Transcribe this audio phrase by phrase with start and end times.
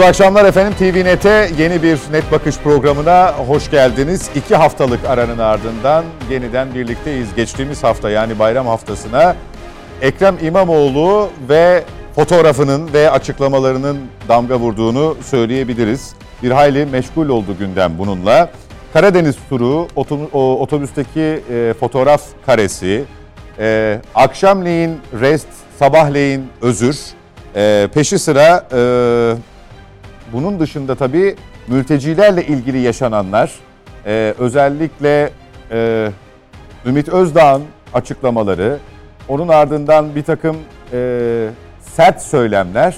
[0.00, 0.74] Mutlu akşamlar efendim.
[0.78, 4.30] TVNet'e yeni bir Net Bakış programına hoş geldiniz.
[4.34, 7.34] İki haftalık aranın ardından yeniden birlikteyiz.
[7.34, 9.36] Geçtiğimiz hafta yani bayram haftasına
[10.02, 11.84] Ekrem İmamoğlu ve
[12.14, 16.12] fotoğrafının ve açıklamalarının damga vurduğunu söyleyebiliriz.
[16.42, 18.50] Bir hayli meşgul oldu gündem bununla.
[18.92, 19.88] Karadeniz turu,
[20.34, 23.04] otobüsteki e, fotoğraf karesi,
[23.58, 26.98] e, akşamleyin rest, sabahleyin özür,
[27.56, 28.68] e, peşi sıra
[30.32, 31.36] bunun dışında tabii
[31.68, 33.52] mültecilerle ilgili yaşananlar,
[34.38, 35.30] özellikle
[36.86, 37.62] Ümit Özdağ'ın
[37.94, 38.78] açıklamaları,
[39.28, 40.56] onun ardından bir takım
[41.80, 42.96] sert söylemler,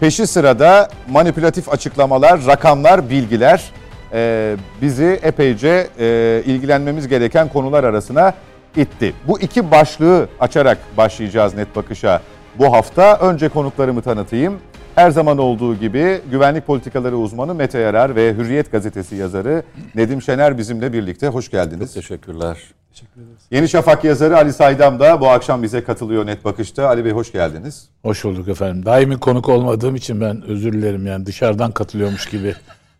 [0.00, 3.72] peşi sırada manipülatif açıklamalar, rakamlar, bilgiler
[4.12, 8.34] e, bizi epeyce e, ilgilenmemiz gereken konular arasına
[8.76, 9.14] itti.
[9.28, 12.20] Bu iki başlığı açarak başlayacağız Net Bakış'a
[12.58, 13.16] bu hafta.
[13.16, 14.58] Önce konuklarımı tanıtayım.
[14.98, 19.62] Her zaman olduğu gibi güvenlik politikaları uzmanı Mete Yarar ve Hürriyet gazetesi yazarı
[19.94, 21.28] Nedim Şener bizimle birlikte.
[21.28, 21.94] Hoş geldiniz.
[21.94, 22.56] Çok teşekkürler.
[22.92, 23.42] Teşekkür ederiz.
[23.50, 26.88] Yeni Şafak yazarı Ali Saydam da bu akşam bize katılıyor Net Bakış'ta.
[26.88, 27.88] Ali Bey hoş geldiniz.
[28.02, 28.86] Hoş bulduk efendim.
[28.86, 32.54] Daimi konuk olmadığım için ben özür dilerim yani dışarıdan katılıyormuş gibi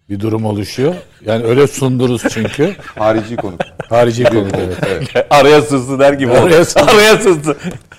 [0.08, 0.94] bir durum oluşuyor.
[1.24, 2.76] Yani öyle sunduruz çünkü.
[2.98, 3.60] Harici konuk.
[3.88, 4.76] Harici konuk evet.
[4.86, 5.26] evet.
[5.30, 6.90] Araya sızdı der gibi Araya sızdı.
[6.90, 7.56] Araya sızdı.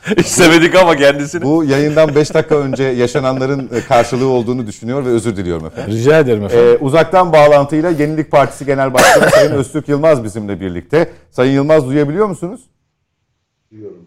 [0.17, 1.41] İstemedik ama kendisini.
[1.43, 5.93] Bu yayından 5 dakika önce yaşananların e, karşılığı olduğunu düşünüyor ve özür diliyorum efendim.
[5.93, 6.67] Rica ederim efendim.
[6.67, 11.11] Ee, uzaktan bağlantıyla Yenilik Partisi Genel Başkanı Sayın Öztürk Yılmaz bizimle birlikte.
[11.31, 12.61] Sayın Yılmaz duyabiliyor musunuz?
[13.71, 13.97] Duyuyorum.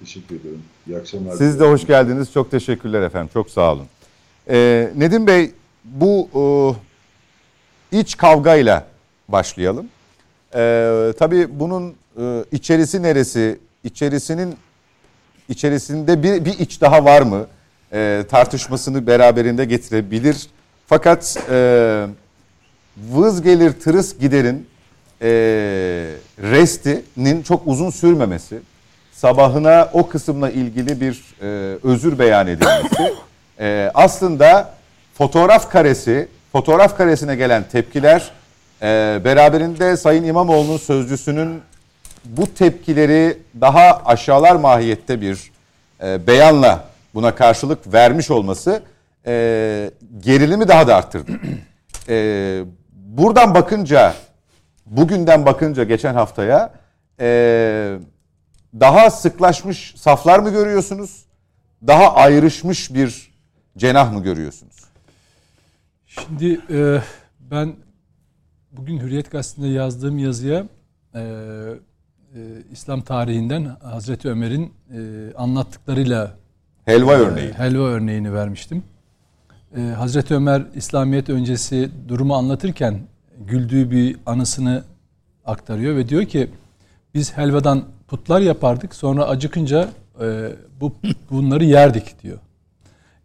[0.00, 0.62] Teşekkür ederim.
[0.86, 1.36] İyi akşamlar.
[1.36, 2.32] Siz de hoş geldiniz.
[2.32, 3.30] Çok teşekkürler efendim.
[3.32, 3.86] Çok sağ olun.
[4.50, 5.50] Ee, Nedim Bey
[5.84, 6.28] bu
[7.92, 8.86] e, iç kavgayla
[9.28, 9.86] başlayalım.
[10.54, 14.54] Ee, tabii bunun e, içerisi neresi, içerisinin
[15.50, 17.46] içerisinde bir, bir iç daha var mı?
[17.92, 20.46] E, tartışmasını beraberinde getirebilir.
[20.86, 22.06] Fakat e,
[23.12, 24.66] vız gelir tırıs giderin
[25.22, 25.28] e,
[26.42, 28.60] restinin çok uzun sürmemesi,
[29.12, 31.46] sabahına o kısımla ilgili bir e,
[31.82, 33.14] özür beyan edilmesi,
[33.60, 34.74] e, aslında
[35.14, 38.30] fotoğraf karesi, fotoğraf karesine gelen tepkiler,
[38.82, 41.62] e, beraberinde Sayın İmamoğlu'nun sözcüsünün
[42.24, 45.50] bu tepkileri daha aşağılar mahiyette bir
[46.02, 48.82] e, beyanla buna karşılık vermiş olması
[49.26, 51.32] e, gerilimi daha da arttırdı.
[52.08, 54.14] E, buradan bakınca,
[54.86, 56.72] bugünden bakınca geçen haftaya
[57.20, 57.98] e,
[58.80, 61.24] daha sıklaşmış saflar mı görüyorsunuz?
[61.86, 63.30] Daha ayrışmış bir
[63.76, 64.76] cenah mı görüyorsunuz?
[66.06, 67.02] Şimdi e,
[67.40, 67.76] ben
[68.72, 70.66] bugün Hürriyet Gazetesi'nde yazdığım yazıya
[71.14, 71.22] e,
[72.34, 72.40] e,
[72.72, 75.00] İslam tarihinden Hazreti Ömer'in e,
[75.36, 76.36] anlattıklarıyla
[76.84, 78.82] helva örneği e, helva örneğini vermiştim.
[79.76, 82.98] E, Hazreti Ömer İslamiyet öncesi durumu anlatırken
[83.38, 84.84] güldüğü bir anısını
[85.44, 86.50] aktarıyor ve diyor ki
[87.14, 89.88] biz helvadan putlar yapardık sonra acıkınca
[90.20, 90.48] e,
[90.80, 90.94] bu
[91.30, 92.38] bunları yerdik diyor.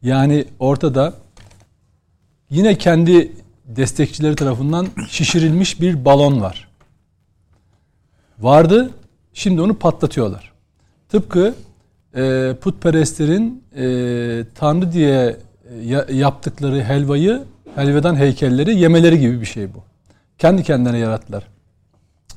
[0.01, 1.13] Yani ortada
[2.49, 3.31] yine kendi
[3.65, 6.64] destekçileri tarafından şişirilmiş bir balon var
[8.39, 8.89] vardı.
[9.33, 10.51] Şimdi onu patlatıyorlar.
[11.09, 11.55] Tıpkı
[12.15, 15.37] e, putperestlerin e, Tanrı diye
[16.09, 17.43] e, yaptıkları helvayı,
[17.75, 19.83] helvadan heykelleri yemeleri gibi bir şey bu.
[20.37, 21.47] Kendi kendilerine yarattılar.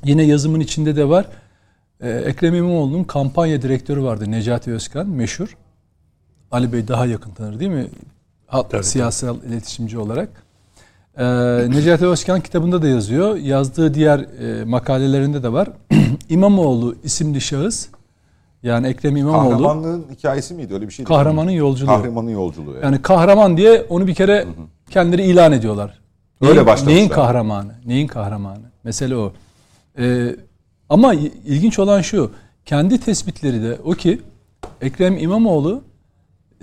[0.03, 1.25] Yine yazımın içinde de var.
[2.01, 5.57] E, Ekrem İmamoğlu'nun kampanya direktörü vardı Necati Özkan, meşhur.
[6.51, 7.87] Ali Bey daha yakın tanır değil mi?
[8.51, 9.47] Tabii, siyasal tabii.
[9.47, 10.29] iletişimci olarak.
[11.19, 11.25] Ee,
[11.69, 13.35] Necati Özkan kitabında da yazıyor.
[13.35, 15.69] Yazdığı diğer e, makalelerinde de var.
[16.29, 17.87] İmamoğlu isimli şahıs
[18.63, 19.49] yani Ekrem İmamoğlu.
[19.49, 21.07] Kahramanlığın hikayesi miydi öyle bir şeydi?
[21.07, 21.89] Kahramanın yolculuğu.
[21.89, 22.73] Kahramanın yolculuğu.
[22.73, 22.83] Yani.
[22.83, 24.53] yani kahraman diye onu bir kere hı hı.
[24.89, 25.99] kendileri ilan ediyorlar.
[26.41, 26.97] Öyle neyin, başlamışlar.
[26.97, 27.71] Neyin kahramanı?
[27.85, 28.71] Neyin kahramanı?
[28.83, 29.33] Mesele o.
[29.99, 30.35] Ee,
[30.89, 31.13] ama
[31.45, 32.31] ilginç olan şu.
[32.65, 34.21] Kendi tespitleri de o ki
[34.81, 35.81] Ekrem İmamoğlu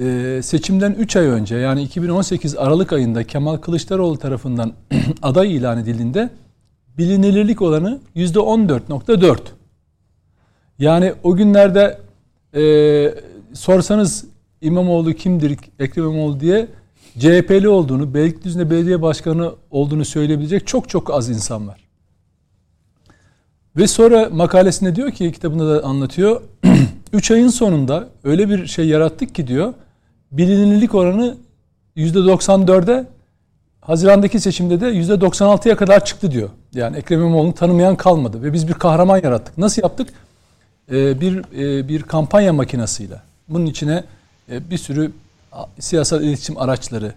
[0.01, 4.73] e, seçimden 3 ay önce yani 2018 Aralık ayında Kemal Kılıçdaroğlu tarafından
[5.23, 6.31] aday ilan edildiğinde
[6.99, 9.39] bilinirlik oranı %14.4.
[10.79, 11.99] Yani o günlerde
[12.55, 13.15] e,
[13.55, 14.25] sorsanız
[14.61, 16.69] İmamoğlu kimdir, Ekrem İmamoğlu diye
[17.19, 21.87] CHP'li olduğunu, Beylikdüzü'nde belediye başkanı olduğunu söyleyebilecek çok çok az insan var.
[23.77, 26.43] Ve sonra makalesinde diyor ki kitabında da anlatıyor.
[27.13, 29.75] 3 ayın sonunda öyle bir şey yarattık ki diyor
[30.33, 31.37] bilinirlik oranı
[31.97, 33.07] %94'e
[33.81, 36.51] Haziran'daki seçimde de %96'ya kadar çıktı diyor.
[36.75, 39.59] Yani Ekrem İmamoğlu'nu tanımayan kalmadı ve biz bir kahraman yarattık.
[39.59, 40.09] Nasıl yaptık?
[40.91, 43.23] Ee, bir e, bir kampanya makinasıyla.
[43.49, 44.05] Bunun içine
[44.51, 45.13] e, bir sürü
[45.79, 47.13] siyasal iletişim araçları,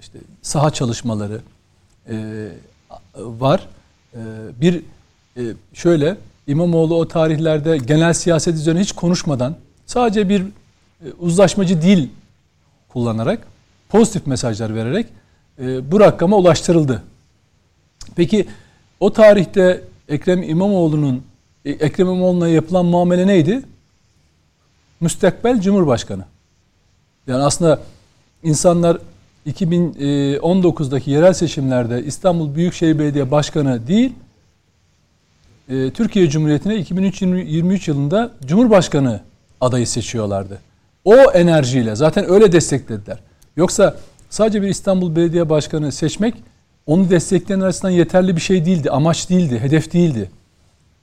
[0.00, 1.40] işte saha çalışmaları
[2.10, 2.48] e,
[3.16, 3.68] var.
[4.14, 4.18] E,
[4.60, 4.82] bir
[5.36, 5.42] e,
[5.74, 9.56] şöyle İmamoğlu o tarihlerde genel siyaset üzerine hiç konuşmadan
[9.86, 10.46] sadece bir e,
[11.18, 12.08] uzlaşmacı dil
[12.88, 13.46] kullanarak
[13.88, 15.06] pozitif mesajlar vererek
[15.58, 17.02] e, bu rakama ulaştırıldı.
[18.16, 18.46] Peki
[19.00, 21.22] o tarihte Ekrem İmamoğlu'nun
[21.64, 23.62] e, Ekrem İmamoğlu'na yapılan muamele neydi?
[25.00, 26.24] Müstakbel Cumhurbaşkanı.
[27.26, 27.80] Yani aslında
[28.42, 28.98] insanlar
[29.46, 34.12] 2019'daki yerel seçimlerde İstanbul Büyükşehir Belediye Başkanı değil,
[35.68, 39.20] e, Türkiye Cumhuriyeti'ne 2023 yılında Cumhurbaşkanı
[39.60, 40.67] adayı seçiyorlardı.
[41.08, 43.18] O enerjiyle zaten öyle desteklediler.
[43.56, 43.96] Yoksa
[44.30, 46.34] sadece bir İstanbul Belediye Başkanı seçmek
[46.86, 50.30] onu destekleyen arasından yeterli bir şey değildi, amaç değildi, hedef değildi.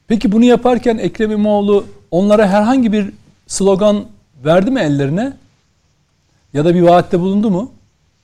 [0.08, 3.14] Peki bunu yaparken Ekrem İmamoğlu onlara herhangi bir
[3.48, 4.06] slogan
[4.46, 5.34] verdi mi ellerine?
[6.54, 7.72] Ya da bir vaatte bulundu mu?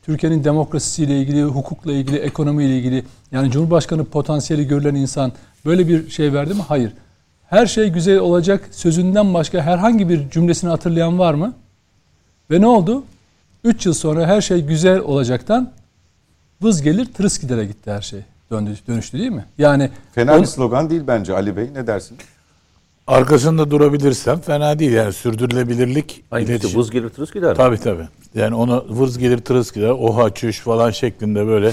[0.02, 5.32] Türkiye'nin demokrasisiyle ilgili, hukukla ilgili, ekonomiyle ilgili yani Cumhurbaşkanı potansiyeli görülen insan
[5.66, 6.62] böyle bir şey verdi mi?
[6.68, 6.94] Hayır.
[7.50, 11.54] Her şey güzel olacak sözünden başka herhangi bir cümlesini hatırlayan var mı?
[12.52, 13.04] Ve ne oldu?
[13.64, 15.72] 3 yıl sonra her şey güzel olacaktan
[16.62, 18.20] vız gelir tırıs gidere gitti her şey.
[18.52, 19.46] Döndü, dönüştü değil mi?
[19.58, 21.70] Yani Fena on- bir slogan değil bence Ali Bey.
[21.74, 22.18] Ne dersin?
[23.08, 26.80] Arkasında durabilirsem fena değil yani sürdürülebilirlik işte iletişim.
[26.80, 27.56] buz gelir tırıs gider.
[27.56, 28.08] Tabii tabii.
[28.36, 31.72] Yani onu vırz gelir tırıs gider, oha çüş falan şeklinde böyle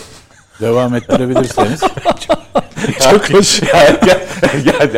[0.61, 1.81] devam ettirebilirseniz.
[3.11, 3.63] çok hoş.
[3.75, 4.21] ya, ya,
[4.65, 4.91] ya,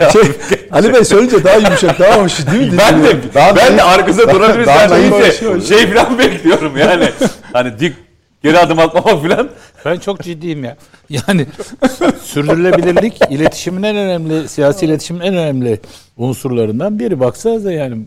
[0.00, 0.22] ya, Şey,
[0.72, 2.78] Ali Bey söyleyince daha yumuşak, daha hoş değil mi?
[2.78, 5.68] ben de ben de arkasında daha hoş, hoş.
[5.68, 7.08] şey falan bekliyorum yani.
[7.52, 7.94] Hani dik
[8.42, 9.48] geri adım atmamak falan.
[9.84, 10.76] Ben çok ciddiyim ya.
[11.08, 11.46] Yani
[12.22, 15.80] sürdürülebilirlik iletişimin en önemli, siyasi iletişimin en önemli
[16.16, 17.20] unsurlarından biri.
[17.20, 18.06] Baksanıza yani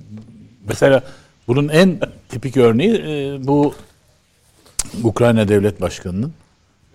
[0.68, 1.04] mesela
[1.48, 3.74] bunun en tipik örneği e, bu
[5.04, 6.34] Ukrayna Devlet Başkanı'nın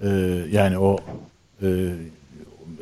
[0.03, 0.09] e,
[0.53, 0.99] yani o
[1.63, 1.69] e,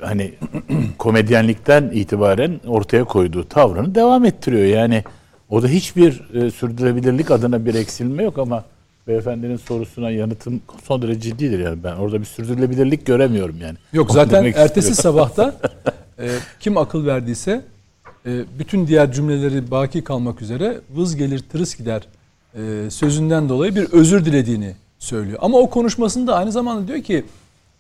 [0.03, 0.35] hani
[0.99, 4.65] komedyenlikten itibaren ortaya koyduğu tavrını devam ettiriyor.
[4.65, 5.05] Yani
[5.51, 8.65] o da hiçbir e, sürdürülebilirlik adına bir eksilme yok ama
[9.09, 13.77] beyefendinin sorusuna yanıtım son derece ciddidir yani ben orada bir sürdürülebilirlik göremiyorum yani.
[13.93, 15.21] Yok Onu zaten ertesi istiyorum.
[15.21, 15.55] sabahta
[16.19, 16.29] e,
[16.61, 17.65] kim akıl verdiyse
[18.27, 22.03] e, bütün diğer cümleleri baki kalmak üzere vız gelir tırıs gider
[22.55, 25.39] e, sözünden dolayı bir özür dilediğini söylüyor.
[25.43, 27.25] Ama o konuşmasında aynı zamanda diyor ki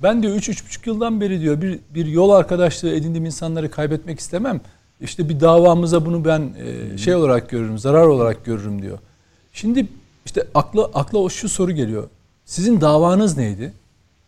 [0.02, 4.60] ben diyor 3-3,5 yıldan beri diyor bir, bir yol arkadaşlığı edindiğim insanları kaybetmek istemem.
[5.00, 6.52] İşte bir davamıza bunu ben
[6.94, 8.98] e, şey olarak görürüm, zarar olarak görürüm diyor.
[9.52, 9.86] Şimdi
[10.26, 12.08] işte akla akla o şu soru geliyor.
[12.44, 13.72] Sizin davanız neydi?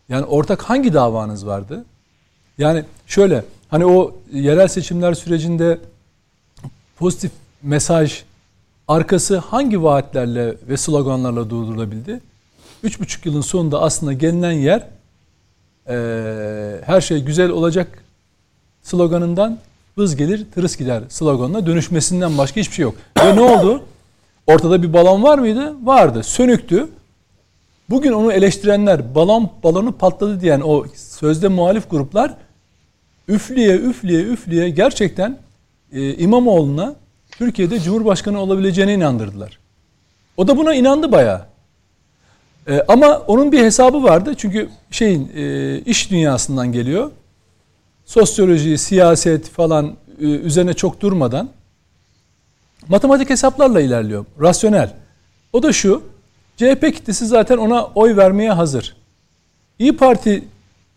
[0.09, 1.85] Yani ortak hangi davanız vardı?
[2.57, 5.79] Yani şöyle hani o yerel seçimler sürecinde
[6.97, 7.31] pozitif
[7.63, 8.23] mesaj
[8.87, 12.21] arkası hangi vaatlerle ve sloganlarla durdurulabildi?
[12.83, 14.87] Üç buçuk yılın sonunda aslında gelinen yer
[15.89, 18.03] eee, her şey güzel olacak
[18.83, 19.57] sloganından
[19.97, 22.95] vız gelir tırıs gider sloganına dönüşmesinden başka hiçbir şey yok.
[23.19, 23.83] Ve ne oldu?
[24.47, 25.73] Ortada bir balon var mıydı?
[25.83, 26.23] Vardı.
[26.23, 26.87] Sönüktü.
[27.89, 32.33] Bugün onu eleştirenler balon balonu patladı diyen o sözde muhalif gruplar
[33.27, 35.37] üfleye üfleye üfleye gerçekten
[35.91, 36.95] e, İmamoğlu'na
[37.31, 39.59] Türkiye'de Cumhurbaşkanı olabileceğine inandırdılar.
[40.37, 41.41] O da buna inandı bayağı.
[42.67, 47.11] E, ama onun bir hesabı vardı çünkü şeyin e, iş dünyasından geliyor.
[48.05, 51.49] Sosyoloji, siyaset falan e, üzerine çok durmadan
[52.87, 54.25] matematik hesaplarla ilerliyor.
[54.41, 54.93] Rasyonel.
[55.53, 56.03] O da şu.
[56.57, 58.95] CHP kitlesi zaten ona oy vermeye hazır.
[59.79, 60.43] İyi Parti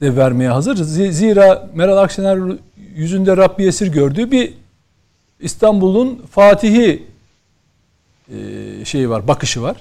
[0.01, 0.77] de vermeye hazır.
[1.13, 2.39] Zira Meral Akşener
[2.95, 4.55] yüzünde Rabbi esir gördüğü bir
[5.41, 7.07] İstanbul'un Fatihi
[8.29, 8.37] e,
[8.85, 9.77] şeyi var, bakışı var.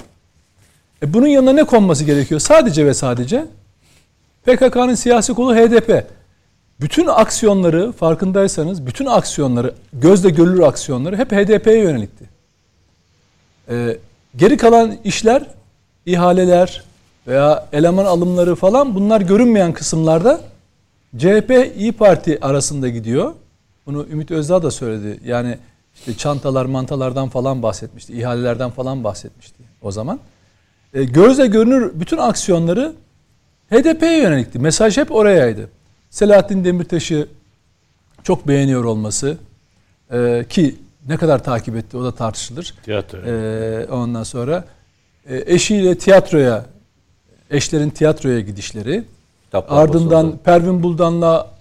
[1.04, 2.40] E bunun yanına ne konması gerekiyor?
[2.40, 3.46] Sadece ve sadece
[4.46, 6.08] PKK'nın siyasi kolu HDP.
[6.82, 12.30] Bütün aksiyonları farkındaysanız bütün aksiyonları gözle görülür aksiyonları hep HDP'ye yönelikti.
[13.70, 13.98] Ee,
[14.36, 15.44] geri kalan işler
[16.06, 16.84] ihaleler
[17.28, 20.42] veya eleman alımları falan bunlar görünmeyen kısımlarda
[21.18, 23.34] CHP İyi Parti arasında gidiyor.
[23.86, 25.20] Bunu Ümit Özdağ da söyledi.
[25.26, 25.58] Yani
[25.96, 28.14] işte çantalar mantalardan falan bahsetmişti.
[28.14, 30.20] ihalelerden falan bahsetmişti o zaman.
[30.94, 32.94] E, gözle görünür bütün aksiyonları
[33.70, 34.60] HDP'ye yönelikti.
[34.60, 35.70] Mesaj hep orayaydı.
[36.10, 37.28] Selahattin Demirtaş'ı
[38.24, 39.38] çok beğeniyor olması
[40.12, 40.76] e, ki
[41.08, 42.74] ne kadar takip etti o da tartışılır.
[42.84, 43.18] Tiyatro.
[43.18, 44.66] E, ondan sonra
[45.30, 46.66] e, eşiyle tiyatroya,
[47.50, 49.04] eşlerin tiyatroya gidişleri,
[49.46, 50.44] Kitaplar ardından basıldı.
[50.44, 51.52] Pervin Buldan'la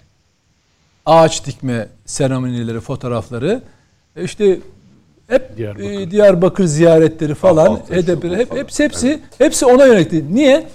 [1.05, 3.61] ağaç dikme seremonileri, fotoğrafları,
[4.15, 4.59] e, işte
[5.27, 5.83] hep Diyarbakır.
[5.83, 8.59] Diyarbakır, Diyarbakır ziyaretleri falan, HDP, hep falan.
[8.59, 10.35] hepsi hepsi hepsi ona yönelikti.
[10.35, 10.67] Niye?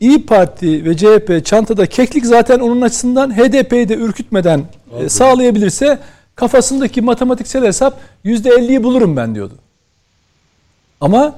[0.00, 4.64] İyi Parti ve CHP çantada keklik zaten onun açısından HDP'yi de ürkütmeden
[5.00, 5.98] e, sağlayabilirse
[6.34, 9.54] kafasındaki matematiksel hesap %50'yi bulurum ben diyordu.
[11.00, 11.34] Ama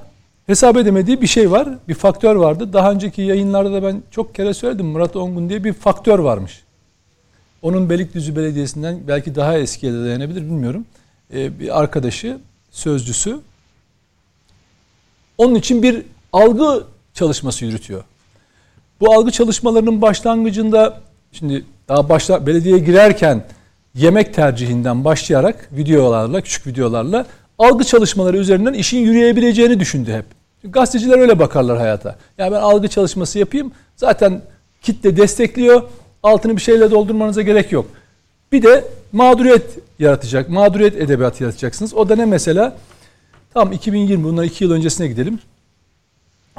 [0.47, 1.69] hesap edemediği bir şey var.
[1.89, 2.73] Bir faktör vardı.
[2.73, 4.87] Daha önceki yayınlarda da ben çok kere söyledim.
[4.87, 6.63] Murat Ongun diye bir faktör varmış.
[7.63, 10.85] Onun Beylikdüzü Belediyesi'nden belki daha eskiye de dayanabilir bilmiyorum.
[11.35, 12.39] Ee, bir arkadaşı,
[12.71, 13.41] sözcüsü.
[15.39, 16.03] Onun için bir
[16.33, 18.05] algı çalışması yürütüyor.
[19.01, 21.01] Bu algı çalışmalarının başlangıcında
[21.33, 23.45] şimdi daha başla belediyeye girerken
[23.95, 27.27] yemek tercihinden başlayarak videolarla, küçük videolarla
[27.59, 30.25] algı çalışmaları üzerinden işin yürüyebileceğini düşündü hep.
[30.61, 32.17] Çünkü gazeteciler öyle bakarlar hayata.
[32.39, 33.73] Yani ben algı çalışması yapayım.
[33.97, 34.43] Zaten
[34.83, 35.83] kitle destekliyor.
[36.23, 37.87] Altını bir şeyle doldurmanıza gerek yok.
[38.53, 40.49] Bir de mağduriyet yaratacak.
[40.49, 41.95] Mağduriyet edebiyatı yaratacaksınız.
[41.95, 42.77] O da ne mesela?
[43.55, 45.39] Tam 2020 bundan 2 yıl öncesine gidelim.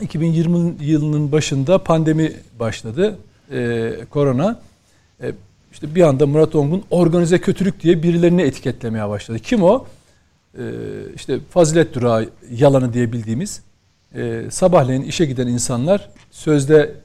[0.01, 3.17] 2020 yılının başında pandemi başladı.
[3.51, 4.60] Ee, korona.
[5.22, 5.32] Ee,
[5.72, 9.39] işte bir anda Murat Ongun organize kötülük diye birilerini etiketlemeye başladı.
[9.39, 9.86] Kim o?
[10.58, 10.62] Ee,
[11.15, 13.62] işte fazilet durağı yalanı diye bildiğimiz
[14.15, 16.96] e, sabahleyin işe giden insanlar sözde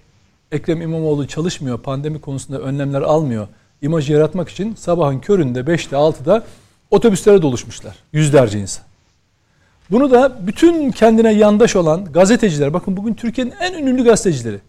[0.53, 3.49] Ekrem İmamoğlu çalışmıyor, pandemi konusunda önlemler almıyor.
[3.83, 6.45] İmajı yaratmak için sabahın köründe 5'te 6'da
[6.91, 7.97] otobüslere doluşmuşlar.
[8.13, 8.85] Yüzlerce insan.
[9.91, 14.61] Bunu da bütün kendine yandaş olan gazeteciler, bakın bugün Türkiye'nin en ünlü gazetecileri.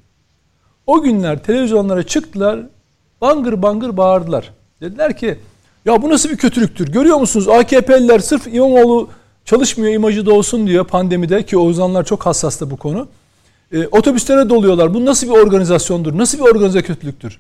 [0.87, 2.59] O günler televizyonlara çıktılar,
[3.21, 4.53] bangır bangır bağırdılar.
[4.81, 5.39] Dediler ki
[5.85, 6.91] ya bu nasıl bir kötülüktür?
[6.91, 9.09] Görüyor musunuz AKP'liler sırf İmamoğlu
[9.45, 13.07] çalışmıyor imajı da olsun diyor pandemide ki o zamanlar çok hassastı bu konu.
[13.71, 14.93] E, otobüslere doluyorlar.
[14.93, 16.17] Bu nasıl bir organizasyondur?
[16.17, 17.39] Nasıl bir organize kötülüktür?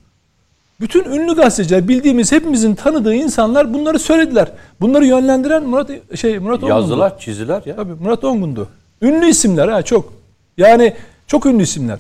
[0.83, 4.51] Bütün ünlü gazeteciler bildiğimiz hepimizin tanıdığı insanlar bunları söylediler.
[4.81, 6.79] Bunları yönlendiren Murat şey Murat Ongun'du.
[6.79, 7.75] Yazdılar, çizdiler ya.
[7.75, 8.67] Tabii Murat Ongun'du.
[9.01, 10.13] Ünlü isimler ha çok.
[10.57, 10.93] Yani
[11.27, 11.99] çok ünlü isimler.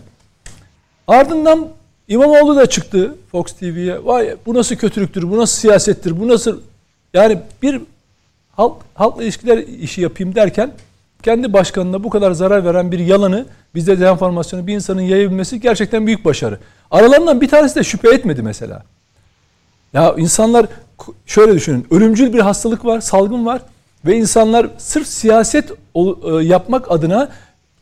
[1.07, 1.67] Ardından
[2.07, 4.05] İmamoğlu da çıktı Fox TV'ye.
[4.05, 6.59] Vay bu nasıl kötülüktür, bu nasıl siyasettir, bu nasıl...
[7.13, 7.81] Yani bir
[8.51, 10.71] halk, halkla ilişkiler işi yapayım derken
[11.23, 16.25] kendi başkanına bu kadar zarar veren bir yalanı bizde dezenformasyonu bir insanın yayabilmesi gerçekten büyük
[16.25, 16.59] başarı.
[16.91, 18.83] Aralarından bir tanesi de şüphe etmedi mesela.
[19.93, 20.65] Ya insanlar
[21.25, 21.87] şöyle düşünün.
[21.91, 23.61] Ölümcül bir hastalık var, salgın var
[24.05, 25.71] ve insanlar sırf siyaset
[26.41, 27.29] yapmak adına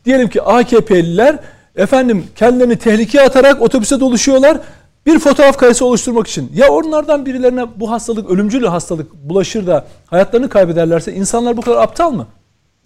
[0.04, 1.38] diyelim ki AKP'liler
[1.76, 4.58] efendim kendilerini tehlikeye atarak otobüse doluşuyorlar.
[5.06, 6.52] Bir fotoğraf karesi oluşturmak için.
[6.54, 12.10] Ya onlardan birilerine bu hastalık, ölümcül hastalık bulaşır da hayatlarını kaybederlerse insanlar bu kadar aptal
[12.10, 12.26] mı?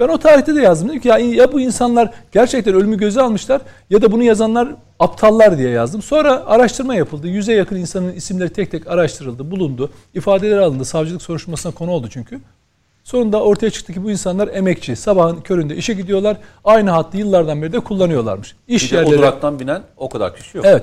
[0.01, 0.89] Ben o tarihte de yazdım.
[0.89, 3.61] Dedim ki ya, ya bu insanlar gerçekten ölümü göze almışlar
[3.91, 6.03] ya da bunu yazanlar aptallar diye yazdım.
[6.03, 7.29] Sonra araştırma yapıldı.
[7.29, 9.91] Yüze yakın insanın isimleri tek tek araştırıldı, bulundu.
[10.15, 10.85] İfadeler alındı.
[10.85, 12.41] Savcılık soruşturmasına konu oldu çünkü.
[13.05, 14.97] Sonunda ortaya çıktı ki bu insanlar emekçi.
[14.97, 16.37] Sabahın köründe işe gidiyorlar.
[16.65, 18.57] Aynı hattı yıllardan beri de kullanıyorlarmış.
[18.69, 19.15] İş bir yerleri...
[19.15, 20.67] o duraktan binen o kadar kişi yok.
[20.69, 20.83] Evet.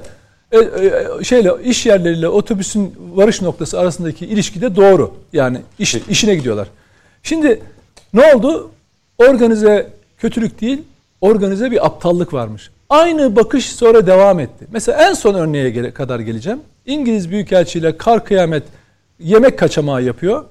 [0.51, 5.13] E, e, şeyle iş yerleriyle otobüsün varış noktası arasındaki ilişki de doğru.
[5.33, 6.67] Yani iş, işine gidiyorlar.
[7.23, 7.61] Şimdi
[8.13, 8.71] ne oldu?
[9.17, 10.81] Organize kötülük değil,
[11.21, 12.69] organize bir aptallık varmış.
[12.89, 14.67] Aynı bakış sonra devam etti.
[14.71, 16.59] Mesela en son örneğe kadar geleceğim.
[16.85, 18.63] İngiliz Büyükelçi kar kıyamet
[19.19, 20.45] yemek kaçamağı yapıyor.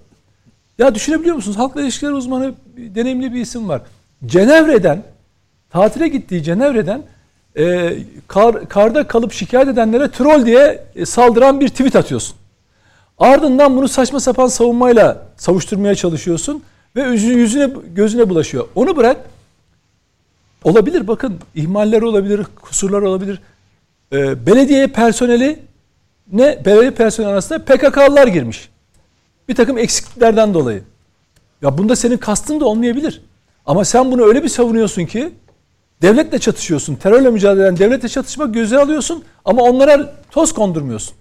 [0.79, 1.59] Ya düşünebiliyor musunuz?
[1.59, 3.83] Halkla ilişkiler uzmanı deneyimli bir isim var.
[4.27, 5.03] Cenevre'den
[5.71, 7.03] tatile gittiği Cenevre'den
[7.59, 7.97] e,
[8.29, 12.37] kar, karda kalıp şikayet edenlere troll diye e, saldıran bir tweet atıyorsun.
[13.19, 16.63] Ardından bunu saçma sapan savunmayla savuşturmaya çalışıyorsun
[16.97, 18.69] ve yüzüne gözüne bulaşıyor.
[18.75, 19.17] Onu bırak.
[20.65, 23.41] Olabilir bakın ihmaller olabilir, kusurlar olabilir.
[24.13, 25.59] E, belediye personeli
[26.33, 28.69] ne belediye personeli arasında PKK'lılar girmiş.
[29.49, 30.83] Bir takım eksikliklerden dolayı.
[31.63, 33.23] Ya bunda senin kastın da olmayabilir.
[33.67, 35.33] Ama sen bunu öyle bir savunuyorsun ki
[36.03, 36.95] devletle çatışıyorsun.
[36.95, 41.15] Terörle mücadele eden devletle çatışmak göze alıyorsun ama onlara toz kondurmuyorsun.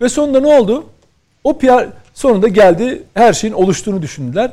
[0.00, 0.86] Ve sonunda ne oldu?
[1.44, 4.52] O PR sonunda geldi her şeyin oluştuğunu düşündüler.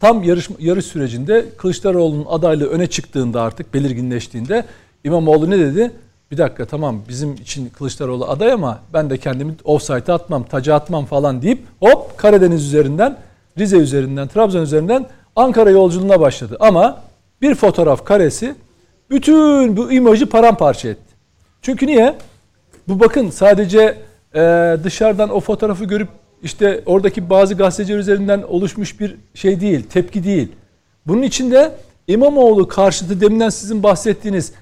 [0.00, 4.64] Tam yarış, yarış sürecinde Kılıçdaroğlu'nun adaylığı öne çıktığında artık belirginleştiğinde
[5.04, 5.92] İmamoğlu ne dedi?
[6.30, 11.04] Bir dakika tamam bizim için Kılıçdaroğlu aday ama ben de kendimi offside'a atmam, taca atmam
[11.04, 13.18] falan deyip hop Karadeniz üzerinden,
[13.58, 16.56] Rize üzerinden, Trabzon üzerinden Ankara yolculuğuna başladı.
[16.60, 17.02] Ama
[17.42, 18.54] bir fotoğraf karesi
[19.10, 21.14] bütün bu imajı paramparça etti.
[21.62, 22.14] Çünkü niye?
[22.88, 23.98] Bu bakın sadece
[24.34, 26.08] e, dışarıdan o fotoğrafı görüp
[26.42, 30.48] işte oradaki bazı gazeteciler üzerinden oluşmuş bir şey değil, tepki değil.
[31.06, 31.72] Bunun içinde
[32.08, 34.52] İmamoğlu karşıtı deminden sizin bahsettiğiniz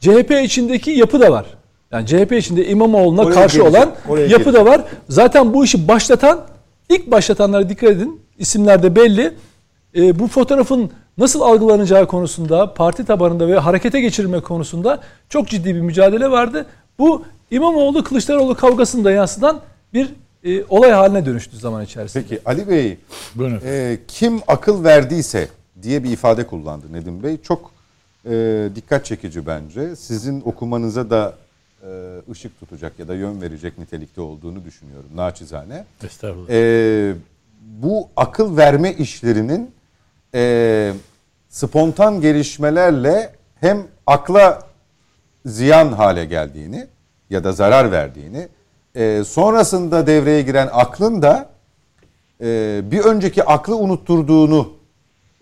[0.00, 1.46] CHP içindeki yapı da var.
[1.92, 4.54] Yani CHP içinde İmamoğlu'na oraya karşı geleceğim, olan yapı geleceğim.
[4.54, 4.84] da var.
[5.08, 6.40] Zaten bu işi başlatan,
[6.88, 8.20] ilk başlatanlara dikkat edin.
[8.38, 9.34] İsimler de belli.
[9.96, 15.80] E, bu fotoğrafın nasıl algılanacağı konusunda, parti tabanında ve harekete geçirme konusunda çok ciddi bir
[15.80, 16.66] mücadele vardı.
[16.98, 19.60] Bu İmamoğlu Kılıçdaroğlu kavgasında yansıdan
[19.94, 20.08] bir
[20.44, 22.24] e, olay haline dönüştü zaman içerisinde.
[22.28, 22.98] Peki Ali Bey
[23.34, 25.48] Buyurun e, kim akıl verdiyse
[25.82, 27.40] diye bir ifade kullandı Nedim Bey.
[27.42, 27.70] Çok
[28.30, 29.96] e, dikkat çekici bence.
[29.96, 31.34] Sizin okumanıza da
[31.82, 31.88] e,
[32.30, 35.84] ışık tutacak ya da yön verecek nitelikte olduğunu düşünüyorum naçizane.
[36.04, 36.48] Estağfurullah.
[36.50, 37.14] E,
[37.60, 39.70] bu akıl verme işlerinin
[40.34, 40.92] e,
[41.48, 44.62] spontan gelişmelerle hem akla
[45.46, 46.86] ziyan hale geldiğini
[47.30, 48.48] ya da zarar verdiğini,
[48.94, 51.50] e, sonrasında devreye giren aklın da
[52.40, 54.72] e, bir önceki aklı unutturduğunu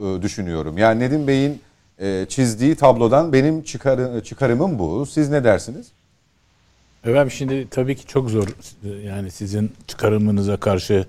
[0.00, 0.78] e, düşünüyorum.
[0.78, 1.60] Yani Nedim Bey'in
[1.98, 5.06] e, çizdiği tablodan benim çıkarı, çıkarımım bu.
[5.06, 5.86] Siz ne dersiniz?
[7.04, 8.48] Efendim şimdi tabii ki çok zor
[9.04, 11.06] yani sizin çıkarımınıza karşı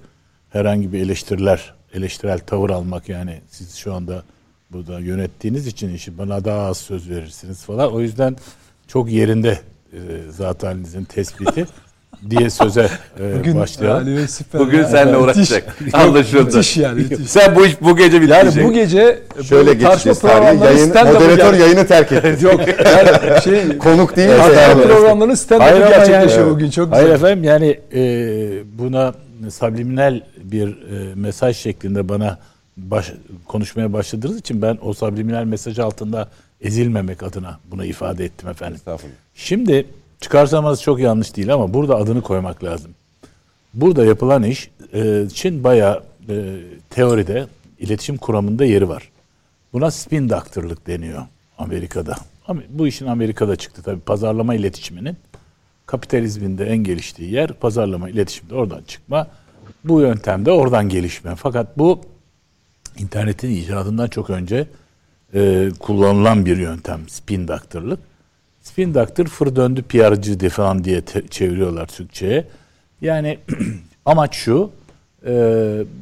[0.50, 4.24] herhangi bir eleştiriler, eleştirel tavır almak yani siz şu anda
[4.72, 7.94] burada yönettiğiniz için işi bana daha az söz verirsiniz falan.
[7.94, 8.36] O yüzden
[8.88, 9.60] çok yerinde
[9.94, 9.98] e,
[10.30, 11.66] zat halinizin tespiti
[12.30, 12.90] diye söze
[13.20, 14.04] e, Bugün başlayalım.
[14.08, 14.86] Ali Bey süper Bugün ya.
[14.88, 15.52] seninle Müthiş.
[15.52, 15.78] uğraşacak.
[15.94, 16.44] Anlaşıldı.
[16.44, 17.02] Müthiş yani.
[17.02, 17.30] müthiş.
[17.30, 18.56] Sen bu iş bu gece bitecek.
[18.56, 21.62] Yani bu gece Şöyle geçeceğiz programları Yayın, moderatör yani.
[21.62, 22.38] yayını terk etti.
[22.46, 24.30] Yok yani şey Konuk değil.
[24.30, 24.88] estağfurullah.
[24.88, 26.70] programlarının stand-up'ı Hayır ama gerçekleşiyor yani- bugün.
[26.70, 27.16] Çok Hayır güzel.
[27.16, 28.00] efendim yani e,
[28.80, 29.14] buna
[29.52, 32.38] subliminal bir e, mesaj şeklinde bana
[32.78, 33.12] baş,
[33.48, 36.30] konuşmaya başladığınız için ben o subliminal mesaj altında
[36.62, 38.76] ezilmemek adına bunu ifade ettim efendim.
[38.76, 39.16] Estağfurullah.
[39.36, 39.86] Şimdi
[40.22, 42.92] çıkarsamanız çok yanlış değil ama burada adını koymak lazım.
[43.74, 46.56] Burada yapılan iş e, için bayağı e,
[46.90, 47.48] teoride
[47.80, 49.12] iletişim kuramında yeri var.
[49.74, 51.22] Buna spin doctor'lık deniyor
[51.58, 52.16] Amerika'da.
[52.70, 55.18] Bu işin Amerika'da çıktı tabii pazarlama iletişiminin
[55.86, 59.28] kapitalizmin de en geliştiği yer pazarlama iletişimde oradan çıkma.
[59.84, 61.36] Bu yöntemde oradan gelişme.
[61.36, 62.02] Fakat bu
[62.98, 64.68] internetin icadından çok önce
[65.34, 68.00] e, kullanılan bir yöntem spin doctor'lık.
[68.64, 72.48] Spin doctor fır döndü PR'cı de falan diye te- çeviriyorlar Türkçe'ye.
[73.02, 73.40] Yani
[74.06, 74.72] amaç şu
[75.26, 75.32] e,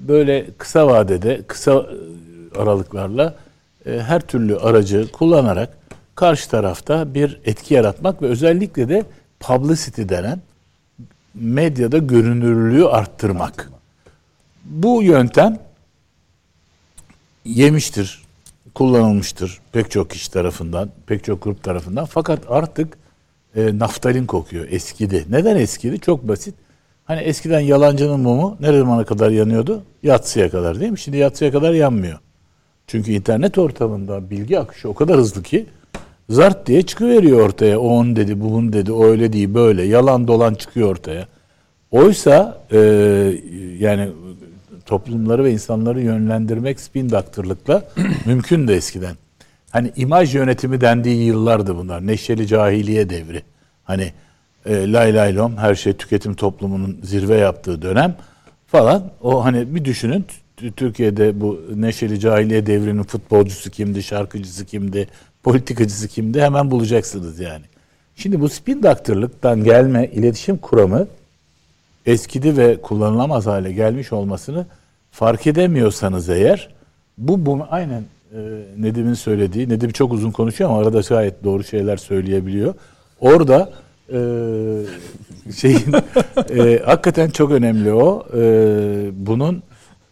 [0.07, 3.35] böyle kısa vadede kısa e, aralıklarla
[3.85, 5.77] e, her türlü aracı kullanarak
[6.15, 9.03] karşı tarafta bir etki yaratmak ve özellikle de
[9.39, 10.41] publicity denen
[11.33, 13.69] medyada görünürlüğü arttırmak.
[14.65, 15.59] Bu yöntem
[17.45, 18.21] yemiştir,
[18.79, 22.05] kullanılmıştır pek çok kişi tarafından, pek çok grup tarafından.
[22.05, 22.97] Fakat artık
[23.55, 25.25] e, naftalin kokuyor, eskidi.
[25.29, 25.99] Neden eskidi?
[25.99, 26.55] Çok basit.
[27.05, 29.83] Hani eskiden yalancının mumu ne zamana kadar yanıyordu?
[30.03, 30.99] Yatsıya kadar değil mi?
[30.99, 32.19] Şimdi yatsıya kadar yanmıyor.
[32.87, 35.65] Çünkü internet ortamında bilgi akışı o kadar hızlı ki
[36.29, 37.79] zart diye çıkıveriyor ortaya.
[37.79, 39.83] O on dedi, bu bunu dedi, o öyle değil, böyle.
[39.83, 41.27] Yalan dolan çıkıyor ortaya.
[41.91, 42.77] Oysa e,
[43.79, 44.09] yani
[44.89, 47.87] toplumları ve insanları yönlendirmek spin doctor'lıkla
[48.25, 49.15] mümkün de eskiden.
[49.69, 52.07] Hani imaj yönetimi dendiği yıllardı bunlar.
[52.07, 53.41] Neşeli cahiliye devri.
[53.83, 54.13] Hani
[54.65, 58.15] e, lay lay lom her şey tüketim toplumunun zirve yaptığı dönem
[58.67, 59.03] falan.
[59.21, 60.25] O hani bir düşünün
[60.75, 65.07] Türkiye'de bu neşeli cahiliye devrinin futbolcusu kimdi, şarkıcısı kimdi,
[65.43, 67.65] politikacısı kimdi hemen bulacaksınız yani.
[68.15, 71.07] Şimdi bu spin doctor'lıktan gelme iletişim kuramı
[72.05, 74.65] eskidi ve kullanılamaz hale gelmiş olmasını
[75.11, 76.69] fark edemiyorsanız eğer
[77.17, 78.39] bu, bu aynen e,
[78.77, 82.73] Nedim'in söylediği, Nedim çok uzun konuşuyor ama arada gayet doğru şeyler söyleyebiliyor.
[83.19, 83.69] Orada
[84.13, 84.19] e,
[85.55, 85.93] şeyin
[86.57, 88.27] e, hakikaten çok önemli o.
[88.37, 88.41] E,
[89.13, 89.63] bunun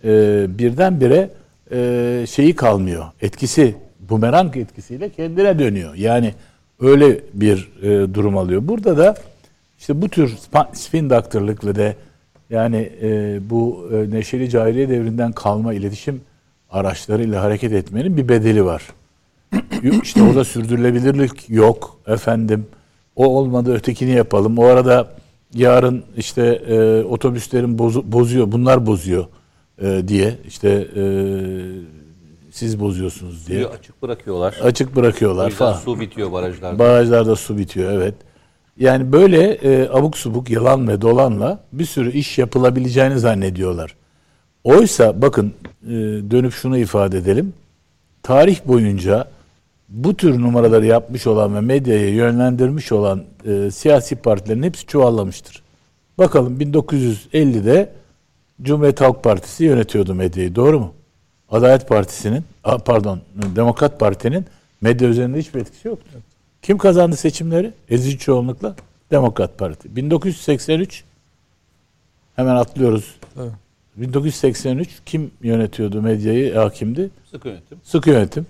[0.03, 1.29] e, birdenbire
[1.71, 3.05] e, şeyi kalmıyor.
[3.21, 5.95] Etkisi, bumerang etkisiyle kendine dönüyor.
[5.95, 6.33] Yani
[6.79, 8.67] öyle bir e, durum alıyor.
[8.67, 9.15] Burada da
[9.79, 10.37] işte bu tür
[10.73, 11.93] spin doctor'lıkla da
[12.49, 16.21] yani e, bu e, neşeli cahiliye devrinden kalma iletişim
[16.69, 18.83] araçlarıyla hareket etmenin bir bedeli var.
[20.03, 22.65] İşte orada sürdürülebilirlik yok efendim.
[23.15, 24.57] O olmadı ötekini yapalım.
[24.57, 25.07] O arada
[25.53, 29.25] yarın işte e, otobüslerin bozu- bozuyor, bunlar bozuyor
[29.81, 31.03] e, diye işte e,
[32.51, 34.59] siz bozuyorsunuz diye Suyu açık bırakıyorlar.
[34.63, 35.73] açık bırakıyorlar falan.
[35.73, 36.79] su bitiyor barajlarda.
[36.79, 38.13] Barajlarda su bitiyor evet.
[38.79, 43.95] Yani böyle e, abuk subuk yalan ve dolanla bir sürü iş yapılabileceğini zannediyorlar.
[44.63, 45.91] Oysa bakın e,
[46.31, 47.53] dönüp şunu ifade edelim.
[48.23, 49.27] Tarih boyunca
[49.89, 55.63] bu tür numaraları yapmış olan ve medyaya yönlendirmiş olan e, siyasi partilerin hepsi çuvallamıştır.
[56.17, 57.89] Bakalım 1950'de
[58.61, 60.93] Cumhuriyet Halk Partisi yönetiyordu medyayı doğru mu?
[61.51, 62.43] Adalet Partisi'nin
[62.85, 63.19] pardon
[63.55, 64.45] Demokrat Parti'nin
[64.81, 66.09] medya üzerinde hiçbir etkisi yoktu.
[66.61, 67.71] Kim kazandı seçimleri?
[67.89, 68.75] Ezici çoğunlukla
[69.11, 69.95] Demokrat Parti.
[69.95, 71.03] 1983
[72.35, 73.15] hemen atlıyoruz.
[73.39, 73.51] Evet.
[73.95, 76.55] 1983 kim yönetiyordu medyayı?
[76.55, 77.09] Hakimdi.
[77.31, 77.77] Sıkı yönetim.
[77.83, 78.45] Sıkı yönetim.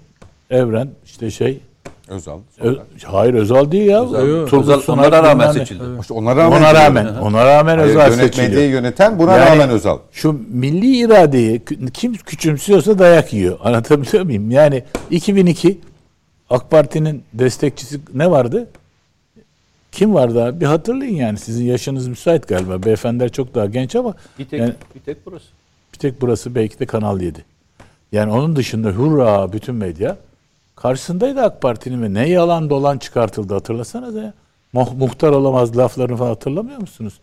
[0.50, 1.60] Evren işte şey.
[2.08, 2.40] Özal.
[2.62, 4.04] Ö- hayır Özal değil ya.
[4.04, 4.48] Özal.
[4.48, 5.84] Turgut Özal onlara rağmen seçildi.
[6.02, 8.62] İşte ona rağmen, Ona rağmen, ona rağmen Hayır, Özal seçiliyor.
[8.70, 10.00] yöneten buna Yani rağmen Özal.
[10.12, 11.62] Şu milli iradeyi
[11.94, 13.58] kim küçümsüyorsa dayak yiyor.
[13.64, 14.52] Anlatabiliyor muyum?
[14.52, 15.80] Yani 2002
[16.50, 18.68] AK Parti'nin destekçisi ne vardı?
[19.92, 20.60] Kim vardı abi?
[20.62, 21.38] Bir hatırlayın yani.
[21.38, 22.84] Sizin yaşınız müsait galiba.
[22.84, 25.46] Beyefendiler çok daha genç ama Bir tek, Yani- bir tek burası.
[25.94, 27.46] bir tek burası belki de Kanal 7.
[28.12, 30.18] Yani onun dışında hurra bütün medya
[30.76, 34.34] karşısındaydı AK Parti'nin ve ne yalan dolan çıkartıldı hatırlasanıza ya.
[34.74, 37.14] Muh- muhtar olamaz laflarını falan hatırlamıyor musunuz?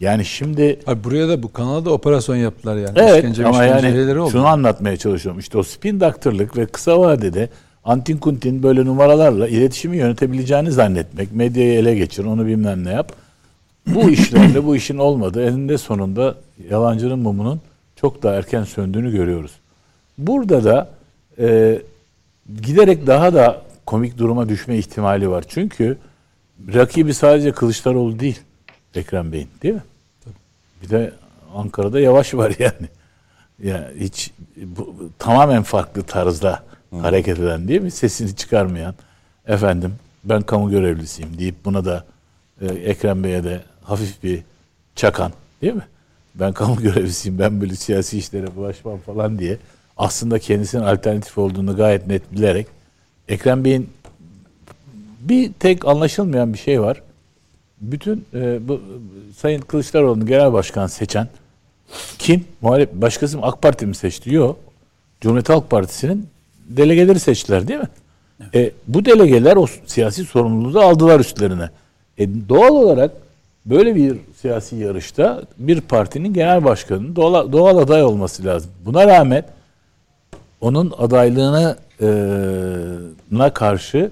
[0.00, 2.92] Yani şimdi Abi buraya da bu kanalda operasyon yaptılar yani.
[2.96, 4.30] Evet İşkence ama işkence yani oldu.
[4.30, 5.40] şunu anlatmaya çalışıyorum.
[5.40, 7.48] İşte o spin doctor'lık ve kısa vadede
[7.90, 13.12] antin kuntin böyle numaralarla iletişimi yönetebileceğini zannetmek, medyayı ele geçir, onu bilmem ne yap.
[13.86, 16.34] Bu işlerle bu işin olmadığı, eninde sonunda
[16.70, 17.60] yalancının mumunun
[17.96, 19.52] çok daha erken söndüğünü görüyoruz.
[20.18, 20.88] Burada da
[21.38, 21.78] e,
[22.62, 25.44] giderek daha da komik duruma düşme ihtimali var.
[25.48, 25.98] Çünkü
[26.74, 28.40] rakibi sadece Kılıçdaroğlu değil
[28.94, 29.82] Ekrem Bey'in değil mi?
[30.82, 31.12] Bir de
[31.54, 32.88] Ankara'da Yavaş var yani.
[33.62, 37.90] Ya hiç bu, tamamen farklı tarzda hareket eden değil mi?
[37.90, 38.94] Sesini çıkarmayan
[39.46, 42.04] efendim ben kamu görevlisiyim deyip buna da
[42.60, 44.42] e, Ekrem Bey'e de hafif bir
[44.94, 45.86] çakan değil mi?
[46.34, 49.58] Ben kamu görevlisiyim ben böyle siyasi işlere bulaşmam falan diye
[49.96, 52.66] aslında kendisinin alternatif olduğunu gayet net bilerek
[53.28, 53.90] Ekrem Bey'in
[55.20, 57.02] bir tek anlaşılmayan bir şey var.
[57.80, 58.80] Bütün e, bu
[59.36, 61.28] Sayın Kılıçdaroğlu'nu genel başkan seçen
[62.18, 62.44] kim?
[62.60, 64.34] Muhalefet başkası mı AK Parti mi seçti?
[64.34, 64.58] Yok.
[65.20, 66.28] Cumhuriyet Halk Partisi'nin
[66.76, 67.88] delegeleri seçtiler değil mi?
[68.54, 71.70] E, bu delegeler o siyasi sorumluluğu da aldılar üstlerine.
[72.18, 73.10] E, doğal olarak
[73.66, 78.70] böyle bir siyasi yarışta bir partinin genel başkanının doğal, doğal aday olması lazım.
[78.84, 79.44] Buna rağmen
[80.60, 82.08] onun adaylığına e,
[83.30, 84.10] na karşı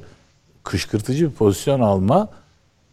[0.62, 2.28] kışkırtıcı bir pozisyon alma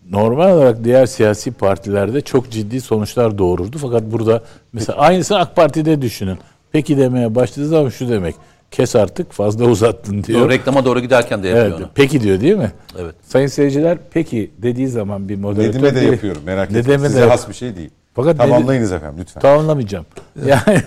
[0.09, 3.77] normal olarak diğer siyasi partilerde çok ciddi sonuçlar doğururdu.
[3.77, 6.37] Fakat burada mesela aynısını AK Parti'de düşünün.
[6.71, 8.35] Peki demeye başladığı zaman şu demek.
[8.75, 10.41] Kes artık fazla uzattın diyor.
[10.41, 11.89] O reklama doğru giderken de yapıyor Evet, onu.
[11.95, 12.71] peki diyor değil mi?
[13.01, 13.15] Evet.
[13.27, 16.87] Sayın seyirciler peki dediği zaman bir moderatör Nedim'e de diye- yapıyorum merak etmeyin.
[16.87, 17.89] Nedim'e Size de has bir şey değil.
[18.13, 19.41] Fakat Tamamlayınız efendim lütfen.
[19.41, 20.05] Tamamlamayacağım.
[20.45, 20.61] Yani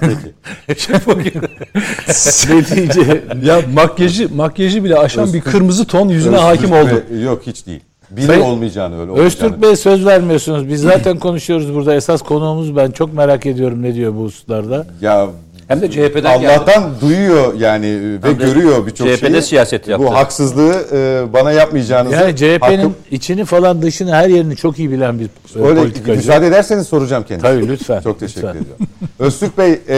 [2.51, 7.03] netice Ya makyajı makyajı bile aşan bir kırmızı ton yüzüne Öztürk hakim oldu.
[7.11, 7.81] Bey- yok hiç değil.
[8.11, 9.27] Bile Sayın- olmayacağını öyle olmayacağını.
[9.27, 10.69] Öztürk Bey söz vermiyorsunuz.
[10.69, 11.95] Biz zaten konuşuyoruz burada.
[11.95, 12.91] Esas konuğumuz ben.
[12.91, 14.87] Çok merak ediyorum ne diyor bu hususlarda.
[15.01, 15.29] Ya
[15.69, 16.49] Hem de CHP'den geldi.
[16.53, 19.17] Allah'tan duyuyor yani e, ve görüyor birçok şeyi.
[19.19, 20.07] CHP'de siyaset yaptı.
[20.07, 24.91] Bu haksızlığı e, bana yapmayacağınızı Yani CHP'nin hakkım- içini falan dışını her yerini çok iyi
[24.91, 26.17] bilen bir e, öyle politikacı.
[26.19, 27.51] müsaade ederseniz soracağım kendisine.
[27.61, 28.01] Tabii lütfen.
[28.01, 28.63] Çok teşekkür lütfen.
[28.63, 28.87] ediyorum.
[29.19, 29.97] Öztürk Bey e,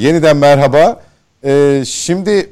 [0.00, 1.02] yeniden merhaba.
[1.44, 2.50] E, şimdi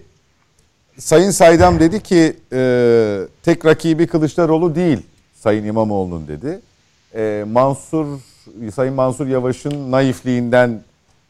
[0.98, 4.98] Sayın Saydam dedi ki e, tek rakibi Kılıçdaroğlu değil
[5.40, 6.60] Sayın İmamoğlu'nun dedi.
[7.14, 8.06] E, Mansur
[8.74, 10.80] Sayın Mansur Yavaş'ın naifliğinden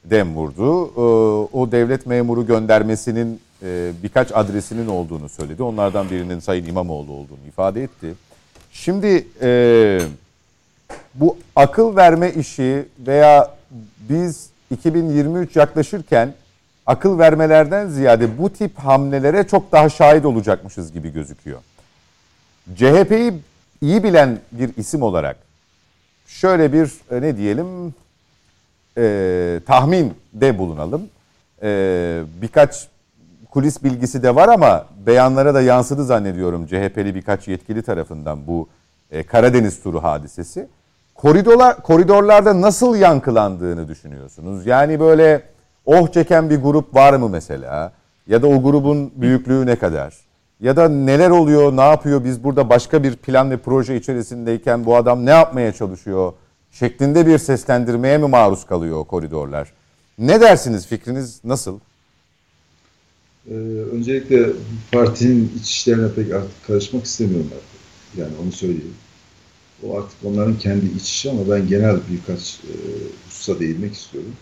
[0.05, 0.87] dem vurdu.
[0.87, 1.01] E,
[1.53, 5.62] o devlet memuru göndermesinin e, birkaç adresinin olduğunu söyledi.
[5.62, 8.15] Onlardan birinin Sayın İmamoğlu olduğunu ifade etti.
[8.73, 10.01] Şimdi e,
[11.15, 13.55] bu akıl verme işi veya
[14.09, 16.35] biz 2023 yaklaşırken
[16.87, 21.59] akıl vermelerden ziyade bu tip hamlelere çok daha şahit olacakmışız gibi gözüküyor.
[22.77, 23.33] CHP'yi
[23.81, 25.37] iyi bilen bir isim olarak
[26.27, 27.95] şöyle bir e, ne diyelim
[28.99, 31.03] e, tahminde bulunalım.
[31.63, 32.89] E, birkaç
[33.51, 38.69] kulis bilgisi de var ama beyanlara da yansıdı zannediyorum CHP'li birkaç yetkili tarafından bu
[39.11, 40.69] e, Karadeniz turu hadisesi.
[41.15, 44.67] Koridorlar, koridorlarda nasıl yankılandığını düşünüyorsunuz?
[44.67, 45.43] Yani böyle
[45.87, 47.93] oh çeken bir grup var mı mesela?
[48.27, 50.15] Ya da o grubun büyüklüğü ne kadar?
[50.61, 52.25] Ya da neler oluyor, ne yapıyor?
[52.25, 56.33] Biz burada başka bir plan ve proje içerisindeyken bu adam ne yapmaya çalışıyor?
[56.73, 59.73] Şeklinde bir seslendirmeye mi maruz kalıyor o koridorlar?
[60.19, 60.87] Ne dersiniz?
[60.87, 61.79] Fikriniz nasıl?
[63.51, 63.55] Ee,
[63.93, 64.47] öncelikle
[64.93, 68.21] partinin iç işlerine pek artık karışmak istemiyorum artık.
[68.21, 68.95] Yani onu söyleyeyim.
[69.87, 72.75] O artık onların kendi iç işi ama ben genel birkaç e,
[73.27, 74.33] hususa değinmek istiyorum.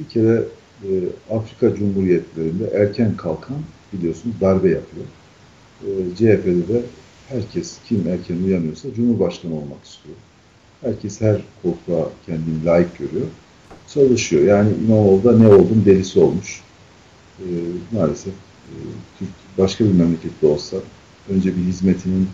[0.00, 0.44] Bir kere
[0.82, 0.88] e,
[1.30, 5.06] Afrika Cumhuriyetlerinde erken kalkan biliyorsunuz darbe yapıyor.
[5.82, 6.82] E, CHP'de de
[7.28, 10.16] herkes kim erken uyanıyorsa Cumhurbaşkanı olmak istiyor.
[10.80, 13.26] Herkes her koltuğa kendini layık görüyor.
[13.94, 14.42] Çalışıyor.
[14.42, 16.60] Yani İmamoğlu da ne oldum delisi olmuş.
[17.38, 17.46] E,
[17.92, 18.74] maalesef e,
[19.18, 20.76] Türk başka bir memlekette olsa
[21.30, 22.28] önce bir hizmetinin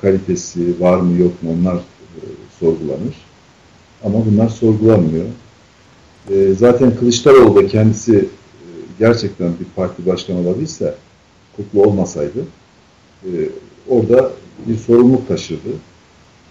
[0.00, 2.20] kalitesi var mı yok mu onlar e,
[2.60, 3.14] sorgulanır.
[4.04, 5.26] Ama bunlar sorgulanmıyor.
[6.30, 10.94] E, zaten Kılıçdaroğlu da kendisi e, gerçekten bir parti başkanı olabilse,
[11.56, 12.44] kutlu olmasaydı
[13.24, 13.30] e,
[13.88, 14.32] orada
[14.66, 15.68] bir sorumluluk taşırdı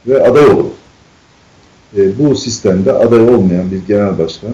[0.07, 0.73] ve aday olurdu.
[1.95, 4.54] E, bu sistemde aday olmayan bir genel başkan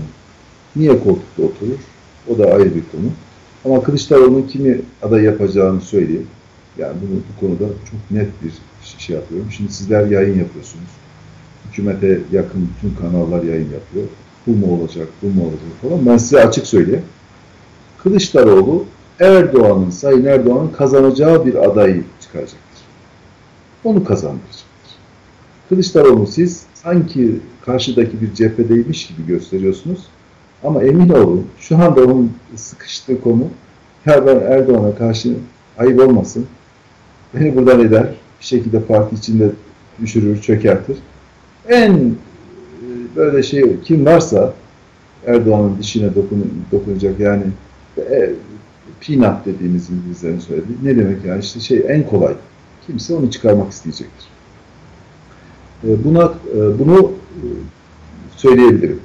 [0.75, 1.79] niye koltukta oturur?
[2.29, 3.11] O da ayrı bir konu.
[3.65, 6.27] Ama Kılıçdaroğlu'nun kimi aday yapacağını söyleyeyim.
[6.77, 8.53] Yani bunu bu konuda çok net bir
[8.97, 9.47] şey yapıyorum.
[9.51, 10.89] Şimdi sizler yayın yapıyorsunuz.
[11.67, 14.05] Hükümete yakın bütün kanallar yayın yapıyor.
[14.47, 16.05] Bu mu olacak, bu mu olacak falan.
[16.05, 17.03] Ben size açık söyleyeyim.
[17.97, 18.85] Kılıçdaroğlu
[19.19, 22.59] Erdoğan'ın, Sayın Erdoğan'ın kazanacağı bir adayı çıkaracaktır.
[23.83, 24.63] Onu kazandıracaktır.
[25.69, 30.05] Kılıçdaroğlu siz sanki karşıdaki bir cephedeymiş gibi gösteriyorsunuz.
[30.63, 33.47] Ama emin olun şu anda onun sıkıştığı konu
[34.05, 35.35] ya ben Erdoğan'a karşı
[35.77, 36.45] ayıp olmasın.
[37.33, 38.07] Beni buradan eder.
[38.39, 39.49] Bir şekilde parti içinde
[40.01, 40.97] düşürür, çökertir.
[41.69, 42.13] En e,
[43.15, 44.53] böyle şey kim varsa
[45.25, 47.43] Erdoğan'ın dişine dokun, dokunacak yani
[47.97, 48.33] e,
[49.01, 50.77] peanut dediğimiz İngilizlerin söylediği.
[50.83, 52.33] Ne demek yani işte şey en kolay.
[52.87, 54.32] Kimse onu çıkarmak isteyecektir.
[55.87, 57.45] E, Buna e, bunu e,
[58.35, 58.99] söyleyebilirim.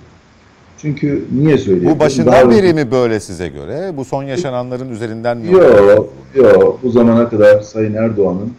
[0.78, 1.94] Çünkü niye söyleyeyim?
[1.96, 3.92] Bu başından beri mi böyle size göre?
[3.96, 5.52] Bu son yaşananların üzerinden mi?
[5.52, 6.80] Yok, yok.
[6.82, 8.52] Bu zamana kadar Sayın Erdoğan'ın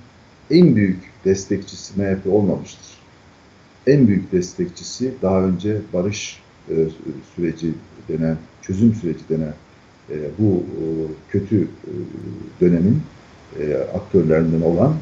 [0.52, 2.90] en büyük destekçisi MHP olmamıştır.
[3.88, 6.76] En büyük destekçisi daha önce barış e,
[7.36, 7.74] süreci
[8.10, 9.54] denen, çözüm süreci denen
[10.10, 10.84] e, bu e,
[11.30, 11.68] kötü
[12.62, 13.02] dönemin
[13.96, 14.94] aktörlerinden olan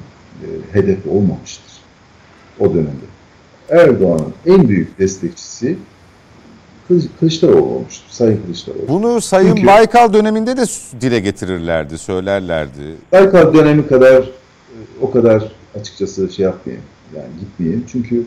[0.73, 1.76] hedefi olmamıştır.
[2.59, 3.05] O dönemde.
[3.69, 5.77] Erdoğan'ın en büyük destekçisi
[6.87, 8.05] Kılıç- Kılıçdaroğlu olmuştur.
[8.09, 8.87] Sayın Kılıçdaroğlu.
[8.87, 10.63] Bunu Sayın Çünkü- Baykal döneminde de
[11.01, 12.95] dile getirirlerdi, söylerlerdi.
[13.11, 14.27] Baykal dönemi kadar e,
[15.01, 16.85] o kadar açıkçası şey yapmayayım.
[17.15, 17.83] Yani gitmeyeyim.
[17.91, 18.23] Çünkü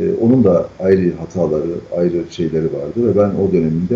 [0.00, 3.94] e, onun da ayrı hataları, ayrı şeyleri vardı ve ben o döneminde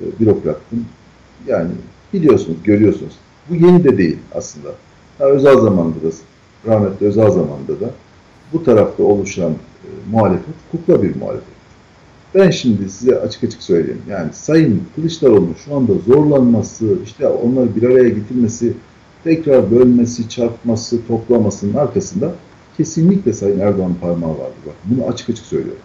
[0.00, 0.84] e, bürokrattım.
[1.46, 1.70] Yani
[2.12, 3.12] biliyorsunuz, görüyorsunuz.
[3.50, 4.68] Bu yeni de değil aslında.
[5.18, 6.10] Ha, özel zamanda da,
[6.66, 7.90] rahmetli özel zamanda da
[8.52, 11.60] bu tarafta oluşan e, muhalefet kukla bir muhalefet.
[12.34, 14.02] Ben şimdi size açık açık söyleyeyim.
[14.08, 18.72] Yani Sayın Kılıçdaroğlu'nun şu anda zorlanması, işte onları bir araya getirmesi,
[19.24, 22.34] tekrar bölmesi, çarpması, toplamasının arkasında
[22.76, 24.54] kesinlikle Sayın Erdoğan'ın parmağı vardı.
[24.66, 25.82] Bak, bunu açık açık söylüyorum.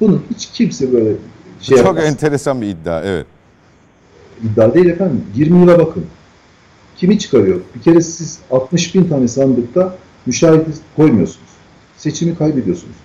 [0.00, 1.12] Bunu hiç kimse böyle
[1.60, 2.04] şey Çok yapmaz.
[2.04, 3.26] enteresan bir iddia, evet.
[4.44, 5.24] İddia değil efendim.
[5.34, 6.04] 20 yıla bakın.
[6.96, 7.60] Kimi çıkarıyor?
[7.74, 11.45] Bir kere siz 60 bin tane sandıkta müşahit koymuyorsunuz.
[12.06, 12.96] Seçimi kaybediyorsunuz.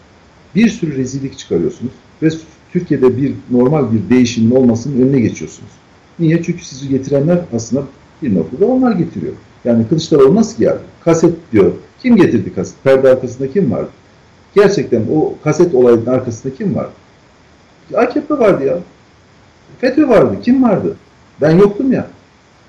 [0.56, 1.94] Bir sürü rezillik çıkarıyorsunuz.
[2.24, 2.30] Ve
[2.74, 5.72] Türkiye'de bir normal bir değişimin olmasının önüne geçiyorsunuz.
[6.20, 6.44] Niye?
[6.44, 7.84] Çünkü sizi getirenler aslında
[8.22, 9.34] bir noktada onlar getiriyor.
[9.66, 10.80] Yani Kılıçdaroğlu nasıl geldi?
[11.04, 11.72] Kaset diyor.
[12.02, 12.84] Kim getirdi kaset?
[12.84, 13.90] Perde arkasında kim vardı?
[14.56, 16.92] Gerçekten o kaset olayının arkasında kim vardı?
[17.96, 18.80] AKP vardı ya.
[19.80, 20.38] FETÖ vardı.
[20.44, 20.96] Kim vardı?
[21.42, 22.08] Ben yoktum ya.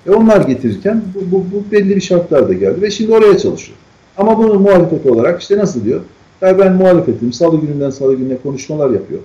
[0.07, 3.79] E onlar getirirken bu, bu, bu belli bir şartlarda geldi ve şimdi oraya çalışıyor.
[4.17, 6.01] Ama bunu muhalefet olarak işte nasıl diyor?
[6.43, 7.33] Ben muhalefetim.
[7.33, 9.21] Salı gününden salı gününe konuşmalar yapıyor.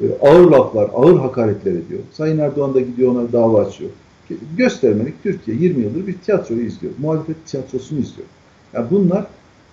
[0.00, 2.00] Böyle ağır laflar, ağır hakaretler ediyor.
[2.12, 3.90] Sayın Erdoğan da gidiyor ona dava açıyor.
[4.56, 6.92] Göstermelik Türkiye 20 yıldır bir tiyatroyu izliyor.
[6.98, 8.28] Muhalefet tiyatrosunu izliyor.
[8.72, 9.26] Ya bunlar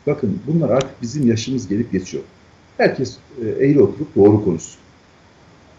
[0.08, 2.24] bakın bunlar artık bizim yaşımız gelip geçiyor.
[2.78, 4.80] Herkes e, eğri oturup doğru konuşsun.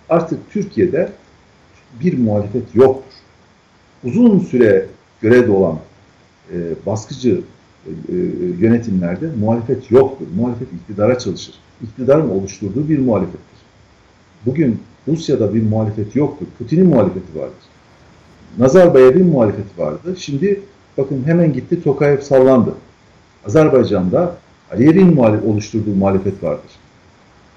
[0.08, 1.12] Artık Türkiye'de
[2.00, 3.12] bir muhalefet yoktur.
[4.04, 4.86] Uzun süre
[5.20, 5.78] görevde olan
[6.52, 7.42] e, baskıcı e, e,
[8.60, 10.26] yönetimlerde muhalefet yoktur.
[10.36, 11.54] Muhalefet iktidara çalışır.
[11.82, 13.58] İktidarın oluşturduğu bir muhalefettir.
[14.46, 16.46] Bugün Rusya'da bir muhalefet yoktur.
[16.58, 17.64] Putin'in muhalefeti vardır.
[18.58, 20.16] Nazarbayev'in muhalefeti vardı.
[20.18, 20.60] Şimdi
[20.98, 22.74] bakın hemen gitti Tokayev sallandı.
[23.46, 24.36] Azerbaycan'da
[24.72, 26.70] Aliyev'in muhalef oluşturduğu muhalefet vardır.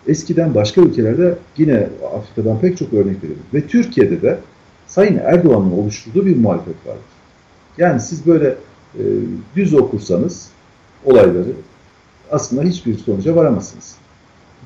[0.07, 3.43] Eskiden başka ülkelerde yine Afrika'dan pek çok örnek veriyorum.
[3.53, 4.39] Ve Türkiye'de de
[4.87, 7.01] Sayın Erdoğan'ın oluşturduğu bir muhalefet vardır.
[7.77, 8.55] Yani siz böyle
[8.99, 9.03] e,
[9.55, 10.49] düz okursanız
[11.05, 11.51] olayları
[12.31, 13.95] aslında hiçbir sonuca varamazsınız.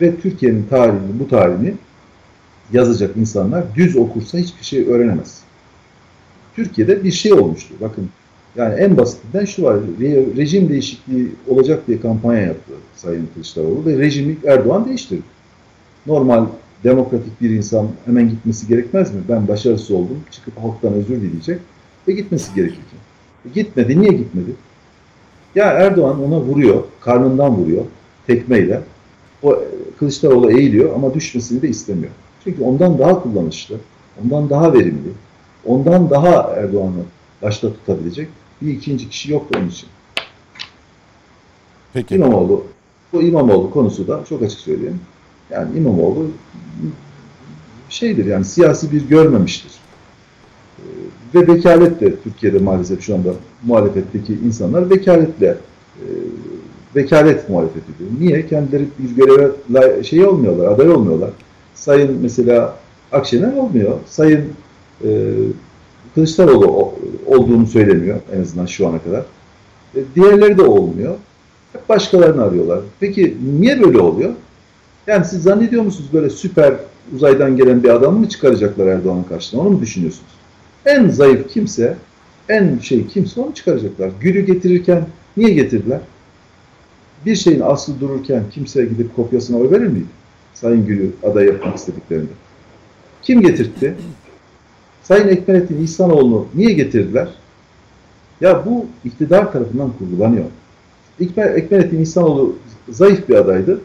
[0.01, 1.73] Ve Türkiye'nin tarihini, bu tarihini
[2.73, 5.41] yazacak insanlar düz okursa hiçbir şey öğrenemez.
[6.55, 7.73] Türkiye'de bir şey olmuştu.
[7.81, 8.09] Bakın
[8.55, 9.77] yani en basitinden şu var.
[9.99, 15.21] re- rejim değişikliği olacak diye kampanya yaptı Sayın Kılıçdaroğlu ve rejimi Erdoğan değiştirdi.
[16.05, 16.45] Normal
[16.83, 19.21] demokratik bir insan hemen gitmesi gerekmez mi?
[19.29, 20.19] Ben başarısız oldum.
[20.31, 21.59] Çıkıp halktan özür dileyecek
[22.07, 22.99] ve gitmesi gerekirken.
[23.45, 24.01] E gitmedi.
[24.01, 24.51] Niye gitmedi?
[25.55, 26.83] Ya Erdoğan ona vuruyor.
[27.01, 27.85] Karnından vuruyor.
[28.27, 28.81] Tekmeyle.
[29.43, 29.59] O e,
[29.99, 32.11] Kılıçdaroğlu eğiliyor ama düşmesini de istemiyor.
[32.43, 33.75] Çünkü ondan daha kullanışlı,
[34.23, 35.09] ondan daha verimli,
[35.65, 37.03] ondan daha Erdoğan'ı
[37.41, 38.27] başta tutabilecek
[38.61, 39.89] bir ikinci kişi yoktu onun için.
[41.93, 42.15] Peki.
[42.15, 42.63] İmamoğlu,
[43.13, 44.99] bu İmamoğlu konusu da çok açık söyleyeyim.
[45.49, 46.27] Yani İmamoğlu
[47.89, 49.71] şeydir yani siyasi bir görmemiştir.
[51.35, 53.29] Ve vekalet de Türkiye'de maalesef şu anda
[53.63, 55.57] muhalefetteki insanlar vekaletle
[55.97, 56.05] e,
[56.95, 58.09] vekalet muhalefet ediyor.
[58.19, 58.47] Niye?
[58.47, 61.29] Kendileri bir göreve şey olmuyorlar, aday olmuyorlar.
[61.75, 62.75] Sayın mesela
[63.11, 63.97] Akşener olmuyor.
[64.05, 64.49] Sayın
[65.03, 65.33] e,
[66.15, 66.93] Kılıçdaroğlu
[67.25, 69.23] olduğunu söyleniyor en azından şu ana kadar.
[69.95, 71.15] E, diğerleri de olmuyor.
[71.73, 72.79] Hep başkalarını arıyorlar.
[72.99, 74.33] Peki niye böyle oluyor?
[75.07, 76.73] Yani siz zannediyor musunuz böyle süper
[77.15, 79.61] uzaydan gelen bir adamı mı çıkaracaklar Erdoğan'ın karşısına?
[79.61, 80.38] Onu mu düşünüyorsunuz?
[80.89, 81.95] En zayıf kimse,
[82.49, 84.09] en şey kimse onu çıkaracaklar.
[84.21, 85.05] Gülü getirirken
[85.37, 85.99] niye getirdiler?
[87.25, 90.05] Bir şeyin aslı dururken kimse gidip kopyasına oy verir miydi?
[90.53, 92.31] Sayın Gül'ü aday yapmak istediklerinde.
[93.23, 93.95] Kim getirtti?
[95.03, 97.29] Sayın Ekmelettin İhsanoğlu'nu niye getirdiler?
[98.41, 100.45] Ya bu iktidar tarafından kurgulanıyor.
[101.19, 102.55] Ekme- Ekmelettin İhsanoğlu
[102.89, 103.81] zayıf bir adaydı.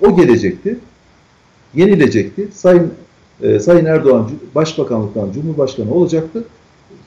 [0.00, 0.78] O gelecekti.
[1.74, 2.48] Yenilecekti.
[2.54, 2.92] Sayın
[3.42, 6.44] e, Sayın Erdoğan başbakanlıktan cumhurbaşkanı olacaktı.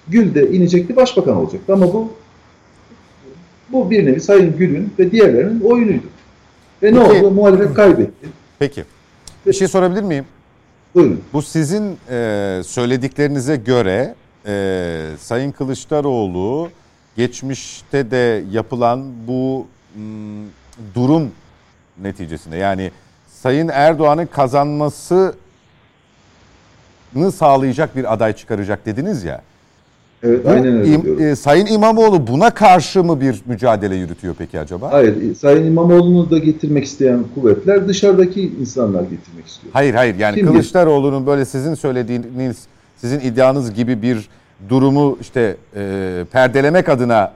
[0.07, 1.73] Gül de inecekti başbakan olacaktı.
[1.73, 2.11] Ama bu
[3.71, 6.05] bu bir nevi Sayın Gül'ün ve diğerlerinin oyunuydu.
[6.83, 7.25] Ve ne Peki.
[7.25, 7.31] oldu?
[7.31, 8.27] Muhalefet kaybetti.
[8.59, 8.83] Peki.
[9.45, 10.25] Bir şey sorabilir miyim?
[10.95, 11.21] Buyurun.
[11.33, 14.15] Bu sizin e, söylediklerinize göre
[14.45, 16.69] e, Sayın Kılıçdaroğlu
[17.17, 19.65] geçmişte de yapılan bu
[19.95, 20.01] m,
[20.95, 21.31] durum
[22.01, 22.91] neticesinde yani
[23.27, 25.33] Sayın Erdoğan'ın kazanmasını
[27.31, 29.41] sağlayacak bir aday çıkaracak dediniz ya.
[30.23, 31.23] Evet Bu aynen öyle im- diyorum.
[31.23, 34.91] e, Sayın İmamoğlu buna karşı mı bir mücadele yürütüyor peki acaba?
[34.91, 39.73] Hayır, Sayın İmamoğlu'nu da getirmek isteyen kuvvetler dışarıdaki insanlar getirmek istiyor.
[39.73, 42.57] Hayır hayır yani Kim Kılıçdaroğlu'nun böyle sizin söylediğiniz,
[42.97, 44.29] sizin iddianız gibi bir
[44.69, 47.31] durumu işte e, perdelemek adına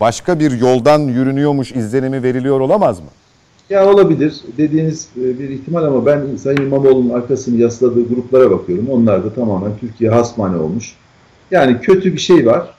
[0.00, 3.06] başka bir yoldan yürünüyormuş izlenimi veriliyor olamaz mı?
[3.72, 8.88] Ya olabilir dediğiniz e, bir ihtimal ama ben Sayın İmamoğlu'nun arkasını yasladığı gruplara bakıyorum.
[8.90, 10.94] Onlar da tamamen Türkiye hasmane olmuş.
[11.50, 12.74] Yani kötü bir şey var.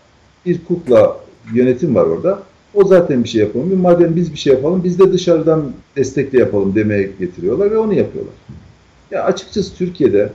[0.45, 1.17] Bir kukla
[1.53, 2.39] yönetim var orada.
[2.73, 3.77] O zaten bir şey yapamıyor.
[3.77, 8.33] Madem biz bir şey yapalım biz de dışarıdan destekle yapalım demeye getiriyorlar ve onu yapıyorlar.
[9.11, 10.29] Ya açıkçası Türkiye'de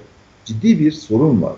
[0.45, 1.57] ciddi bir sorun var.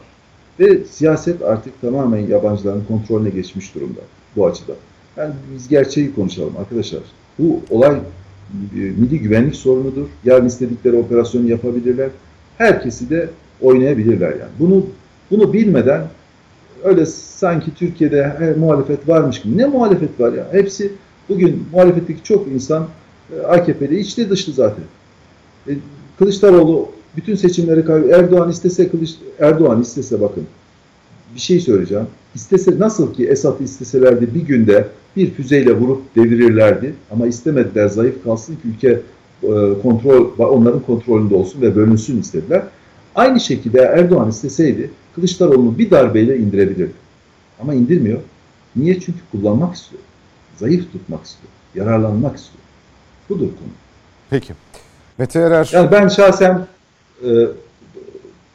[0.60, 4.00] Ve siyaset artık tamamen yabancıların kontrolüne geçmiş durumda
[4.36, 4.76] bu açıdan.
[5.16, 7.02] Yani biz gerçeği konuşalım arkadaşlar.
[7.38, 8.00] Bu olay
[8.74, 10.06] milli güvenlik sorunudur.
[10.24, 12.10] Yarın istedikleri operasyonu yapabilirler.
[12.58, 13.28] Herkesi de
[13.60, 14.50] oynayabilirler yani.
[14.58, 14.86] Bunu
[15.30, 16.02] bunu bilmeden
[16.84, 19.58] öyle sanki Türkiye'de her muhalefet varmış gibi.
[19.58, 20.46] Ne muhalefet var ya?
[20.52, 20.92] Hepsi
[21.28, 22.86] bugün muhalefetteki çok insan
[23.36, 24.84] e, AKP'de içli dışlı zaten.
[25.68, 25.72] E,
[26.18, 30.44] Kılıçdaroğlu bütün seçimleri kay- Erdoğan istese Kılıç Erdoğan istese bakın
[31.34, 32.06] bir şey söyleyeceğim.
[32.34, 38.54] İstese nasıl ki Esad isteselerdi bir günde bir füzeyle vurup devirirlerdi ama istemediler zayıf kalsın
[38.54, 39.00] ki ülke
[39.42, 39.48] e,
[39.82, 42.62] kontrol onların kontrolünde olsun ve bölünsün istediler.
[43.14, 46.92] Aynı şekilde Erdoğan isteseydi Kılıçdaroğlu'nu bir darbeyle indirebilirdi.
[47.60, 48.20] Ama indirmiyor.
[48.76, 49.00] Niye?
[49.00, 50.02] Çünkü kullanmak istiyor.
[50.56, 51.52] Zayıf tutmak istiyor.
[51.74, 52.64] Yararlanmak istiyor.
[53.28, 53.70] Budur konu.
[54.30, 54.52] Peki.
[55.18, 56.66] Mete Erer, Yani ben şahsen
[57.24, 57.30] e,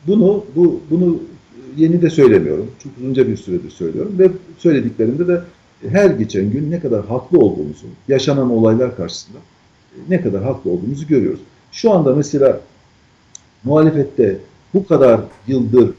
[0.07, 1.19] bunu bu bunu
[1.77, 2.71] yeni de söylemiyorum.
[2.83, 5.41] Çok uzunca bir süredir söylüyorum ve söylediklerimde de
[5.89, 9.37] her geçen gün ne kadar haklı olduğumuzu, yaşanan olaylar karşısında
[9.95, 11.39] e, ne kadar haklı olduğumuzu görüyoruz.
[11.71, 12.59] Şu anda mesela
[13.63, 14.37] muhalefette
[14.73, 15.91] bu kadar yıldır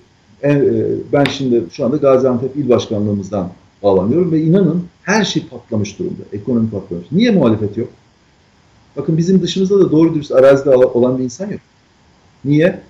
[0.42, 3.50] en- e, ben şimdi şu anda Gaziantep İl Başkanlığımızdan
[3.82, 6.22] bağlanıyorum ve inanın her şey patlamış durumda.
[6.32, 7.06] Ekonomi patlamış.
[7.12, 7.88] Niye muhalefet yok?
[8.96, 11.60] Bakın bizim dışımızda da doğru dürüst arazide olan bir insan yok.
[12.44, 12.80] Niye?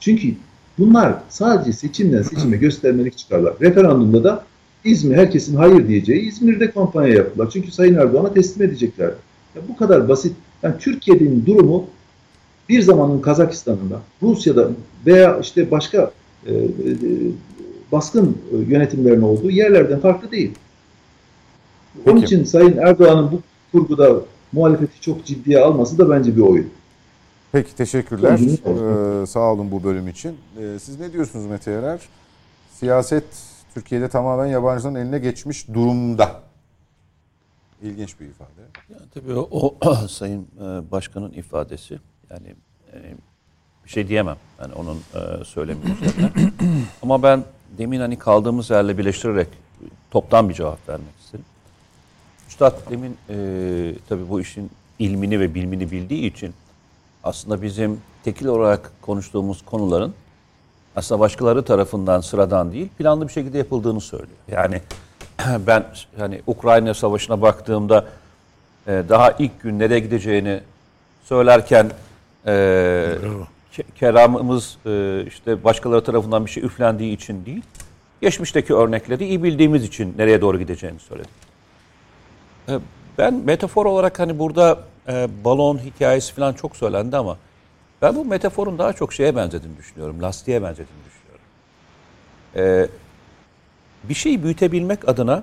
[0.00, 0.34] Çünkü
[0.78, 3.54] bunlar sadece seçimden seçime göstermelik çıkarlar.
[3.60, 4.44] Referandumda da
[4.84, 7.50] İzmir herkesin hayır diyeceği İzmir'de kampanya yaptılar.
[7.52, 9.16] Çünkü Sayın Erdoğan'a teslim edeceklerdi.
[9.56, 10.32] Ya bu kadar basit.
[10.62, 11.86] Yani Türkiye'nin durumu
[12.68, 14.70] bir zamanın Kazakistan'ında, Rusya'da
[15.06, 16.10] veya işte başka
[16.46, 16.58] e, e,
[17.92, 20.50] baskın e, yönetimlerin olduğu yerlerden farklı değil.
[22.06, 22.34] Onun Peki.
[22.34, 23.40] için Sayın Erdoğan'ın bu
[23.72, 24.20] kurguda
[24.52, 26.66] muhalefeti çok ciddiye alması da bence bir oyun.
[27.52, 28.38] Peki teşekkürler.
[28.38, 30.38] Ee, sağ olun bu bölüm için.
[30.58, 32.00] Ee, siz ne diyorsunuz Mete Erer?
[32.72, 33.24] Siyaset
[33.74, 36.40] Türkiye'de tamamen yabancıların eline geçmiş durumda.
[37.82, 38.60] İlginç bir ifade.
[38.90, 39.48] Yani tabii o,
[39.80, 41.98] o Sayın e, Başkan'ın ifadesi
[42.30, 42.54] yani
[42.92, 42.96] e,
[43.84, 46.30] bir şey diyemem yani onun e, söylemi üzerine.
[47.02, 47.44] Ama ben
[47.78, 49.48] demin hani kaldığımız yerle birleştirerek
[50.10, 51.44] toptan bir cevap vermek isterim.
[52.48, 53.36] Üstad demin e,
[54.08, 56.54] tabii bu işin ilmini ve bilmini bildiği için
[57.24, 60.14] aslında bizim tekil olarak konuştuğumuz konuların
[60.96, 64.38] aslında başkaları tarafından sıradan değil planlı bir şekilde yapıldığını söylüyor.
[64.48, 64.80] Yani
[65.66, 65.84] ben
[66.18, 68.04] hani Ukrayna Savaşı'na baktığımda
[68.86, 70.60] e, daha ilk gün nereye gideceğini
[71.24, 71.90] söylerken
[72.46, 72.50] e,
[73.72, 77.62] ke- keramımız e, işte başkaları tarafından bir şey üflendiği için değil,
[78.20, 81.30] geçmişteki örnekleri iyi bildiğimiz için nereye doğru gideceğini söyledim.
[82.68, 82.72] E,
[83.18, 84.78] Ben metafor olarak hani burada
[85.08, 87.38] e, balon hikayesi falan çok söylendi ama
[88.02, 90.22] ben bu metaforun daha çok şeye benzediğini düşünüyorum.
[90.22, 91.44] Lastiğe benzediğini düşünüyorum.
[92.56, 92.88] E,
[94.08, 95.42] bir şeyi büyütebilmek adına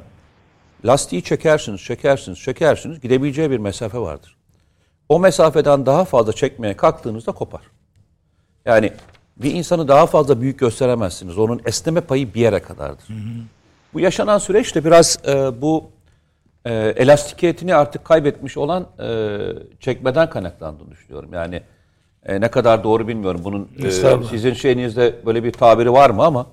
[0.86, 4.36] lastiği çekersiniz, çekersiniz, çekersiniz gidebileceği bir mesafe vardır.
[5.10, 7.62] O mesafeden daha fazla çekmeye kalktığınızda kopar.
[8.66, 8.93] Yani
[9.38, 11.38] bir insanı daha fazla büyük gösteremezsiniz.
[11.38, 13.07] Onun esneme payı bir yere kadardır.
[13.93, 15.89] Bu yaşanan süreç de biraz e, bu
[16.70, 19.38] e, elastikiyetini artık kaybetmiş olan e,
[19.80, 21.34] çekmeden kaynaklandığını düşünüyorum.
[21.34, 21.61] Yani
[22.26, 23.41] e, ne kadar doğru bilmiyorum.
[23.43, 23.91] Bunun e,
[24.30, 26.47] sizin şeyinizde böyle bir tabiri var mı ama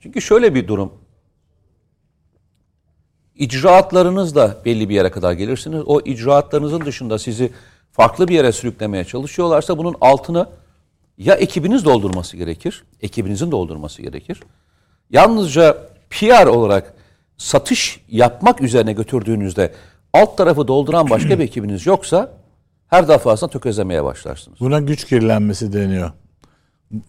[0.00, 0.92] çünkü şöyle bir durum.
[3.34, 5.82] İcraatlarınızla belli bir yere kadar gelirsiniz.
[5.86, 7.52] O icraatlarınızın dışında sizi
[7.92, 10.46] farklı bir yere sürüklemeye çalışıyorlarsa bunun altını
[11.18, 14.40] ya ekibiniz doldurması gerekir, ekibinizin doldurması gerekir.
[15.10, 15.78] Yalnızca
[16.10, 16.94] PR olarak
[17.40, 19.72] satış yapmak üzerine götürdüğünüzde
[20.12, 22.32] alt tarafı dolduran başka bir ekibiniz yoksa
[22.88, 24.60] her defasında tökezlemeye başlarsınız.
[24.60, 26.12] Buna güç kirlenmesi deniyor.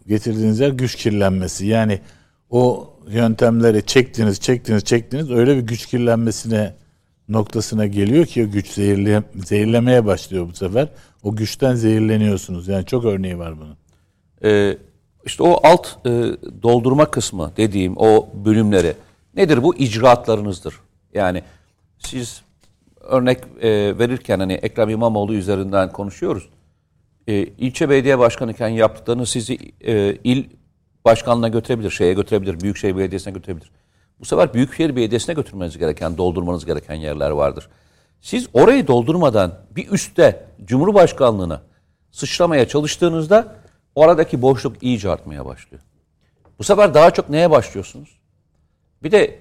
[0.08, 1.66] Getirdiğiniz yer güç kirlenmesi.
[1.66, 2.00] Yani
[2.50, 6.74] o yöntemleri çektiniz, çektiniz, çektiniz öyle bir güç kirlenmesine
[7.30, 10.88] noktasına geliyor ki o güç zehirle, zehirlemeye başlıyor bu sefer.
[11.24, 12.68] O güçten zehirleniyorsunuz.
[12.68, 13.78] Yani çok örneği var bunun.
[14.44, 14.78] Ee,
[15.26, 16.10] işte o alt e,
[16.64, 18.94] doldurma kısmı dediğim o bölümleri
[19.36, 20.76] nedir bu icraatlarınızdır.
[21.14, 21.44] Yani
[22.00, 22.42] siz
[23.00, 26.50] örnek e, verirken hani Ekrem İmamoğlu üzerinden konuşuyoruz.
[27.28, 30.46] E, ilçe belediye başkanıken yaptıklarını sizi e, il
[31.06, 33.72] başkanlığına götürebilir, şeye götürebilir, büyükşehir belediyesine götürebilir.
[34.20, 37.70] Bu sefer büyükşehir belediyesine götürmeniz gereken, doldurmanız gereken yerler vardır.
[38.22, 41.62] Siz orayı doldurmadan bir üstte Cumhurbaşkanlığına
[42.12, 43.56] sıçramaya çalıştığınızda
[43.96, 45.84] oradaki boşluk iyice artmaya başlıyor.
[46.60, 48.20] Bu sefer daha çok neye başlıyorsunuz?
[49.04, 49.39] Bir de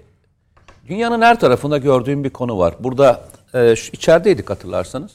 [0.88, 2.74] dünyanın her tarafında gördüğüm bir konu var.
[2.80, 5.12] Burada e, şu- içerideydik hatırlarsanız.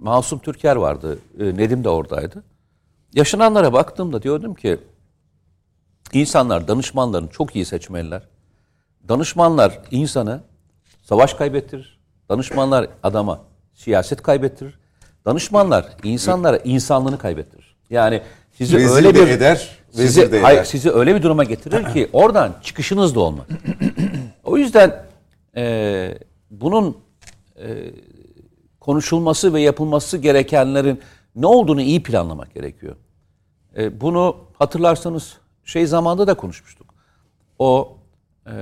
[0.00, 1.18] Masum Türker vardı.
[1.40, 2.44] E, Nedim de oradaydı.
[3.14, 4.78] Yaşananlara baktığımda diyordum ki
[6.12, 8.22] insanlar, danışmanların çok iyi seçmeliler.
[9.08, 10.40] Danışmanlar insanı
[11.02, 11.98] savaş kaybettirir.
[12.28, 13.40] Danışmanlar adama
[13.74, 14.78] siyaset kaybettirir.
[15.24, 17.76] Danışmanlar insanlara insanlığını kaybettirir.
[17.90, 22.10] Yani sizi Rezil öyle bir eder, sizi, de hayır, sizi öyle bir duruma getirir ki
[22.12, 23.46] oradan çıkışınız da olmaz.
[24.44, 25.04] o yüzden
[25.56, 26.18] e,
[26.50, 26.96] bunun
[27.56, 27.66] e,
[28.80, 31.00] konuşulması ve yapılması gerekenlerin
[31.36, 32.96] ne olduğunu iyi planlamak gerekiyor.
[33.76, 36.94] E, bunu hatırlarsanız şey zamanda da konuşmuştuk.
[37.58, 37.96] O
[38.46, 38.52] e,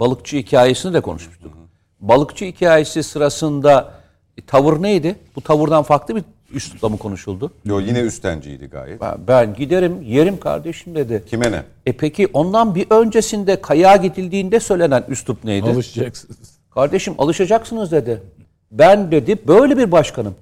[0.00, 1.52] balıkçı hikayesini de konuşmuştuk.
[2.00, 3.99] Balıkçı hikayesi sırasında
[4.40, 5.16] e, tavır neydi?
[5.36, 6.24] Bu tavırdan farklı bir
[6.54, 7.52] üslupla mı konuşuldu?
[7.64, 9.00] Yo yine üstenciydi gayet.
[9.00, 11.24] Ben- Ben giderim yerim kardeşim dedi.
[11.30, 11.62] Kime ne?
[11.86, 15.70] E peki ondan bir öncesinde kayağa gidildiğinde söylenen üslup neydi?
[15.70, 16.38] Alışacaksınız.
[16.70, 18.22] Kardeşim alışacaksınız dedi.
[18.70, 20.34] Ben dedi böyle bir başkanım.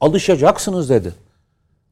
[0.00, 1.12] Alışacaksınız dedi.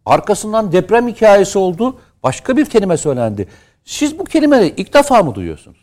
[0.06, 1.96] Arkasından deprem hikayesi oldu.
[2.22, 3.48] Başka bir kelime söylendi.
[3.84, 5.78] Siz bu kelimeleri ilk defa mı duyuyorsunuz?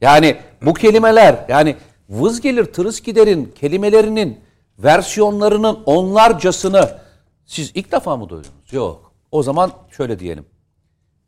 [0.00, 1.76] Yani bu kelimeler yani
[2.12, 4.40] vız gelir tırıs giderin kelimelerinin
[4.78, 6.98] versiyonlarının onlarcasını
[7.46, 8.72] siz ilk defa mı duydunuz?
[8.72, 9.12] Yok.
[9.30, 10.46] O zaman şöyle diyelim.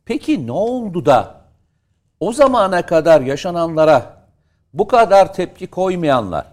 [0.04, 1.44] Peki ne oldu da
[2.20, 4.26] o zamana kadar yaşananlara
[4.72, 6.46] bu kadar tepki koymayanlar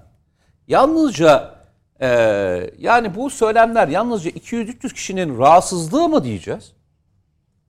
[0.68, 1.56] yalnızca
[2.02, 2.08] e,
[2.78, 6.74] yani bu söylemler yalnızca 200-300 kişinin rahatsızlığı mı diyeceğiz?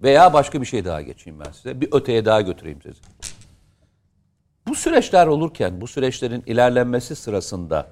[0.02, 1.80] Veya başka bir şey daha geçeyim ben size.
[1.80, 3.00] Bir öteye daha götüreyim sizi.
[4.68, 7.90] Bu süreçler olurken, bu süreçlerin ilerlenmesi sırasında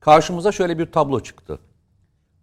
[0.00, 1.58] karşımıza şöyle bir tablo çıktı.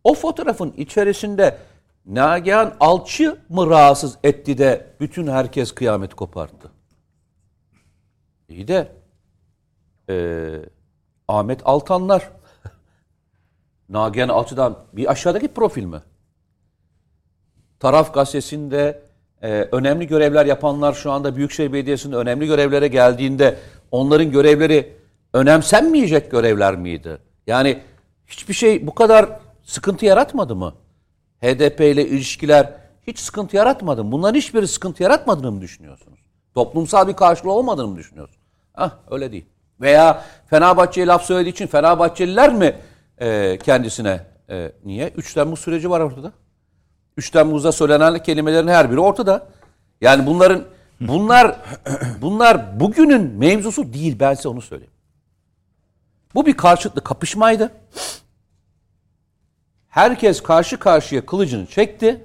[0.03, 1.57] O fotoğrafın içerisinde
[2.05, 6.71] Nagihan Alçı mı rahatsız etti de bütün herkes kıyamet koparttı?
[8.49, 8.91] İyi de
[10.09, 10.65] eee,
[11.27, 12.31] Ahmet Altanlar
[13.89, 16.01] Nagihan Alçı'dan bir aşağıdaki profil mi?
[17.79, 19.03] Taraf gazetesinde
[19.41, 23.57] e, önemli görevler yapanlar şu anda Büyükşehir Belediyesi'nde önemli görevlere geldiğinde
[23.91, 24.93] onların görevleri
[25.33, 27.17] önemsenmeyecek görevler miydi?
[27.47, 27.79] Yani
[28.27, 30.73] hiçbir şey bu kadar sıkıntı yaratmadı mı?
[31.41, 32.73] HDP ile ilişkiler
[33.07, 34.11] hiç sıkıntı yaratmadı mı?
[34.11, 36.19] Bunların hiçbiri sıkıntı yaratmadığını mı düşünüyorsunuz?
[36.53, 38.41] Toplumsal bir karşılığı olmadığını mı düşünüyorsunuz?
[38.73, 39.45] Hah öyle değil.
[39.81, 42.75] Veya Fenerbahçe'ye laf söylediği için Fenerbahçeliler mi
[43.17, 45.09] e, kendisine e, niye?
[45.09, 46.31] 3 Temmuz süreci var ortada.
[47.17, 49.47] 3 Temmuz'da söylenen kelimelerin her biri ortada.
[50.01, 50.63] Yani bunların
[51.01, 51.55] bunlar
[52.21, 54.93] bunlar bugünün mevzusu değil ben size onu söyleyeyim.
[56.35, 57.71] Bu bir karşılıklı kapışmaydı.
[59.89, 62.23] Herkes karşı karşıya kılıcını çekti.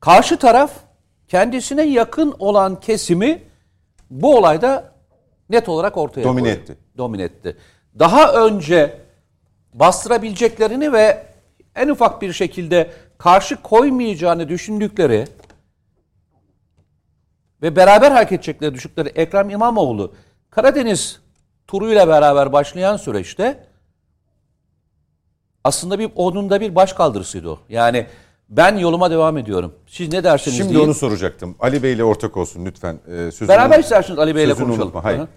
[0.00, 0.72] Karşı taraf
[1.28, 3.42] kendisine yakın olan kesimi
[4.10, 4.92] bu olayda
[5.50, 6.62] net olarak ortaya Domine koydu.
[6.62, 6.76] etti.
[6.98, 7.56] Domine etti.
[7.98, 9.00] Daha önce
[9.74, 11.29] bastırabileceklerini ve
[11.76, 15.24] en ufak bir şekilde karşı koymayacağını düşündükleri
[17.62, 20.14] ve beraber hareket edecekleri düşükleri Ekrem İmamoğlu
[20.50, 21.20] Karadeniz
[21.66, 23.64] turuyla beraber başlayan süreçte
[25.64, 27.58] aslında bir onun da bir baş kaldırısıydı o.
[27.68, 28.06] Yani
[28.48, 29.74] ben yoluma devam ediyorum.
[29.86, 30.84] Siz ne derseniz Şimdi deyin.
[30.84, 31.56] onu soracaktım.
[31.60, 32.94] Ali Bey ile ortak olsun lütfen.
[33.06, 34.80] Ee, sözünü- Beraber isterseniz Ali Bey ile konuşalım.
[34.82, 35.18] unutma, Hayır.
[35.18, 35.28] Hı hı.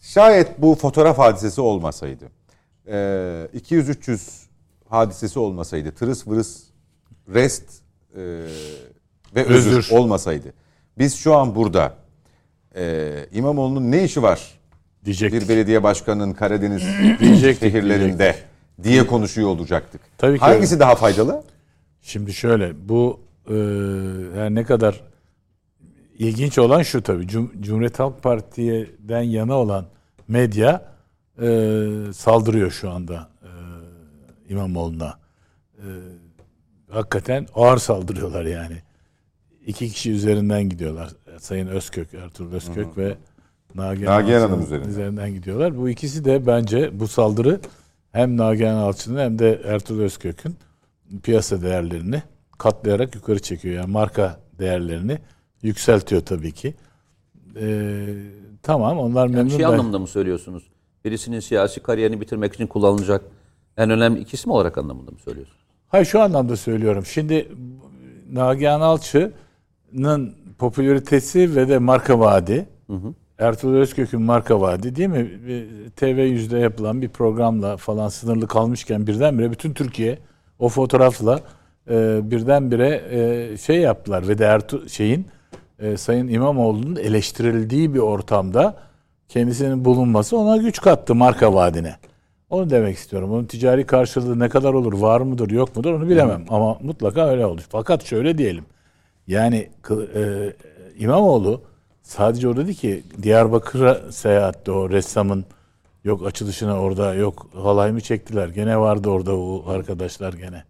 [0.00, 2.24] Şayet bu fotoğraf hadisesi olmasaydı,
[2.86, 4.49] e, 200-300
[4.90, 6.62] hadisesi olmasaydı, tırıs vırıs,
[7.34, 7.64] rest
[8.14, 8.20] e,
[9.34, 9.88] ve özür, Özür.
[9.90, 10.52] olmasaydı,
[10.98, 11.94] biz şu an burada
[12.76, 14.58] e, İmamoğlu'nun ne işi var
[15.04, 15.42] Diyecektik.
[15.42, 16.82] bir belediye başkanının Karadeniz
[17.20, 18.36] Diyecektik, şehirlerinde
[18.82, 20.00] diye konuşuyor olacaktık.
[20.18, 21.42] Tabii ki Hangisi daha faydalı?
[22.02, 23.54] Şimdi şöyle bu e,
[24.38, 25.00] yani ne kadar
[26.18, 29.86] ilginç olan şu tabii Cum- Cumhuriyet Halk Parti'den yana olan
[30.28, 30.82] medya
[31.42, 31.46] e,
[32.14, 33.29] saldırıyor şu anda
[34.50, 35.18] İmamoğlu'na.
[35.78, 35.86] E,
[36.90, 38.76] hakikaten ağır saldırıyorlar yani.
[39.66, 41.10] İki kişi üzerinden gidiyorlar.
[41.38, 43.16] Sayın Özkök, Ertuğrul Özkök ve
[43.74, 44.88] Nagihan, Nagihan Hanım üzerinden.
[44.88, 45.76] üzerinden gidiyorlar.
[45.78, 47.60] Bu ikisi de bence bu saldırı
[48.12, 50.56] hem Nagihan Alçı'nın hem de Ertuğrul Özkök'ün
[51.22, 52.22] piyasa değerlerini
[52.58, 53.74] katlayarak yukarı çekiyor.
[53.74, 55.18] Yani marka değerlerini
[55.62, 56.74] yükseltiyor tabii ki.
[57.56, 58.06] Ee,
[58.62, 59.48] tamam onlar Yani memnun.
[59.50, 60.62] şey ben- anlamında mı söylüyorsunuz?
[61.04, 63.24] Birisinin siyasi kariyerini bitirmek için kullanılacak
[63.76, 65.60] en önemli ikisi mi olarak anlamında mı söylüyorsunuz?
[65.88, 67.06] Hayır şu anlamda söylüyorum.
[67.06, 67.48] Şimdi
[68.32, 72.68] Nagihan Alçı'nın popülaritesi ve de marka vaadi.
[73.38, 75.30] Ertuğrul Özkök'ün marka vaadi değil mi?
[75.46, 80.18] Bir TV100'de yapılan bir programla falan sınırlı kalmışken birdenbire bütün Türkiye
[80.58, 81.40] o fotoğrafla
[81.90, 85.26] e, birdenbire e, şey yaptılar ve de Ertuğ şeyin
[85.78, 88.76] e, Sayın İmamoğlu'nun eleştirildiği bir ortamda
[89.28, 91.96] kendisinin bulunması ona güç kattı marka vaadine.
[92.50, 93.32] Onu demek istiyorum.
[93.32, 96.44] Onun ticari karşılığı ne kadar olur, var mıdır, yok mudur onu bilemem.
[96.48, 97.62] Ama mutlaka öyle olur.
[97.68, 98.64] Fakat şöyle diyelim.
[99.26, 99.70] Yani
[100.14, 100.52] e,
[100.98, 101.62] İmamoğlu
[102.02, 105.44] sadece orada değil ki Diyarbakır'a seyahatte o ressamın
[106.04, 108.48] yok açılışına orada yok halay mı çektiler.
[108.48, 110.64] Gene vardı orada o arkadaşlar gene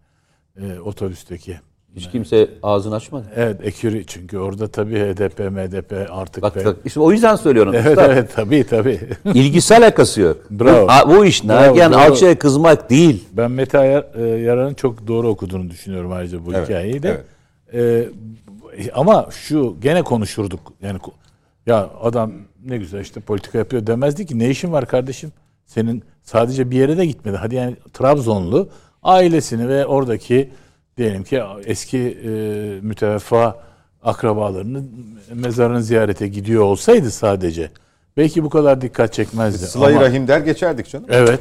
[0.57, 1.59] e, otobüsteki.
[1.95, 3.25] Hiç kimse ağzını açmadı.
[3.35, 7.73] Evet Eküri çünkü orada tabii HDP, MDP artık Bak, be- bak işte o yüzden söylüyorum.
[7.75, 8.09] Evet Üstad.
[8.09, 8.99] evet tabii tabii.
[9.33, 10.37] İlgisi alakası yok.
[10.51, 10.87] Bravo.
[11.05, 11.99] Bu, bu iş Nagihan doğru.
[11.99, 13.23] Alçı'ya kızmak değil.
[13.33, 17.21] Ben Mete e, Yarar'ın çok doğru okuduğunu düşünüyorum ayrıca bu Evet, hikayeyi de.
[17.73, 18.07] E,
[18.93, 20.73] ama şu gene konuşurduk.
[20.81, 20.99] Yani
[21.65, 22.31] ya adam
[22.65, 25.31] ne güzel işte politika yapıyor demezdi ki ne işin var kardeşim?
[25.65, 27.37] Senin sadece bir yere de gitmedi.
[27.37, 28.69] Hadi yani Trabzonlu
[29.03, 30.49] ailesini ve oradaki
[30.97, 32.29] diyelim ki eski e,
[32.81, 33.59] müteveffa
[34.03, 34.83] akrabalarını
[35.33, 37.71] mezarını ziyarete gidiyor olsaydı sadece
[38.17, 39.65] belki bu kadar dikkat çekmezdi.
[39.65, 41.05] Sıla-i Ama- Rahim der geçerdik canım.
[41.09, 41.39] Evet.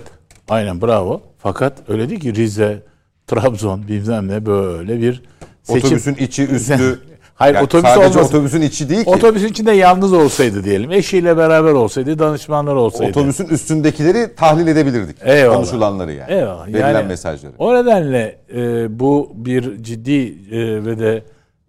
[0.49, 1.23] Aynen bravo.
[1.39, 2.83] Fakat öyle değil ki Rize,
[3.27, 5.23] Trabzon bilmem ne böyle bir
[5.63, 5.87] seçim.
[5.87, 7.01] Otobüsün içi üstü.
[7.41, 8.21] Hayır, Yani otobüs sadece olmasın.
[8.37, 9.11] otobüsün içi değil ki.
[9.11, 10.93] Otobüsün içinde yalnız olsaydı diyelim.
[10.93, 13.11] Eşiyle beraber olsaydı, danışmanlar olsaydı.
[13.11, 15.17] Otobüsün üstündekileri tahlil edebilirdik.
[15.25, 15.57] Eyvallah.
[15.57, 16.33] Konuşulanları yani.
[16.33, 16.67] Eyvallah.
[16.67, 17.53] Verilen Yani mesajları.
[17.59, 21.23] O nedenle e, bu bir ciddi e, ve de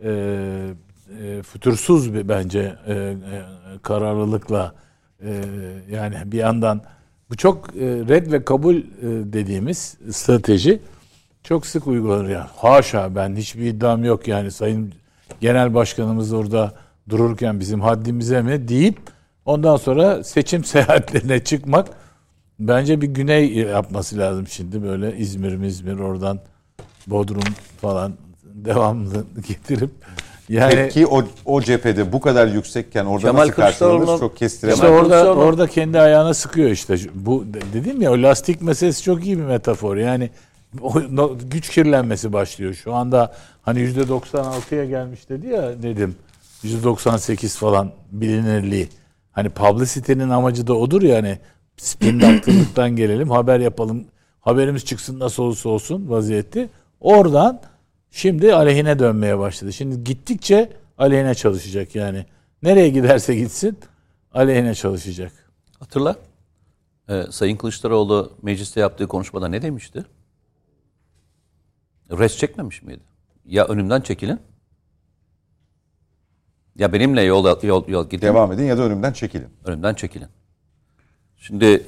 [0.04, 0.10] e,
[1.24, 3.16] e, fütursuz bir bence e, e,
[3.84, 4.74] kararlılıkla
[5.26, 5.30] e,
[5.92, 6.82] yani bir yandan
[7.30, 10.80] bu çok e, red ve kabul e, dediğimiz strateji
[11.44, 12.48] çok sık uygulanır yani.
[12.58, 14.94] Haşa ben hiçbir iddiam yok yani Sayın
[15.42, 16.74] Genel Başkanımız orada
[17.10, 18.98] dururken bizim haddimize mi deyip
[19.46, 21.88] ondan sonra seçim seyahatlerine çıkmak
[22.60, 26.40] Bence bir güney yapması lazım şimdi böyle İzmir, İzmir oradan
[27.08, 28.14] Bodrum falan
[28.44, 29.90] devamlı getirip
[30.50, 34.76] yani Tepki o, o cephede bu kadar yüksekken orada Kemal nasıl karşılanır çok kestiremem.
[34.76, 36.96] işte orada orada kendi ayağına sıkıyor işte.
[37.14, 39.98] Bu de- dedim ya o lastik meselesi çok iyi bir metafor.
[39.98, 40.30] Yani
[40.82, 40.94] o
[41.52, 42.74] güç kirlenmesi başlıyor.
[42.74, 46.16] Şu anda hani yüzde 96'ya gelmiş dedi ya dedim.
[46.64, 48.90] %98 falan bilinirliği.
[49.32, 51.40] Hani publicity'nin amacı da odur ya hani
[51.78, 54.06] spin doctor'lıktan gelelim haber yapalım.
[54.40, 56.70] Haberimiz çıksın nasıl olursa olsun vaziyeti.
[57.00, 57.62] Oradan
[58.12, 59.74] şimdi aleyhine dönmeye başladı.
[59.74, 62.26] Şimdi gittikçe aleyhine çalışacak yani.
[62.64, 63.78] Nereye giderse gitsin
[64.34, 65.32] aleyhine çalışacak.
[65.80, 66.16] Hatırla.
[67.10, 70.06] Ee, Sayın Kılıçdaroğlu mecliste yaptığı konuşmada ne demişti?
[72.12, 73.11] Res çekmemiş miydi?
[73.46, 74.40] Ya önümden çekilin.
[76.76, 78.28] Ya benimle yol yol yol gidin.
[78.28, 79.48] Devam edin ya da önümden çekilin.
[79.66, 80.28] Önümden çekilin.
[81.38, 81.84] Şimdi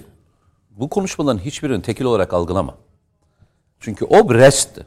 [0.69, 2.75] bu konuşmaların hiçbirini tekil olarak algılama.
[3.79, 4.85] Çünkü o restti.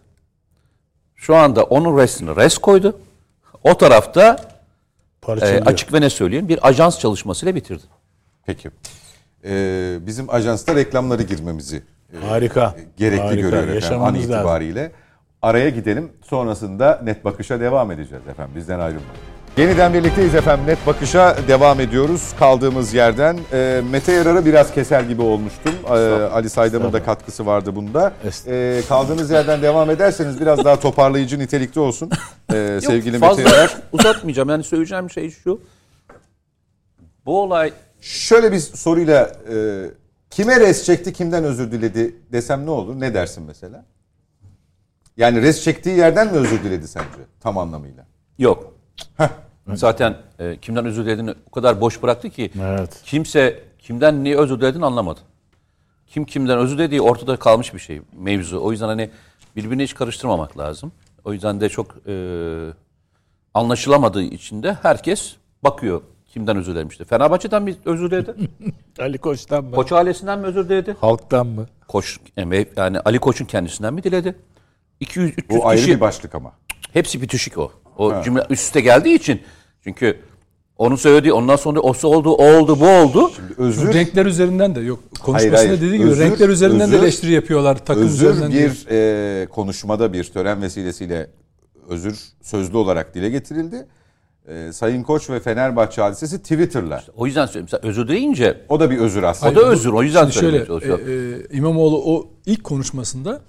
[1.16, 2.98] Şu anda onun restini res koydu.
[3.64, 4.36] o tarafta
[5.28, 7.82] e, açık ve ne söyleyeyim bir ajans çalışmasıyla bitirdi.
[8.46, 8.70] Peki.
[9.44, 12.76] Ee, bizim ajansta reklamları girmemizi e, Harika.
[12.96, 13.40] gerekli Harika.
[13.40, 14.34] görüyor efendim an Yaşamamız lazım.
[14.34, 14.92] itibariyle.
[15.42, 16.12] Araya gidelim.
[16.28, 18.54] Sonrasında net bakışa devam edeceğiz efendim.
[18.56, 19.20] Bizden ayrılmayın.
[19.56, 20.66] Yeniden birlikteyiz efendim.
[20.66, 23.38] Net bakışa devam ediyoruz kaldığımız yerden.
[23.52, 25.72] Ee, Mete Yarar'ı biraz keser gibi olmuştum.
[25.88, 25.92] Ee,
[26.32, 28.12] Ali Saydam'ın da katkısı vardı bunda.
[28.46, 32.10] Ee, kaldığınız yerden devam ederseniz biraz daha toparlayıcı nitelikte olsun.
[32.54, 33.76] Ee, sevgili Mete fazla Yarar.
[33.92, 34.48] uzatmayacağım.
[34.48, 35.60] Yani söyleyeceğim şey şu.
[37.26, 39.56] Bu olay Şöyle bir soruyla e,
[40.30, 43.00] kime res çekti, kimden özür diledi desem ne olur?
[43.00, 43.84] Ne dersin mesela?
[45.16, 47.06] Yani res çektiği yerden mi özür diledi sence
[47.40, 48.06] tam anlamıyla?
[48.38, 48.72] yok.
[49.74, 53.00] Zaten e, kimden özür dilediğini o kadar boş bıraktı ki Evet.
[53.04, 55.20] kimse kimden niye özür dilediğini anlamadı.
[56.06, 58.60] Kim kimden özür dilediği ortada kalmış bir şey mevzu.
[58.60, 59.10] O yüzden hani
[59.56, 60.92] birbirini hiç karıştırmamak lazım.
[61.24, 62.14] O yüzden de çok e,
[63.54, 67.04] anlaşılamadığı için de herkes bakıyor kimden özür dilemişti.
[67.04, 68.34] Fenerbahçe'den mi özür diledi?
[69.00, 69.74] Ali Koç'tan mı?
[69.74, 70.96] Koç ailesinden mi özür diledi?
[71.00, 71.66] Halktan mı?
[71.88, 72.18] Koç
[72.76, 74.36] yani Ali Koç'un kendisinden mi diledi?
[75.00, 76.52] 200 300 Bu ayrı kişi bir başlık ama.
[76.92, 77.72] hepsi bitişik o.
[77.98, 79.40] O cümle üst üste geldiği için
[79.84, 80.18] çünkü
[80.78, 83.30] onun söylediği ondan sonra o oldu, o oldu, bu oldu.
[83.58, 85.00] Özür Renkler üzerinden de yok.
[85.22, 85.80] Konuşmasında Hayır, hayır.
[85.82, 87.84] dediği gibi Özür- renkler üzerinden de özür- eleştiri yapıyorlar.
[87.84, 91.30] Takım özür üzerinden bir e, konuşmada bir tören vesilesiyle
[91.88, 93.86] özür sözlü olarak dile getirildi.
[94.48, 97.04] E, Sayın Koç ve Fenerbahçe hadisesi Twitter'la.
[97.16, 97.68] O yüzden söylüyorum.
[97.72, 99.52] Mesela özür deyince O da bir özür aslında.
[99.52, 99.92] o da özür.
[99.92, 103.40] O yüzden Şimdi söylemeye şöyle e, e, İmamoğlu o ilk konuşmasında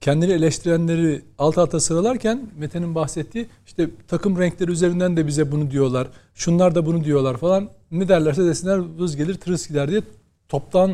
[0.00, 6.08] kendini eleştirenleri alt alta sıralarken Mete'nin bahsettiği işte takım renkleri üzerinden de bize bunu diyorlar.
[6.34, 7.68] Şunlar da bunu diyorlar falan.
[7.90, 10.02] Ne derlerse desinler vız gelir tırıs gider diye
[10.48, 10.90] toptan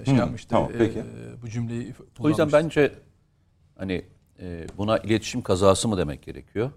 [0.00, 0.48] e, şey yapmıştı.
[0.48, 0.92] tamam, e,
[1.42, 2.92] bu cümleyi O yüzden bence
[3.78, 4.04] hani
[4.40, 6.70] e, buna iletişim kazası mı demek gerekiyor?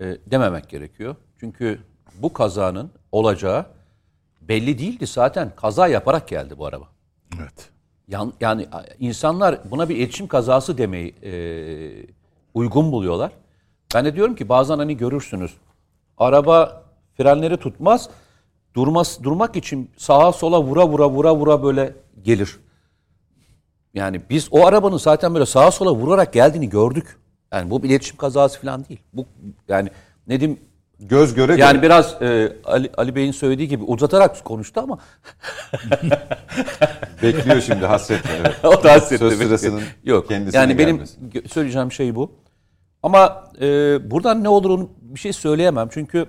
[0.00, 1.16] E, dememek gerekiyor.
[1.40, 1.78] Çünkü
[2.14, 3.66] bu kazanın olacağı
[4.40, 5.52] belli değildi zaten.
[5.56, 6.88] Kaza yaparak geldi bu araba.
[7.40, 7.70] Evet.
[8.08, 8.66] Yan, yani
[9.00, 11.32] insanlar buna bir iletişim kazası demeyi e,
[12.54, 13.32] uygun buluyorlar.
[13.94, 15.54] Ben de diyorum ki bazen hani görürsünüz.
[16.18, 16.82] Araba
[17.16, 18.10] frenleri tutmaz.
[18.74, 22.58] Durmaz, durmak için sağa sola vura vura vura vura böyle gelir.
[23.94, 27.18] Yani biz o arabanın zaten böyle sağa sola vurarak geldiğini gördük.
[27.52, 29.00] Yani bu bir iletişim kazası falan değil.
[29.12, 29.26] Bu
[29.68, 29.90] yani
[30.26, 30.60] ne diyeyim
[31.00, 31.82] Göz göre yani göre.
[31.82, 34.98] biraz e, Ali, Ali Bey'in söylediği gibi uzatarak konuştu ama
[37.22, 38.30] Bekliyor şimdi hasretle.
[38.40, 38.54] Evet.
[38.64, 40.30] o da hasretle Söz sırasının Yok.
[40.30, 41.48] yani benim gelmesi.
[41.48, 42.32] söyleyeceğim şey bu.
[43.02, 43.66] Ama e,
[44.10, 45.88] buradan ne olur onu bir şey söyleyemem.
[45.92, 46.26] Çünkü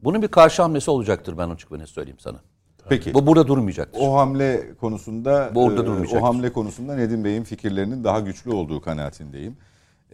[0.00, 2.40] bunun bir karşı hamlesi olacaktır ben açık ve net söyleyeyim sana.
[2.88, 3.14] Peki.
[3.14, 4.00] Bu burada durmayacaktır.
[4.00, 6.20] O hamle konusunda Bu orada e, durmayacaktır.
[6.20, 9.56] o hamle konusunda Nedim Bey'in fikirlerinin daha güçlü olduğu kanaatindeyim.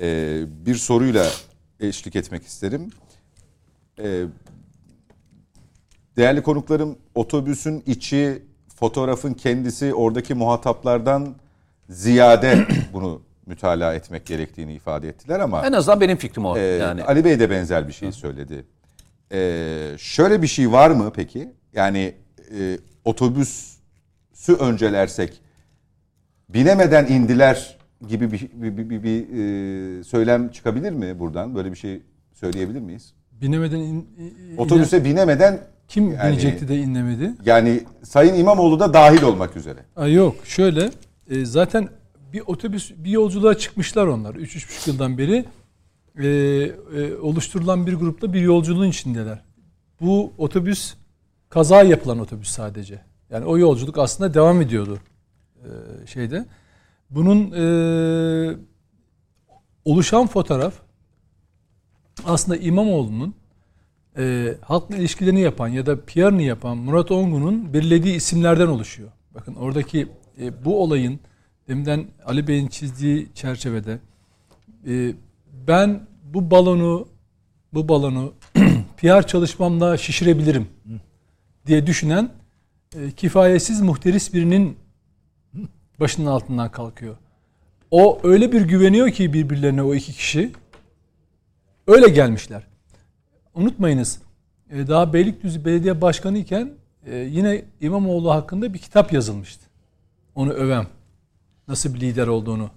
[0.00, 0.06] E,
[0.66, 1.26] bir soruyla
[1.80, 2.90] eşlik etmek isterim.
[3.98, 4.24] E,
[6.16, 8.42] değerli konuklarım otobüsün içi,
[8.76, 11.34] fotoğrafın kendisi oradaki muhataplardan
[11.88, 16.56] ziyade bunu mütalaa etmek gerektiğini ifade ettiler ama En azından benim fikrim o.
[16.56, 18.64] ee, yani Ali Bey de benzer bir şey söyledi.
[19.32, 21.52] Ee, şöyle bir şey var mı peki?
[21.72, 22.14] Yani
[22.58, 25.40] e, otobüsü öncelersek
[26.48, 27.78] binemeden indiler
[28.08, 29.28] gibi bir, bir, bir, bir- bir,
[30.00, 31.54] e, söylem çıkabilir mi buradan?
[31.54, 32.02] Böyle bir şey
[32.34, 33.14] söyleyebilir miyiz?
[33.42, 37.32] Binemeden in, in- Otobüse binemeden kim yani- binecekti de inlemedi?
[37.46, 39.78] yani Sayın İmamoğlu da dahil olmak üzere.
[39.96, 40.90] Aa, yok şöyle
[41.30, 41.88] e, zaten
[42.32, 45.44] bir otobüs bir yolculuğa çıkmışlar onlar 3-3,5 yıldan beri
[46.18, 49.42] e, e, oluşturulan bir grupla bir yolculuğun içindeler.
[50.00, 50.94] Bu otobüs
[51.48, 53.00] kaza yapılan otobüs sadece.
[53.30, 54.98] Yani o yolculuk aslında devam ediyordu
[55.56, 56.46] e, şeyde.
[57.10, 58.56] Bunun e,
[59.84, 60.74] oluşan fotoğraf
[62.24, 63.34] aslında İmamoğlu'nun
[64.18, 69.10] e, halkla ilişkilerini yapan ya da PR'ını yapan Murat Ongun'un belirlediği isimlerden oluşuyor.
[69.34, 70.08] Bakın oradaki
[70.40, 71.20] e, bu olayın
[71.68, 73.98] deminden Ali Bey'in çizdiği çerçevede
[74.86, 75.14] e,
[75.66, 77.08] ben bu balonu
[77.74, 78.32] bu balonu
[78.96, 80.68] PR çalışmamla şişirebilirim
[81.66, 82.30] diye düşünen
[82.96, 84.76] e, kifayetsiz muhteris birinin
[86.00, 87.16] başının altından kalkıyor.
[87.90, 90.52] O öyle bir güveniyor ki birbirlerine o iki kişi.
[91.88, 92.62] Öyle gelmişler.
[93.54, 94.18] Unutmayınız
[94.70, 96.70] e, daha Beylikdüzü Belediye Başkanı iken
[97.06, 99.64] e, yine İmamoğlu hakkında bir kitap yazılmıştı.
[100.34, 100.86] Onu öven.
[101.68, 102.70] Nasıl bir lider olduğunu.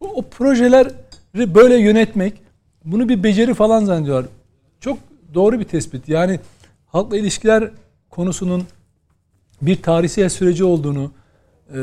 [0.00, 2.42] O, o projeleri böyle yönetmek
[2.84, 4.30] bunu bir beceri falan zannediyorlar.
[4.80, 4.98] Çok
[5.34, 6.08] doğru bir tespit.
[6.08, 6.40] Yani
[6.86, 7.70] halkla ilişkiler
[8.10, 8.64] konusunun
[9.62, 11.12] bir tarihsel süreci olduğunu
[11.74, 11.80] e,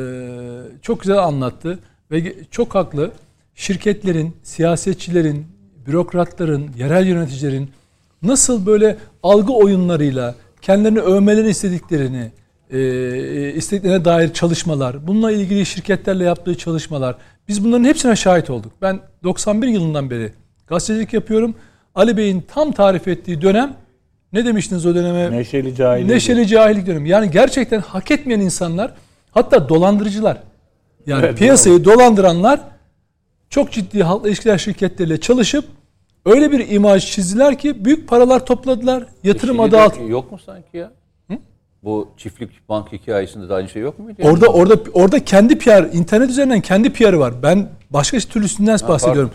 [0.81, 1.79] çok güzel anlattı
[2.11, 3.11] ve çok haklı.
[3.55, 7.69] Şirketlerin, siyasetçilerin, bürokratların, yerel yöneticilerin
[8.23, 12.31] nasıl böyle algı oyunlarıyla kendilerini övmelerini istediklerini,
[12.71, 17.15] e, istediklerine dair çalışmalar, bununla ilgili şirketlerle yaptığı çalışmalar,
[17.47, 18.71] biz bunların hepsine şahit olduk.
[18.81, 20.31] Ben 91 yılından beri
[20.67, 21.55] gazetecilik yapıyorum.
[21.95, 23.73] Ali Bey'in tam tarif ettiği dönem
[24.33, 25.31] ne demiştiniz o döneme?
[25.31, 26.09] Neşeli cahillik.
[26.09, 27.09] Neşeli cahillik dönemi.
[27.09, 28.93] Yani gerçekten hak etmeyen insanlar
[29.31, 30.37] hatta dolandırıcılar.
[31.05, 32.59] Yani Evet, piyasayı dolandıranlar
[33.49, 35.65] çok ciddi halkla ilişkiler şirketleriyle çalışıp
[36.25, 39.03] öyle bir imaj çizdiler ki büyük paralar topladılar.
[39.23, 40.09] Yatırım Şimdi adı altında.
[40.09, 40.91] Yok mu sanki ya?
[41.83, 44.15] Bu çiftlik bank hikayesinde de aynı şey yok muydu?
[44.19, 44.31] yani?
[44.31, 47.43] Orada orada orada kendi PR, internet üzerinden kendi PR'ı var.
[47.43, 49.31] Ben başka türlüsünden bahsediyorum.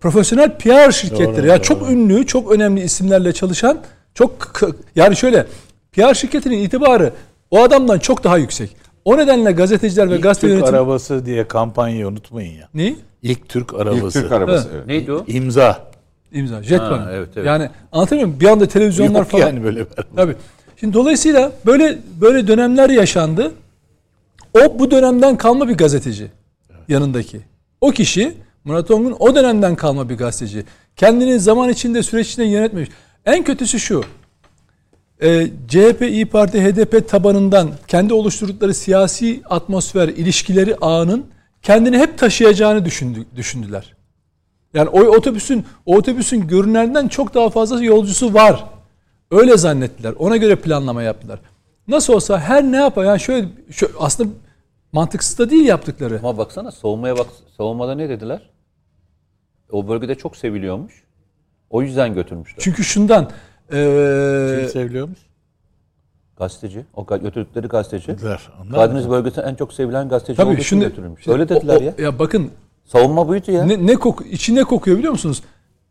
[0.00, 1.62] Profesyonel PR şirketleri Doğru, ya doğru.
[1.62, 3.78] çok ünlü, çok önemli isimlerle çalışan
[4.14, 4.60] çok
[4.96, 5.46] yani şöyle
[5.92, 7.12] PR şirketinin itibarı
[7.50, 8.76] o adamdan çok daha yüksek.
[9.04, 12.68] O nedenle gazeteciler ve İlk gazete Türk yönetimi arabası diye kampanyayı unutmayın ya.
[12.74, 12.94] ne?
[13.22, 14.22] İlk Türk İlk arabası.
[14.22, 14.68] Türk arabası.
[14.74, 14.86] Evet.
[14.86, 15.24] Neydi o?
[15.26, 15.94] İmza.
[16.32, 16.98] İmza, jetpan.
[16.98, 17.46] Ha, evet, evet.
[17.46, 18.40] Yani anlatabiliyor muyum?
[18.40, 19.46] Bir anda televizyonlar Yok falan.
[19.46, 19.86] yani böyle.
[20.16, 20.36] Tabii.
[20.76, 23.52] Şimdi dolayısıyla böyle böyle dönemler yaşandı.
[24.54, 26.30] O bu dönemden kalma bir gazeteci
[26.88, 27.40] yanındaki.
[27.80, 28.34] O kişi
[28.64, 30.64] Murat Ongun o dönemden kalma bir gazeteci.
[30.96, 32.88] Kendini zaman içinde süreç içinde yönetmemiş.
[33.26, 34.04] En kötüsü şu.
[35.24, 41.26] E, CHP, İyi Parti, HDP tabanından kendi oluşturdukları siyasi atmosfer, ilişkileri ağının
[41.62, 43.94] kendini hep taşıyacağını düşündü, düşündüler.
[44.74, 48.64] Yani o otobüsün o otobüsün görünenden çok daha fazla yolcusu var.
[49.30, 50.12] Öyle zannettiler.
[50.18, 51.40] Ona göre planlama yaptılar.
[51.88, 54.30] Nasıl olsa her ne yapar yani şöyle, şöyle aslında
[54.92, 56.18] mantıksız da değil yaptıkları.
[56.18, 57.26] Ama baksana savunmaya bak.
[57.56, 58.50] Savunmada ne dediler?
[59.70, 61.04] O bölgede çok seviliyormuş.
[61.70, 62.56] O yüzden götürmüşler.
[62.58, 63.30] Çünkü şundan
[63.72, 65.18] eee, Kim seviliyormuş?
[66.38, 66.84] Gazeteci.
[66.94, 68.08] O götürdükleri gazeteci.
[68.08, 68.48] Dediler.
[68.72, 71.28] Karadeniz bölgesinde en çok sevilen gazeteci olduğu tabii için şimdi götürülmüş.
[71.28, 71.94] Öyle dediler o- o- ya.
[71.98, 72.50] Ya bakın
[72.84, 73.64] Savunma buydu ya.
[73.64, 75.42] Ne, ne koku, içi ne kokuyor biliyor musunuz?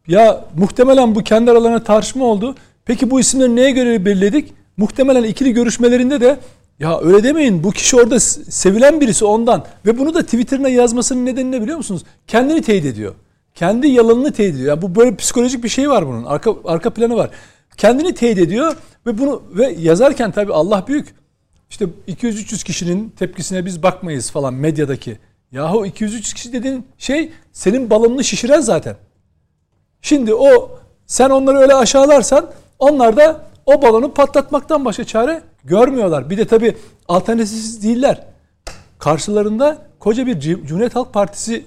[0.07, 2.55] Ya muhtemelen bu kendi aralarına tartışma oldu.
[2.85, 4.53] Peki bu isimleri neye göre belirledik?
[4.77, 6.37] Muhtemelen ikili görüşmelerinde de
[6.79, 9.63] ya öyle demeyin bu kişi orada sevilen birisi ondan.
[9.85, 12.03] Ve bunu da Twitter'ına yazmasının nedeni ne biliyor musunuz?
[12.27, 13.13] Kendini teyit ediyor.
[13.55, 14.69] Kendi yalanını teyit ediyor.
[14.69, 16.23] Yani bu böyle psikolojik bir şey var bunun.
[16.23, 17.29] Arka, arka planı var.
[17.77, 21.15] Kendini teyit ediyor ve bunu ve yazarken tabii Allah büyük.
[21.69, 25.17] İşte 200-300 kişinin tepkisine biz bakmayız falan medyadaki.
[25.51, 28.95] Yahu 200-300 kişi dediğin şey senin balonunu şişiren zaten.
[30.01, 36.29] Şimdi o sen onları öyle aşağılarsan onlar da o balonu patlatmaktan başka çare görmüyorlar.
[36.29, 38.23] Bir de tabii alternatifsiz değiller.
[38.99, 41.65] Karşılarında koca bir Cumhuriyet Halk Partisi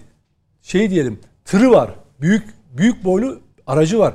[0.62, 1.90] şey diyelim tırı var.
[2.20, 4.14] Büyük büyük boylu aracı var.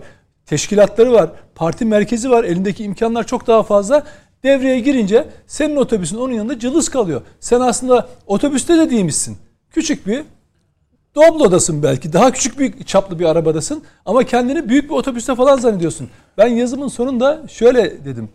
[0.52, 1.30] Teşkilatları var.
[1.56, 2.44] Parti merkezi var.
[2.44, 4.04] Elindeki imkanlar çok daha fazla.
[4.44, 7.22] Devreye girince senin otobüsün onun yanında cılız kalıyor.
[7.40, 9.38] Sen aslında otobüste de değilmişsin.
[9.70, 10.24] Küçük bir
[11.16, 12.14] Doblo'dasın belki.
[12.14, 13.84] Daha küçük bir çaplı bir arabadasın.
[14.06, 16.10] Ama kendini büyük bir otobüste falan zannediyorsun.
[16.38, 18.30] Ben yazımın sonunda şöyle dedim.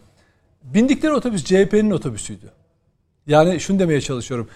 [0.62, 2.52] Bindikleri otobüs CHP'nin otobüsüydü.
[3.26, 4.48] Yani şunu demeye çalışıyorum.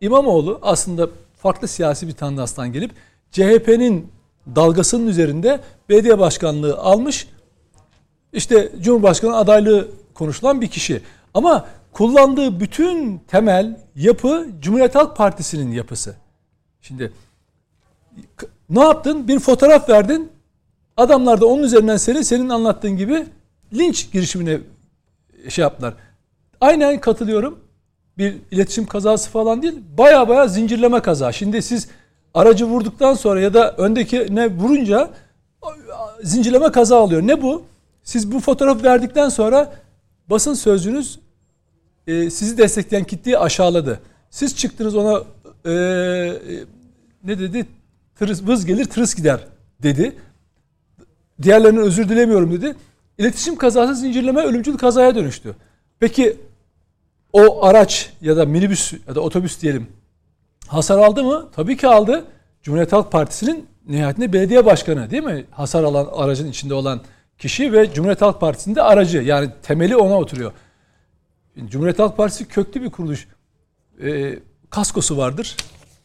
[0.00, 2.90] İmamoğlu aslında farklı siyasi bir tandanstan gelip
[3.30, 4.15] CHP'nin
[4.54, 7.28] dalgasının üzerinde belediye başkanlığı almış.
[8.32, 11.02] İşte Cumhurbaşkanı adaylığı konuşulan bir kişi.
[11.34, 16.14] Ama kullandığı bütün temel yapı Cumhuriyet Halk Partisi'nin yapısı.
[16.80, 17.12] Şimdi
[18.70, 19.28] ne yaptın?
[19.28, 20.32] Bir fotoğraf verdin.
[20.96, 23.26] Adamlar da onun üzerinden seni senin anlattığın gibi
[23.72, 24.58] linç girişimine
[25.48, 25.94] şey yaptılar.
[26.60, 27.58] Aynen katılıyorum.
[28.18, 29.74] Bir iletişim kazası falan değil.
[29.98, 31.32] Baya baya zincirleme kaza.
[31.32, 31.88] Şimdi siz
[32.36, 35.10] aracı vurduktan sonra ya da öndeki ne vurunca
[36.22, 37.22] zincirleme kaza oluyor.
[37.22, 37.64] Ne bu?
[38.02, 39.72] Siz bu fotoğrafı verdikten sonra
[40.30, 41.18] basın sözcünüz
[42.06, 44.00] e, sizi destekleyen kitleyi aşağıladı.
[44.30, 45.22] Siz çıktınız ona
[45.64, 45.72] e,
[47.24, 47.66] ne dedi?
[48.18, 49.40] Tırıs, vız gelir tırıs gider
[49.82, 50.16] dedi.
[51.42, 52.74] Diğerlerine özür dilemiyorum dedi.
[53.18, 55.56] İletişim kazası zincirleme ölümcül kazaya dönüştü.
[56.00, 56.36] Peki
[57.32, 59.86] o araç ya da minibüs ya da otobüs diyelim
[60.68, 61.48] hasar aldı mı?
[61.56, 62.24] Tabii ki aldı.
[62.62, 65.44] Cumhuriyet Halk Partisi'nin nihayetinde belediye başkanı değil mi?
[65.50, 67.00] Hasar alan aracın içinde olan
[67.38, 69.18] kişi ve Cumhuriyet Halk Partisi'nin aracı.
[69.18, 70.52] Yani temeli ona oturuyor.
[71.66, 73.28] Cumhuriyet Halk Partisi köklü bir kuruluş.
[74.02, 74.38] Ee,
[74.70, 75.56] kaskosu vardır.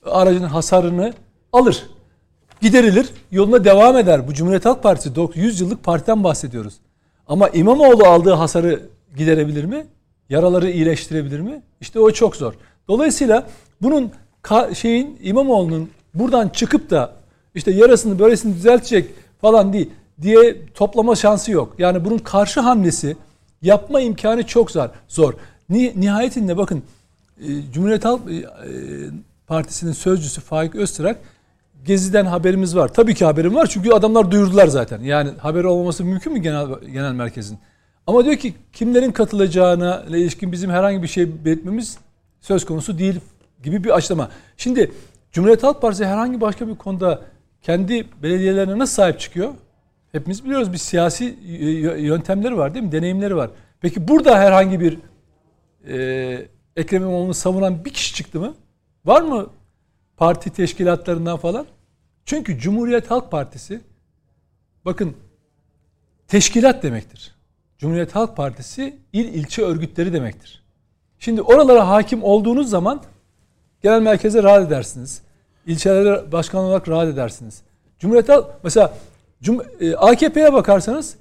[0.06, 1.14] Aracın hasarını
[1.54, 1.84] alır.
[2.62, 3.10] Giderilir.
[3.32, 4.28] Yoluna devam eder.
[4.28, 6.74] Bu Cumhuriyet Halk Partisi 100 yıllık partiden bahsediyoruz.
[7.28, 9.86] Ama İmamoğlu aldığı hasarı giderebilir mi?
[10.30, 11.62] Yaraları iyileştirebilir mi?
[11.82, 12.54] İşte o çok zor.
[12.88, 13.48] Dolayısıyla
[13.82, 14.12] bunun
[14.44, 17.14] ka- şeyin İmamoğlu'nun buradan çıkıp da
[17.56, 19.10] işte yarasını böylesini düzeltecek
[19.42, 19.90] falan değil
[20.22, 21.76] diye toplama şansı yok.
[21.78, 23.18] Yani bunun karşı hamlesi
[23.62, 24.90] yapma imkanı çok zor.
[25.08, 25.34] Zor.
[25.70, 26.84] Ni- nihayetinde bakın
[27.40, 28.46] e, Cumhuriyet Halk e, e,
[29.48, 31.18] Partisi'nin sözcüsü Faik Öztürk
[31.86, 32.88] Gezi'den haberimiz var.
[32.94, 35.02] Tabii ki haberim var çünkü adamlar duyurdular zaten.
[35.02, 37.58] Yani haber olmaması mümkün mü genel genel merkezin?
[38.08, 41.98] Ama diyor ki kimlerin katılacağına ile ilişkin bizim herhangi bir şey belirtmemiz
[42.42, 43.20] söz konusu değil
[43.64, 44.32] gibi bir açıklama.
[44.58, 44.92] Şimdi
[45.32, 47.22] Cumhuriyet Halk Partisi herhangi başka bir konuda
[47.62, 49.54] kendi belediyelerine nasıl sahip çıkıyor?
[50.12, 51.26] Hepimiz biliyoruz bir siyasi
[51.98, 52.92] yöntemleri var değil mi?
[52.92, 53.50] Deneyimleri var.
[53.82, 55.00] Peki burada herhangi bir
[55.88, 58.54] e, Ekrem İmamoğlu'nu savunan bir kişi çıktı mı?
[59.06, 59.50] Var mı
[60.18, 61.66] parti teşkilatlarından falan?
[62.26, 63.82] Çünkü Cumhuriyet Halk Partisi
[64.86, 65.16] bakın
[66.28, 67.36] teşkilat demektir.
[67.78, 70.64] Cumhuriyet Halk Partisi il ilçe örgütleri demektir.
[71.20, 73.02] Şimdi oralara hakim olduğunuz zaman
[73.84, 75.22] genel merkeze rahat edersiniz.
[75.66, 77.62] İlçelere başkan olarak rahat edersiniz.
[78.00, 78.30] Cumhuriyet
[78.64, 78.94] mesela
[79.42, 81.16] Cum e, AKP'ye bakarsanız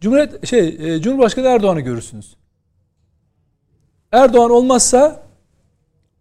[0.00, 2.36] Cumhuriyet şey e, Cumhurbaşkanı Erdoğan'ı görürsünüz.
[4.12, 5.22] Erdoğan olmazsa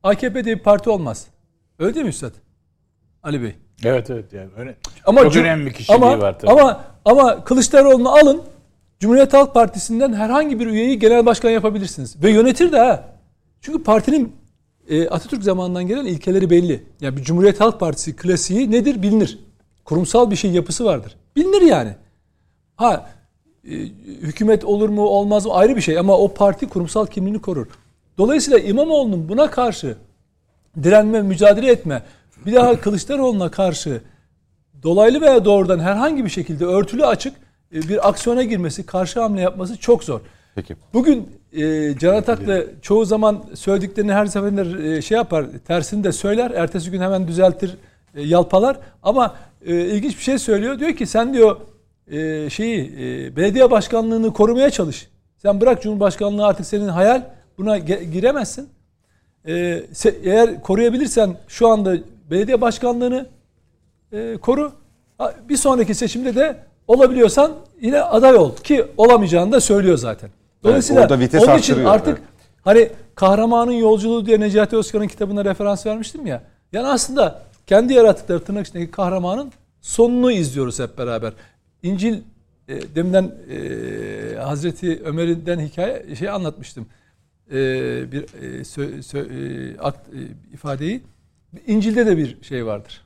[0.03, 1.27] AKP diye bir parti olmaz.
[1.79, 2.33] Öyle değil mi Üstad?
[3.23, 3.55] Ali Bey.
[3.83, 4.75] Evet evet yani öyle.
[5.05, 6.51] Ama Çok önemli bir kişiliği ama, var tabii.
[6.51, 8.41] Ama ama Kılıçdaroğlu'nu alın
[8.99, 12.23] Cumhuriyet Halk Partisi'nden herhangi bir üyeyi genel başkan yapabilirsiniz.
[12.23, 13.03] Ve yönetir de ha.
[13.61, 14.35] Çünkü partinin
[14.89, 16.83] e, Atatürk zamanından gelen ilkeleri belli.
[17.01, 19.39] Yani bir Cumhuriyet Halk Partisi klasiği nedir bilinir.
[19.85, 21.15] Kurumsal bir şey yapısı vardır.
[21.35, 21.95] Bilinir yani.
[22.75, 23.09] Ha
[23.63, 23.71] e,
[24.21, 27.67] hükümet olur mu olmaz mı ayrı bir şey ama o parti kurumsal kimliğini korur.
[28.17, 29.97] Dolayısıyla İmamoğlu'nun buna karşı
[30.83, 32.03] direnme, mücadele etme,
[32.45, 34.01] bir daha Kılıçdaroğlu'na karşı
[34.83, 37.33] dolaylı veya doğrudan herhangi bir şekilde örtülü açık
[37.73, 40.19] e, bir aksiyona girmesi, karşı hamle yapması çok zor.
[40.55, 40.75] Peki.
[40.93, 46.51] Bugün e, Can Atak'la çoğu zaman söylediklerini her seferinde e, şey yapar, tersini de söyler,
[46.51, 47.77] ertesi gün hemen düzeltir,
[48.15, 48.77] e, yalpalar.
[49.03, 49.35] Ama
[49.65, 50.79] e, ilginç bir şey söylüyor.
[50.79, 51.57] Diyor ki sen diyor
[52.11, 55.07] e, şeyi e, belediye başkanlığını korumaya çalış.
[55.37, 57.23] Sen bırak Cumhurbaşkanlığı artık senin hayal.
[57.57, 58.69] Buna giremezsin.
[59.47, 61.97] E, se, eğer koruyabilirsen şu anda
[62.31, 63.25] belediye başkanlığını
[64.11, 64.71] e, koru.
[65.49, 70.29] Bir sonraki seçimde de olabiliyorsan yine aday ol ki olamayacağını da söylüyor zaten.
[70.63, 72.29] Dolayısıyla evet, vites onun için artık evet.
[72.61, 76.43] hani kahramanın yolculuğu diye Necati Özkan'ın kitabına referans vermiştim ya.
[76.71, 79.51] Yani aslında kendi yarattıkları tırnak içindeki kahramanın
[79.81, 81.33] sonunu izliyoruz hep beraber.
[81.83, 82.21] İncil
[82.67, 86.85] e, deminden e, Hazreti Ömer'den hikaye şey anlatmıştım.
[87.51, 87.55] E,
[88.11, 90.19] bir e, sö, sö, e, akt, e,
[90.53, 91.01] ifadeyi.
[91.67, 93.01] İncil'de de bir şey vardır.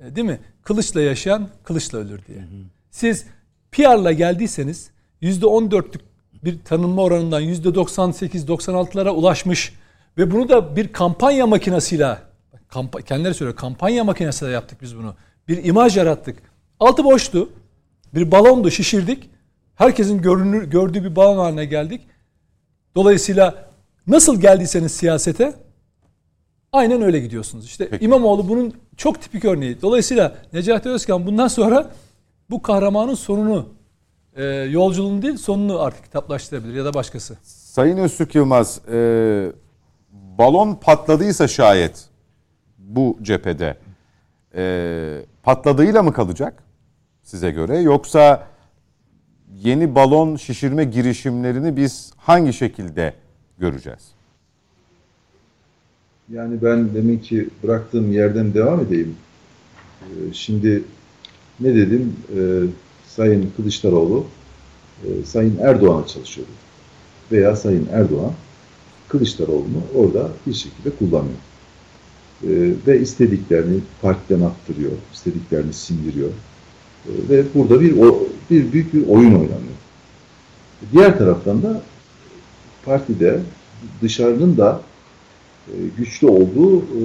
[0.00, 0.40] E, değil mi?
[0.62, 2.38] Kılıçla yaşayan kılıçla ölür diye.
[2.38, 2.64] Hı hı.
[2.90, 3.26] Siz
[3.72, 4.90] PR'la geldiyseniz
[5.22, 6.00] %14'lük
[6.44, 9.74] bir tanınma oranından %98-96'lara ulaşmış
[10.18, 12.18] ve bunu da bir kampanya makinesiyle
[12.68, 15.14] kamp kendileri söylüyor kampanya makinesiyle yaptık biz bunu.
[15.48, 16.42] Bir imaj yarattık.
[16.80, 17.48] Altı boştu.
[18.14, 19.30] Bir balondu şişirdik.
[19.74, 22.00] Herkesin görünür, gördüğü bir balon haline geldik.
[22.94, 23.70] Dolayısıyla
[24.06, 25.54] nasıl geldiyseniz siyasete
[26.72, 27.64] aynen öyle gidiyorsunuz.
[27.64, 28.04] İşte Peki.
[28.04, 29.82] İmamoğlu bunun çok tipik örneği.
[29.82, 31.90] Dolayısıyla Necati Özkan bundan sonra
[32.50, 33.68] bu kahramanın sonunu
[34.40, 37.36] e, yolculuğunu değil sonunu artık kitaplaştırabilir ya da başkası.
[37.42, 39.52] Sayın Öztürk Yılmaz e,
[40.38, 42.08] balon patladıysa şayet
[42.78, 43.76] bu cephede
[44.54, 46.62] e, patladığıyla mı kalacak
[47.22, 48.46] size göre yoksa
[49.54, 53.14] yeni balon şişirme girişimlerini biz hangi şekilde
[53.58, 54.08] göreceğiz?
[56.32, 59.16] Yani ben demek ki bıraktığım yerden devam edeyim.
[60.02, 60.82] Ee, şimdi
[61.60, 62.16] ne dedim?
[63.20, 64.24] Sayın Kılıçdaroğlu
[65.04, 66.50] e, Sayın Erdoğan'a çalışıyordu.
[67.32, 68.32] Veya Sayın Erdoğan
[69.08, 71.38] Kılıçdaroğlu'nu orada bir şekilde kullanıyor.
[72.44, 76.30] Ee, ve istediklerini partiden attırıyor, istediklerini sindiriyor.
[77.06, 77.94] ve burada bir
[78.50, 79.78] bir büyük bir oyun oynanıyor.
[80.92, 81.82] Diğer taraftan da
[82.84, 83.40] partide
[84.02, 84.82] dışarının da
[85.68, 87.02] e, güçlü olduğu e,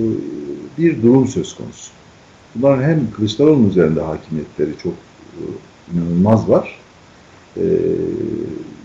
[0.77, 1.91] bir durum söz konusu.
[2.55, 5.41] Bunların hem Kılıçdaroğlu'nun üzerinde hakimiyetleri çok e,
[5.93, 6.79] inanılmaz var.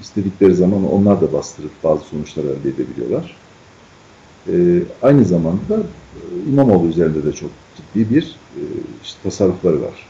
[0.00, 3.36] İstedikleri zaman onlar da bastırıp bazı sonuçlar elde edebiliyorlar.
[5.02, 5.82] Aynı zamanda
[6.48, 8.36] İmamoğlu üzerinde de çok ciddi bir
[9.04, 10.06] işte, tasarrufları var.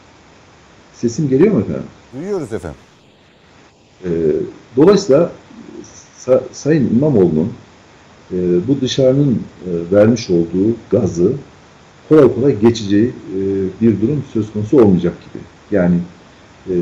[0.95, 1.86] Sesim geliyor mu efendim?
[2.14, 2.80] Duyuyoruz efendim.
[4.76, 5.32] Dolayısıyla
[6.53, 7.53] Sayın İmamoğlu'nun
[8.32, 11.32] e, bu dışarının e, vermiş olduğu gazı
[12.09, 13.38] kolay kolay geçeceği e,
[13.80, 15.43] bir durum söz konusu olmayacak gibi.
[15.76, 15.99] Yani
[16.68, 16.74] e,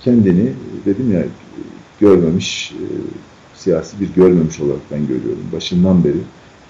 [0.00, 0.52] kendini
[0.86, 1.24] dedim ya
[2.00, 2.84] görmemiş, e,
[3.54, 5.44] siyasi bir görmemiş olarak ben görüyorum.
[5.52, 6.20] Başından beri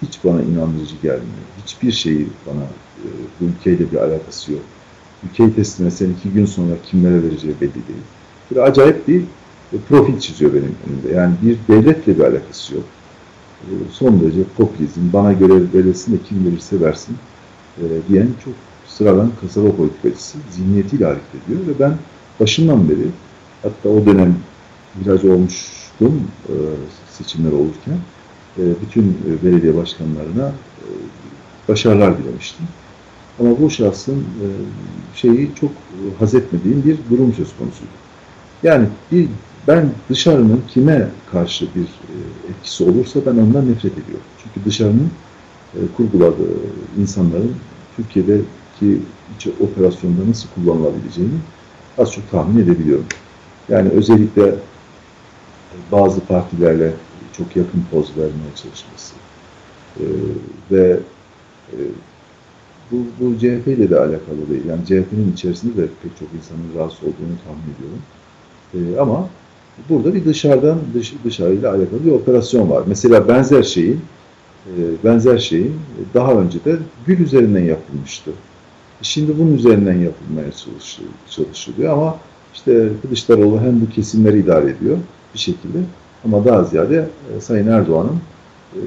[0.03, 1.47] hiç bana inandırıcı gelmiyor.
[1.64, 3.07] Hiçbir şeyi bana e,
[3.40, 4.62] bu ülkeyle bir alakası yok.
[5.24, 8.05] Ülkeyi teslim etsen iki gün sonra kimlere vereceği belli değil.
[8.51, 9.22] Bir acayip bir
[9.88, 11.20] profil çiziyor benim önümde.
[11.20, 12.84] Yani bir devletle bir alakası yok.
[13.92, 17.16] Son derece popülizm, bana göre verilsin de kim verirse versin
[18.09, 18.55] diyen çok
[18.86, 21.94] sıradan kasaba politikacısı zihniyetiyle hareket ediyor ve ben
[22.41, 23.09] başından beri
[23.62, 24.37] hatta o dönem
[24.95, 26.55] biraz olmuştum e,
[27.11, 27.99] seçimler olurken
[28.59, 30.84] e, bütün e, belediye başkanlarına e,
[31.68, 32.66] başarılar dilemiştim.
[33.41, 34.24] Ama bu şahsın
[35.14, 35.70] şeyi çok
[36.18, 37.91] haz etmediğim bir durum söz konusuydu.
[38.62, 39.28] Yani bir
[39.68, 41.89] ben dışarının kime karşı bir
[42.51, 44.26] etkisi olursa ben ondan nefret ediyorum.
[44.43, 45.11] Çünkü dışarının
[45.74, 46.57] e, kurguladığı
[47.01, 47.53] insanların
[47.97, 49.01] Türkiye'deki
[49.61, 51.34] operasyonda nasıl kullanılabileceğini
[51.99, 53.07] az çok tahmin edebiliyorum.
[53.68, 54.55] Yani özellikle
[55.92, 56.92] bazı partilerle
[57.36, 59.14] çok yakın poz vermeye çalışması
[60.01, 60.05] e,
[60.70, 61.01] ve
[61.72, 61.78] e,
[62.90, 64.64] bu, bu CHP ile de alakalı değil.
[64.68, 68.03] Yani CHP'nin içerisinde de pek çok insanın rahatsız olduğunu tahmin ediyorum.
[68.74, 69.28] E, ama
[69.88, 72.82] burada bir dışarıdan dış, dışarıyla alakalı bir operasyon var.
[72.86, 74.01] Mesela benzer şeyin
[74.66, 75.74] e, benzer şeyin
[76.14, 76.76] daha önce de
[77.07, 78.30] Gül üzerinden yapılmıştı.
[79.03, 80.51] Şimdi bunun üzerinden yapılmaya
[81.30, 82.18] çalışılıyor ama
[82.55, 84.99] işte Kılıçdaroğlu hem bu kesimleri idare ediyor
[85.34, 85.78] bir şekilde
[86.24, 88.20] ama daha ziyade e, Sayın Erdoğan'ın
[88.74, 88.80] e,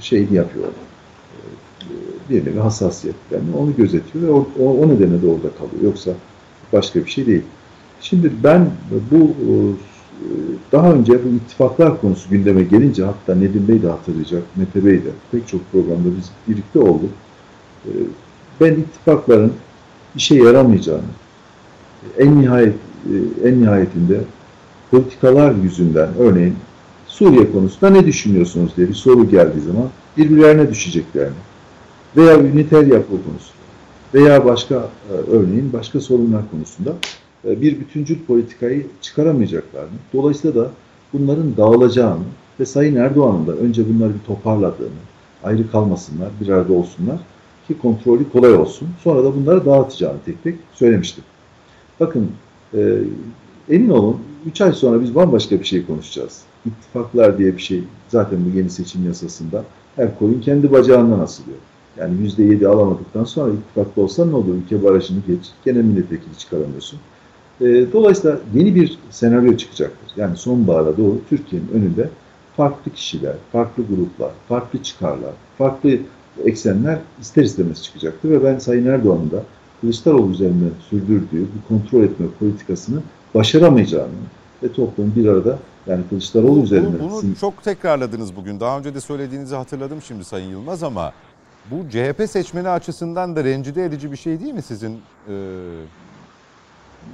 [0.00, 0.66] şeyini yapıyor.
[2.30, 5.82] Bir nevi hassasiyetlerini onu gözetiyor ve o, o nedenle de orada kalıyor.
[5.82, 6.10] Yoksa
[6.72, 7.42] başka bir şey değil.
[8.00, 8.70] Şimdi ben
[9.10, 9.34] bu
[10.72, 15.10] daha önce bu ittifaklar konusu gündeme gelince hatta Nedim Bey de hatırlayacak, Mete Bey de
[15.32, 17.10] pek çok programda biz birlikte olduk.
[18.60, 19.52] Ben ittifakların
[20.16, 21.02] işe yaramayacağını,
[22.18, 22.74] en nihayet
[23.44, 24.20] en nihayetinde
[24.90, 26.54] politikalar yüzünden örneğin
[27.06, 31.34] Suriye konusunda ne düşünüyorsunuz diye bir soru geldiği zaman birbirlerine düşeceklerini
[32.16, 33.64] veya üniter yapı konusunda
[34.14, 34.88] veya başka
[35.30, 36.92] örneğin başka sorunlar konusunda
[37.48, 40.70] e, bir bütüncül politikayı çıkaramayacaklarını, dolayısıyla da
[41.12, 42.24] bunların dağılacağını
[42.60, 44.88] ve Sayın Erdoğan'ın da önce bunları bir toparladığını,
[45.44, 47.18] ayrı kalmasınlar, bir arada olsunlar
[47.66, 48.88] ki kontrolü kolay olsun.
[49.04, 51.24] Sonra da bunları dağıtacağını tek tek söylemiştim.
[52.00, 52.30] Bakın
[52.74, 52.98] e,
[53.70, 56.42] emin olun 3 ay sonra biz bambaşka bir şey konuşacağız.
[56.66, 59.64] İttifaklar diye bir şey zaten bu yeni seçim yasasında
[59.96, 61.58] her koyun kendi bacağından asılıyor.
[61.98, 64.54] Yani %7 alamadıktan sonra ittifaklı olsan ne olur?
[64.64, 66.98] Ülke barajını geç, gene milletvekili çıkaramıyorsun.
[67.60, 70.10] E, dolayısıyla yeni bir senaryo çıkacaktır.
[70.16, 72.08] Yani sonbahara doğru Türkiye'nin önünde
[72.56, 75.90] farklı kişiler, farklı gruplar, farklı çıkarlar, farklı
[76.44, 78.30] eksenler ister istemez çıkacaktır.
[78.30, 79.42] Ve ben Sayın Erdoğan'ın da
[79.80, 83.00] Kılıçdaroğlu üzerinde sürdürdüğü bu kontrol etme politikasını
[83.34, 84.08] başaramayacağını
[84.62, 86.98] ve toplumun bir arada yani Kılıçdaroğlu bunu, üzerinden...
[87.00, 88.60] Bunu, çok tekrarladınız bugün.
[88.60, 91.12] Daha önce de söylediğinizi hatırladım şimdi Sayın Yılmaz ama
[91.70, 94.92] bu CHP seçmeni açısından da rencide edici bir şey değil mi sizin
[95.28, 95.34] e,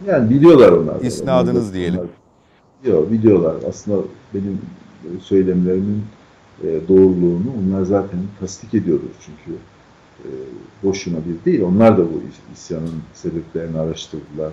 [0.06, 1.00] yani biliyorlar onlar.
[1.00, 2.00] İsnadınız onlar, diyelim.
[2.84, 3.54] Yok biliyorlar.
[3.68, 4.02] Aslında
[4.34, 4.60] benim
[5.22, 6.04] söylemlerimin
[6.64, 9.58] e, doğruluğunu onlar zaten tasdik ediyordur çünkü
[10.24, 10.28] e,
[10.82, 11.62] boşuna bir değil.
[11.62, 12.22] Onlar da bu
[12.54, 14.52] isyanın sebeplerini araştırdılar.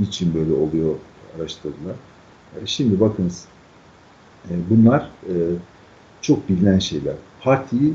[0.00, 0.94] Niçin böyle oluyor
[1.36, 1.94] araştırdılar.
[2.62, 3.44] E, şimdi bakınız
[4.70, 5.10] bunlar
[6.20, 7.14] çok bilinen şeyler.
[7.40, 7.94] Partiyi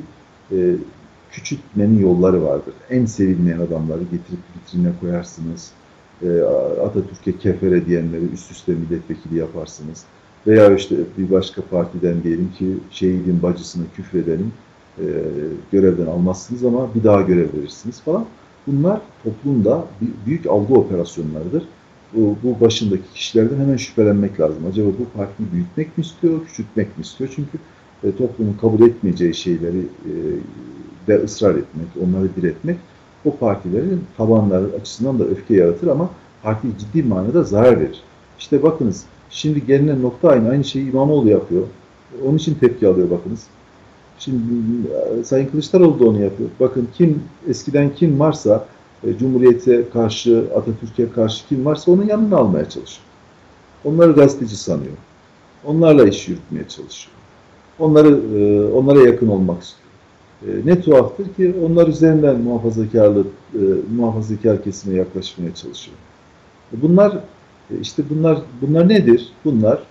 [1.31, 2.73] küçültmenin yolları vardır.
[2.89, 5.71] En sevilmeyen adamları getirip vitrine koyarsınız
[6.85, 10.05] Atatürk'e kefere diyenleri üst üste milletvekili yaparsınız.
[10.47, 14.51] Veya işte bir başka partiden diyelim ki şehidin bacısına küfredelim,
[14.99, 15.05] e,
[15.71, 18.25] görevden almazsınız ama bir daha görev verirsiniz falan.
[18.67, 19.85] Bunlar toplumda
[20.25, 21.63] büyük algı operasyonlarıdır.
[22.13, 24.63] Bu, bu başındaki kişilerden hemen şüphelenmek lazım.
[24.71, 27.29] Acaba bu partiyi büyütmek mi istiyor, küçültmek mi istiyor?
[27.35, 27.57] Çünkü
[28.03, 30.11] e, toplumun kabul etmeyeceği şeyleri e,
[31.07, 32.77] de ısrar etmek, onları diretmek
[33.25, 36.09] o partilerin tabanları açısından da öfke yaratır ama
[36.43, 38.03] parti ciddi manada zarar verir.
[38.39, 40.49] İşte bakınız şimdi gelinen nokta aynı.
[40.49, 41.63] Aynı şeyi İmamoğlu yapıyor.
[42.25, 43.43] Onun için tepki alıyor bakınız.
[44.19, 44.41] Şimdi
[45.19, 46.49] e, Sayın Kılıçdaroğlu da onu yapıyor.
[46.59, 48.65] Bakın kim eskiden kim varsa
[49.03, 53.07] e, Cumhuriyet'e karşı, Atatürk'e karşı kim varsa onun yanına almaya çalışıyor.
[53.85, 54.93] Onları gazeteci sanıyor.
[55.65, 57.15] Onlarla iş yürütmeye çalışıyor.
[57.79, 59.87] Onları e, onlara yakın olmak istiyor.
[60.65, 63.23] Ne tuhaftır ki onlar üzerinden muhafazakarlı
[63.53, 63.59] e,
[63.95, 65.97] muhafazakar kesime yaklaşmaya çalışıyor.
[66.71, 67.17] Bunlar
[67.81, 69.31] işte bunlar bunlar nedir?
[69.45, 69.83] Bunlar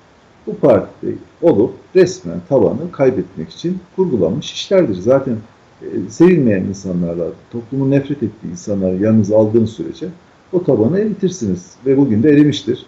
[0.46, 4.94] bu partide olup resmen tabanı kaybetmek için kurgulanmış işlerdir.
[4.94, 5.36] Zaten
[5.82, 10.08] e, sevilmeyen insanlarla, toplumun nefret ettiği insanları yalnız aldığınız sürece
[10.52, 12.86] o tabanı eritirsiniz ve bugün de erimiştir.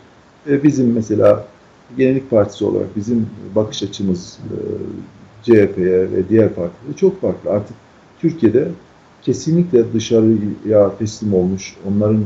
[0.48, 1.46] E, bizim mesela
[1.96, 4.56] Yenilik Partisi olarak bizim bakış açımız e,
[5.42, 7.50] CHP'ye ve diğer partilere çok farklı.
[7.50, 7.76] Artık
[8.20, 8.68] Türkiye'de
[9.22, 12.24] kesinlikle dışarıya teslim olmuş, onların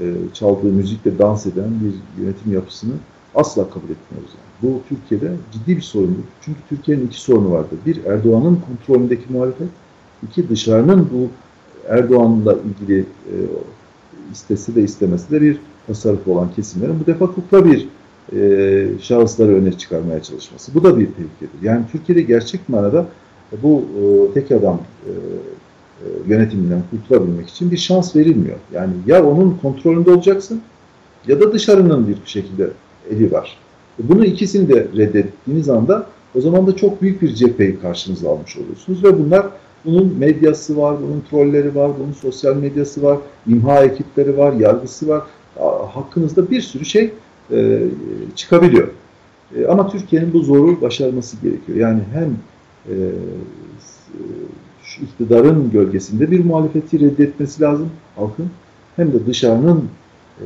[0.00, 2.92] e, çaldığı müzikle dans eden bir yönetim yapısını
[3.34, 4.30] asla kabul etmiyoruz.
[4.34, 4.72] Yani.
[4.72, 6.22] Bu Türkiye'de ciddi bir sorundur.
[6.40, 7.78] Çünkü Türkiye'nin iki sorunu vardır.
[7.86, 9.68] Bir, Erdoğan'ın kontrolündeki muhalefet.
[10.22, 11.28] iki dışarının bu
[11.88, 13.34] Erdoğan'la ilgili e,
[14.32, 17.88] istese de istemesi de bir tasarruf olan kesimlerin bu defa kukla bir
[18.32, 20.74] e, şahısları öne çıkarmaya çalışması.
[20.74, 21.62] Bu da bir tehlikedir.
[21.62, 23.06] Yani Türkiye'de gerçek manada
[23.62, 25.12] bu e, tek adam e,
[26.26, 28.56] yönetiminden kurtulabilmek için bir şans verilmiyor.
[28.72, 30.62] Yani ya onun kontrolünde olacaksın
[31.28, 32.70] ya da dışarının bir şekilde
[33.10, 33.58] eli var.
[33.98, 39.04] Bunu ikisini de reddettiğiniz anda o zaman da çok büyük bir cepheyi karşınıza almış oluyorsunuz
[39.04, 39.46] ve bunlar
[39.84, 45.22] bunun medyası var, bunun trolleri var, bunun sosyal medyası var, imha ekipleri var, yargısı var.
[45.94, 47.12] Hakkınızda bir sürü şey
[47.52, 47.82] e,
[48.36, 48.88] çıkabiliyor.
[49.56, 51.78] E, ama Türkiye'nin bu zoru başarması gerekiyor.
[51.78, 52.36] Yani hem
[52.88, 52.94] e,
[54.94, 58.50] şu iktidarın gölgesinde bir muhalefeti reddetmesi lazım halkın
[58.96, 59.84] hem de dışarının
[60.40, 60.44] e,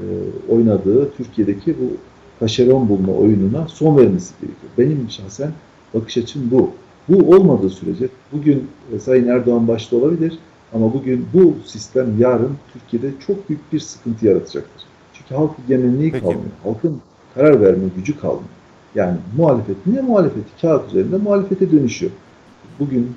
[0.48, 1.96] oynadığı Türkiye'deki bu
[2.40, 4.72] taşeron bulma oyununa son vermesi gerekiyor.
[4.78, 5.52] Benim şahsen
[5.94, 6.70] bakış açım bu.
[7.08, 10.38] Bu olmadığı sürece bugün e, Sayın Erdoğan başta olabilir
[10.74, 14.84] ama bugün bu sistem yarın Türkiye'de çok büyük bir sıkıntı yaratacaktır.
[15.14, 16.24] Çünkü halk genelliği Peki.
[16.24, 16.50] kalmıyor.
[16.64, 17.00] Halkın
[17.34, 18.48] karar verme gücü kalmıyor.
[18.94, 20.60] Yani muhalefet ne muhalefeti?
[20.60, 22.12] Kağıt üzerinde muhalefete dönüşüyor.
[22.80, 23.14] Bugün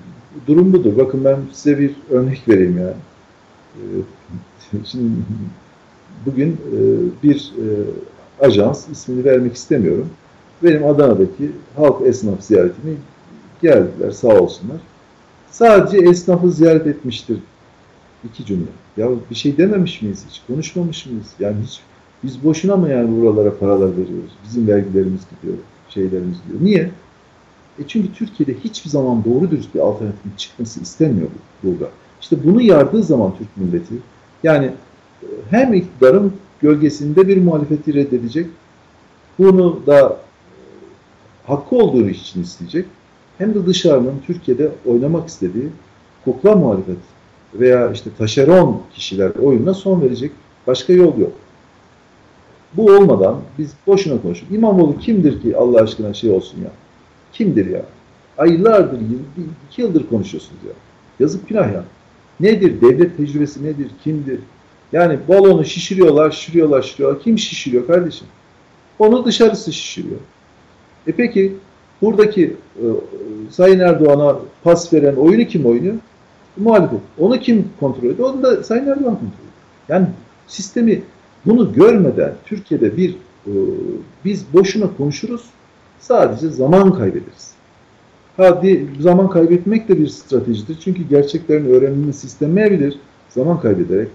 [0.48, 0.98] durum budur.
[0.98, 2.94] Bakın ben size bir örnek vereyim yani.
[3.76, 3.82] Ee,
[4.86, 5.12] Şimdi
[6.26, 6.80] bugün e,
[7.24, 7.66] bir e,
[8.46, 10.10] ajans ismini vermek istemiyorum.
[10.64, 12.96] Benim Adana'daki halk esnaf ziyaretimi
[13.62, 14.78] geldiler sağ olsunlar.
[15.52, 17.38] Sadece esnafı ziyaret etmiştir.
[18.24, 18.66] iki cümle.
[18.98, 20.42] Ya bir şey dememiş miyiz hiç?
[20.48, 21.28] Konuşmamış mıyız?
[21.40, 21.80] Yani hiç
[22.24, 24.32] biz boşuna mı yani buralara paralar veriyoruz?
[24.46, 25.58] Bizim vergilerimiz gidiyor,
[25.90, 26.64] şeylerimiz gidiyor.
[26.64, 26.92] Niye?
[27.80, 31.28] E çünkü Türkiye'de hiçbir zaman doğru dürüst bir alternatifin çıkması istemiyor
[31.64, 31.90] bu burada.
[32.22, 33.94] İşte bunu yardığı zaman Türk milleti
[34.44, 34.66] yani
[35.24, 38.48] e, hem iktidarın gölgesinde bir muhalefeti reddedecek,
[39.40, 40.16] bunu da e,
[41.48, 42.86] hakkı olduğu için isteyecek,
[43.38, 45.68] hem de dışarının Türkiye'de oynamak istediği
[46.26, 46.98] kukla muhalefet
[47.54, 50.32] veya işte taşeron kişiler oyununa son verecek
[50.68, 51.32] başka yol yok.
[52.74, 54.56] Bu olmadan biz boşuna konuşuyoruz.
[54.56, 56.72] İmamoğlu kimdir ki Allah aşkına şey olsun ya?
[57.34, 57.86] Kimdir ya?
[58.38, 59.00] Aylardır,
[59.70, 60.74] iki yıldır konuşuyorsunuz ya.
[61.20, 61.84] Yazık günah ya.
[62.40, 62.82] Nedir?
[62.82, 63.88] Devlet tecrübesi nedir?
[64.04, 64.40] Kimdir?
[64.92, 67.22] Yani balonu şişiriyorlar, şişiriyorlar, şişiriyorlar.
[67.22, 68.28] Kim şişiriyor kardeşim?
[69.00, 70.20] Onu dışarısı şişiriyor.
[71.08, 71.54] E peki
[72.02, 72.86] buradaki e,
[73.52, 75.96] Sayın Erdoğan'a pas veren oyunu kim oynuyor?
[76.58, 77.00] Muhalefet.
[77.20, 78.34] Onu kim kontrol ediyor?
[78.34, 79.52] Onu da Sayın Erdoğan kontrol ediyor.
[79.90, 80.08] Yani
[80.48, 81.02] sistemi
[81.46, 83.12] bunu görmeden Türkiye'de bir
[83.48, 83.52] e,
[84.26, 85.42] biz boşuna konuşuruz.
[86.02, 87.52] Sadece zaman kaybederiz.
[88.38, 88.62] Ha
[89.00, 90.78] zaman kaybetmek de bir stratejidir.
[90.84, 93.00] Çünkü gerçeklerin öğrenilmesi istenmeyebilir.
[93.30, 94.08] Zaman kaybederek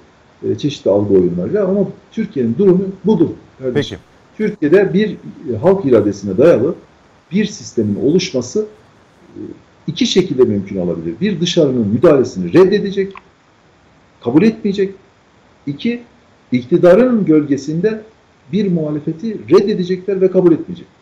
[0.42, 1.80] e, çeşitli algı oyunlarıyla ama
[2.12, 3.28] Türkiye'nin durumu budur.
[3.58, 3.98] Kardeşim.
[3.98, 4.50] Peki.
[4.50, 5.16] Türkiye'de bir
[5.52, 6.74] e, halk iradesine dayalı
[7.32, 8.66] bir sistemin oluşması
[9.36, 9.40] e,
[9.86, 11.14] iki şekilde mümkün olabilir.
[11.20, 13.12] Bir dışarının müdahalesini reddedecek,
[14.20, 14.94] kabul etmeyecek.
[15.66, 16.02] İki,
[16.52, 18.02] iktidarın gölgesinde
[18.52, 20.95] bir muhalefeti reddedecekler ve kabul etmeyecekler.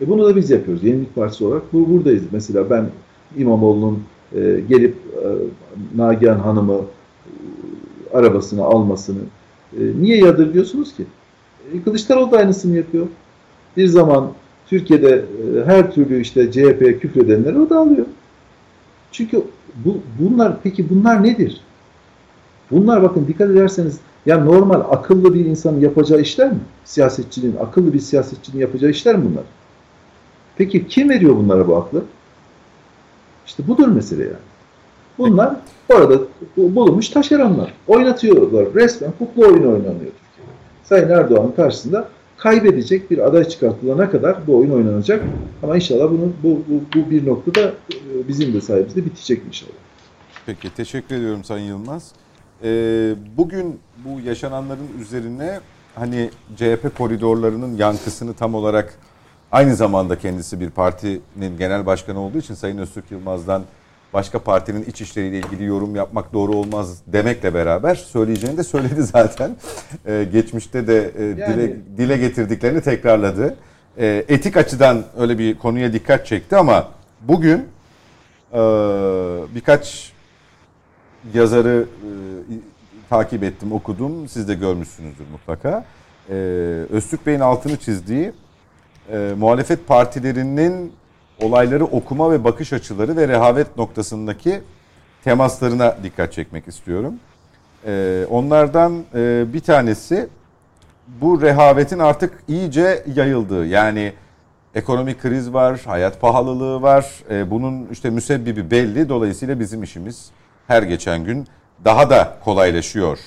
[0.00, 0.84] E bunu da biz yapıyoruz.
[0.84, 2.22] Yenilik Partisi olarak bu buradayız.
[2.32, 2.86] Mesela ben
[3.36, 4.02] İmamoğlu'nun
[4.34, 5.26] e, gelip e,
[5.96, 9.20] Nagihan Hanım'ı e, arabasını almasını
[9.72, 11.04] e, niye yadırgıyorsunuz ki?
[11.74, 13.06] E, Kılıçdaroğlu da aynısını yapıyor.
[13.76, 14.32] Bir zaman
[14.66, 18.06] Türkiye'de e, her türlü işte CHP'ye küfredenleri o da alıyor.
[19.12, 19.42] Çünkü
[19.84, 21.60] bu, bunlar peki bunlar nedir?
[22.70, 26.58] Bunlar bakın dikkat ederseniz ya normal akıllı bir insanın yapacağı işler mi?
[26.84, 29.44] Siyasetçinin, akıllı bir siyasetçinin yapacağı işler mi bunlar?
[30.60, 32.04] Peki kim veriyor bunlara bu aklı?
[33.46, 34.34] İşte budur mesele yani.
[35.18, 35.56] Bunlar
[35.88, 36.18] orada
[36.56, 37.74] bu- bulunmuş taşeronlar.
[37.88, 38.74] Oynatıyorlar.
[38.74, 40.50] Resmen kukla oyunu oynanıyor Türkiye'de.
[40.84, 45.24] Sayın Erdoğan'ın karşısında kaybedecek bir aday çıkartılana kadar bu oyun oynanacak.
[45.62, 49.72] Ama inşallah bunu bu, bu, bu bir noktada e, bizim de sayemizde bitecek inşallah.
[50.46, 52.12] Peki teşekkür ediyorum Sayın Yılmaz.
[52.64, 55.60] Ee, bugün bu yaşananların üzerine
[55.94, 58.94] hani CHP koridorlarının yankısını tam olarak
[59.52, 63.62] aynı zamanda kendisi bir partinin genel başkanı olduğu için Sayın Öztürk Yılmaz'dan
[64.12, 69.56] başka partinin iç işleriyle ilgili yorum yapmak doğru olmaz demekle beraber söyleyeceğini de söyledi zaten.
[70.06, 73.56] Ee, geçmişte de e, Yani- dile, dile getirdiklerini tekrarladı.
[73.98, 76.88] Ee, etik açıdan öyle bir konuya dikkat çekti ama
[77.20, 77.58] bugün
[78.52, 78.58] e,
[79.54, 80.12] birkaç
[81.34, 82.10] yazarı e,
[83.10, 84.28] takip ettim, okudum.
[84.28, 85.84] Siz de görmüşsünüzdür mutlaka.
[86.30, 86.34] E,
[86.90, 88.32] Öztürk Bey'in altını çizdiği
[89.12, 90.92] e, muhalefet partilerinin
[91.42, 94.60] olayları okuma ve bakış açıları ve rehavet noktasındaki
[95.24, 97.14] temaslarına dikkat çekmek istiyorum.
[97.86, 100.28] E, onlardan e, bir tanesi
[101.20, 104.12] bu rehavetin artık iyice yayıldığı yani
[104.74, 107.10] ekonomik kriz var, hayat pahalılığı var.
[107.30, 109.08] E, bunun işte müsebbibi belli.
[109.08, 110.30] Dolayısıyla bizim işimiz
[110.66, 111.46] her geçen gün
[111.84, 113.18] daha da kolaylaşıyor.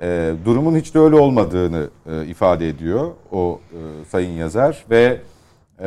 [0.00, 5.20] E, durumun hiç de öyle olmadığını e, ifade ediyor o e, sayın yazar ve
[5.78, 5.84] e,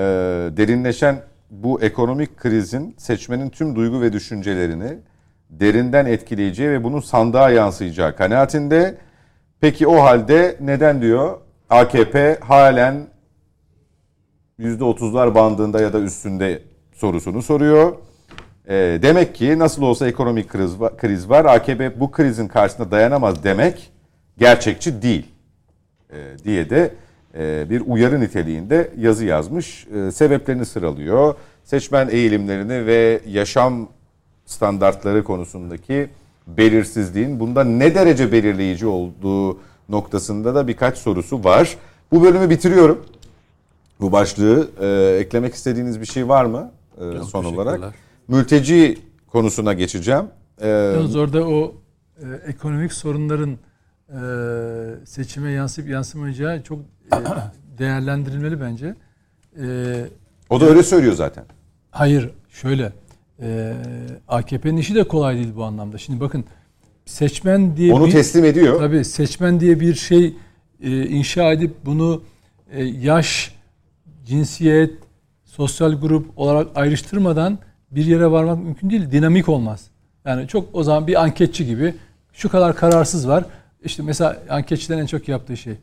[0.58, 1.22] derinleşen
[1.52, 4.98] bu ekonomik krizin seçmenin tüm duygu ve düşüncelerini
[5.50, 8.98] derinden etkileyeceği ve bunun sandığa yansıyacağı kanaatinde.
[9.62, 11.38] Peki o halde neden diyor
[11.70, 13.08] AKP halen
[14.60, 16.62] %30'lar bandında ya da üstünde
[16.94, 17.96] sorusunu soruyor.
[18.68, 21.46] E, demek ki nasıl olsa ekonomik kriz var, kriz var.
[21.46, 23.93] AKP bu krizin karşısında dayanamaz demek
[24.38, 25.26] gerçekçi değil
[26.12, 26.94] e, diye de
[27.38, 29.88] e, bir uyarı niteliğinde yazı yazmış.
[29.88, 31.36] E, sebeplerini sıralıyor.
[31.64, 33.90] Seçmen eğilimlerini ve yaşam
[34.46, 36.10] standartları konusundaki
[36.48, 41.78] belirsizliğin bunda ne derece belirleyici olduğu noktasında da birkaç sorusu var.
[42.12, 43.06] Bu bölümü bitiriyorum.
[44.02, 47.94] Bu başlığı e, eklemek istediğiniz bir şey var mı e, Yok, son olarak?
[48.28, 48.98] Mülteci
[49.28, 50.26] konusuna geçeceğim.
[50.62, 51.76] E, Yalnız orada o
[52.18, 53.58] e, ekonomik sorunların
[55.06, 57.16] seçime yansıyıp yansımayacağı çok e,
[57.78, 58.96] değerlendirilmeli bence.
[59.60, 59.66] E,
[60.50, 61.44] o da öyle söylüyor zaten.
[61.92, 62.94] hayır, şöyle.
[63.42, 63.74] E,
[64.28, 65.98] AKP'nin işi de kolay değil bu anlamda.
[65.98, 66.46] Şimdi bakın
[67.06, 68.80] seçmen diye Onu bir, teslim ediyor.
[68.80, 70.36] Tabii seçmen diye bir şey
[70.84, 72.22] e, inşa edip bunu
[73.02, 73.56] yaş,
[74.26, 74.94] cinsiyet,
[75.46, 77.60] sosyal grup olarak ayrıştırmadan
[77.92, 79.12] bir yere varmak mümkün değil.
[79.12, 79.88] Dinamik olmaz.
[80.26, 81.96] Yani çok o zaman bir anketçi gibi
[82.34, 83.46] şu kadar kararsız var.
[83.86, 85.74] İşte mesela anketçilerin en çok yaptığı şey.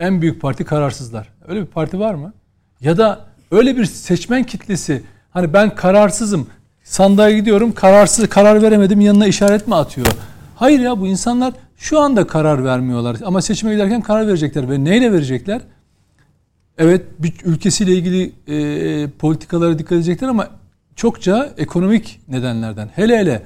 [0.00, 1.28] En büyük parti kararsızlar.
[1.48, 2.32] Öyle bir parti var mı?
[2.80, 6.48] Ya da öyle bir seçmen kitlesi hani ben kararsızım
[6.84, 10.06] sandığa gidiyorum kararsız karar veremedim yanına işaret mi atıyor?
[10.56, 15.12] Hayır ya bu insanlar şu anda karar vermiyorlar ama seçime giderken karar verecekler ve neyle
[15.12, 15.60] verecekler?
[16.78, 17.02] Evet
[17.44, 20.48] ülkesiyle ilgili e, politikalara dikkat edecekler ama
[20.96, 22.90] çokça ekonomik nedenlerden.
[22.94, 23.42] Hele hele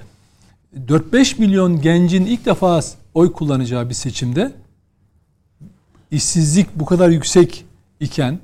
[0.89, 2.83] 4-5 milyon gencin ilk defa
[3.15, 4.53] oy kullanacağı bir seçimde
[6.11, 7.65] işsizlik bu kadar yüksek
[8.01, 8.39] iken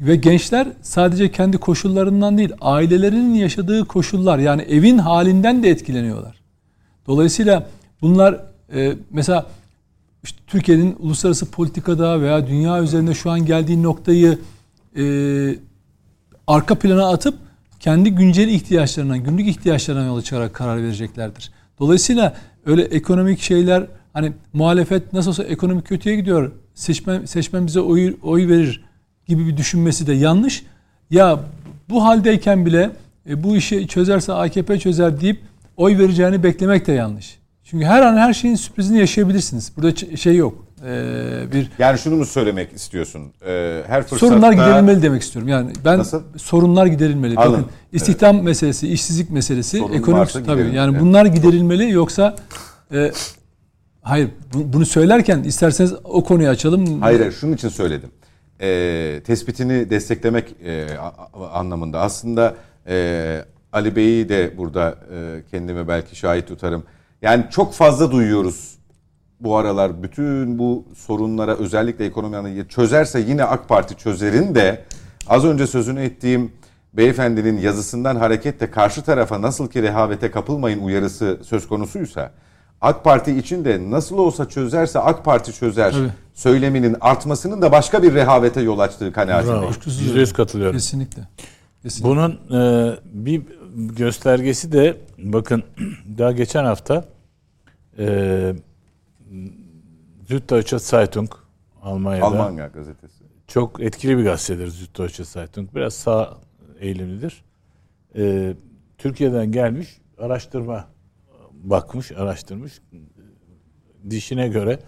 [0.00, 6.40] ve gençler sadece kendi koşullarından değil ailelerinin yaşadığı koşullar yani evin halinden de etkileniyorlar.
[7.06, 7.66] Dolayısıyla
[8.02, 8.40] bunlar
[8.74, 9.46] e, mesela
[10.24, 14.38] işte Türkiye'nin uluslararası politikada veya dünya üzerinde şu an geldiği noktayı
[14.96, 15.04] e,
[16.46, 17.34] arka plana atıp
[17.80, 21.52] kendi güncel ihtiyaçlarına, günlük ihtiyaçlarına yola çıkarak karar vereceklerdir.
[21.78, 22.36] Dolayısıyla
[22.66, 26.52] öyle ekonomik şeyler hani muhalefet nasıl olsa ekonomik kötüye gidiyor.
[26.74, 28.84] Seçmen seçmen bize oy oy verir
[29.26, 30.64] gibi bir düşünmesi de yanlış.
[31.10, 31.40] Ya
[31.88, 32.90] bu haldeyken bile
[33.28, 35.40] e, bu işi çözerse AKP çözer deyip
[35.76, 37.38] oy vereceğini beklemek de yanlış.
[37.64, 39.72] Çünkü her an her şeyin sürprizini yaşayabilirsiniz.
[39.76, 40.64] Burada şey yok.
[40.86, 43.22] Ee, bir Yani şunu mu söylemek istiyorsun?
[43.46, 44.26] Ee, her fırsatta...
[44.26, 45.48] sorunlar giderilmeli demek istiyorum.
[45.48, 46.22] Yani ben Nasıl?
[46.36, 47.36] sorunlar giderilmeli.
[47.36, 47.54] Anladım.
[47.62, 51.00] Bakın istihdam meselesi, işsizlik meselesi, Sorun ekonomik tabii yani Evet.
[51.00, 52.36] bunlar giderilmeli yoksa
[52.92, 53.12] e,
[54.04, 57.00] hayır bu- bunu söylerken isterseniz o konuyu açalım.
[57.00, 58.10] Hayır, şunun için söyledim.
[58.60, 60.86] Ee, tespitini desteklemek e,
[61.52, 62.00] anlamında.
[62.00, 62.54] Aslında
[62.88, 66.84] e, Ali Bey'i de burada e, kendime belki şahit tutarım.
[67.22, 68.74] Yani çok fazla duyuyoruz
[69.40, 74.84] bu aralar bütün bu sorunlara özellikle ekonomi çözerse yine AK Parti çözerin de
[75.26, 76.52] az önce sözünü ettiğim
[76.92, 82.32] beyefendinin yazısından hareketle karşı tarafa nasıl ki rehavete kapılmayın uyarısı söz konusuysa
[82.84, 86.10] AK Parti için de nasıl olsa çözerse AK Parti çözer Tabii.
[86.34, 89.74] söyleminin artmasının da başka bir rehavete yol açtığı kanaatindeyim.
[89.86, 90.76] Yüzde yüz katılıyorum.
[90.76, 91.22] Kesinlikle.
[91.82, 92.10] Kesinlikle.
[92.10, 92.30] Bunun
[92.60, 93.42] e, bir
[93.74, 95.62] göstergesi de bakın
[96.18, 97.04] daha geçen hafta
[97.98, 98.54] e,
[100.28, 101.30] Süddeutsche Zeitung
[101.82, 103.24] Almanya'da Almanya gazetesi.
[103.46, 105.68] çok etkili bir gazetedir Süddeutsche Zeitung.
[105.74, 106.38] Biraz sağ
[106.80, 107.44] eğilimlidir.
[108.16, 108.54] E,
[108.98, 109.88] Türkiye'den gelmiş
[110.18, 110.93] araştırma
[111.70, 112.72] bakmış, araştırmış.
[114.10, 114.78] Dişine göre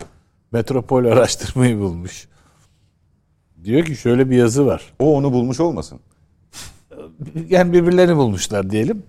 [0.52, 2.28] metropol araştırmayı bulmuş.
[3.64, 4.92] Diyor ki şöyle bir yazı var.
[4.98, 6.00] O onu bulmuş olmasın.
[7.48, 9.02] yani birbirlerini bulmuşlar diyelim.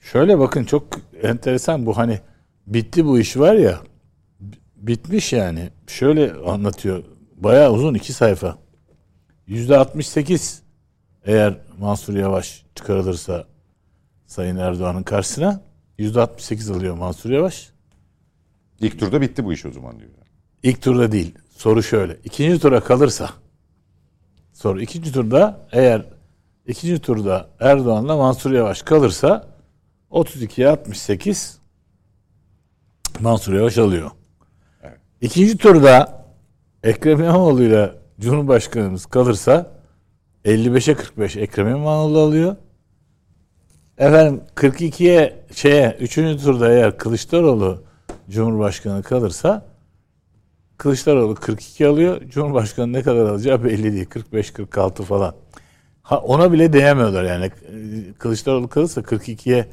[0.00, 0.84] Şöyle bakın çok
[1.22, 2.20] enteresan bu hani
[2.66, 3.80] bitti bu iş var ya
[4.76, 5.70] bitmiş yani.
[5.86, 7.04] Şöyle anlatıyor.
[7.36, 8.58] Bayağı uzun iki sayfa.
[9.46, 10.62] Yüzde 68
[11.24, 13.46] eğer Mansur Yavaş çıkarılırsa
[14.26, 15.60] Sayın Erdoğan'ın karşısına
[15.98, 17.70] 68 alıyor Mansur Yavaş.
[18.80, 20.10] İlk turda bitti bu iş o zaman diyor.
[20.62, 21.34] İlk turda değil.
[21.50, 22.16] Soru şöyle.
[22.24, 23.30] İkinci tura kalırsa
[24.52, 26.06] soru ikinci turda eğer
[26.66, 29.48] ikinci turda Erdoğan'la Mansur Yavaş kalırsa
[30.10, 31.58] 32'ye 68
[33.20, 34.10] Mansur Yavaş alıyor.
[35.20, 36.24] İkinci turda
[36.82, 39.70] Ekrem İmamoğlu ile Cumhurbaşkanımız kalırsa
[40.44, 42.56] 55'e 45 Ekrem İmamoğlu alıyor.
[43.98, 46.14] Efendim 42'ye şeye 3.
[46.14, 47.82] turda eğer Kılıçdaroğlu
[48.30, 49.64] Cumhurbaşkanı kalırsa
[50.78, 52.20] Kılıçdaroğlu 42 alıyor.
[52.28, 54.06] Cumhurbaşkanı ne kadar alacağı belli değil.
[54.06, 55.34] 45-46 falan.
[56.02, 57.50] Ha, ona bile değemiyorlar yani.
[58.18, 59.66] Kılıçdaroğlu kalırsa 42'ye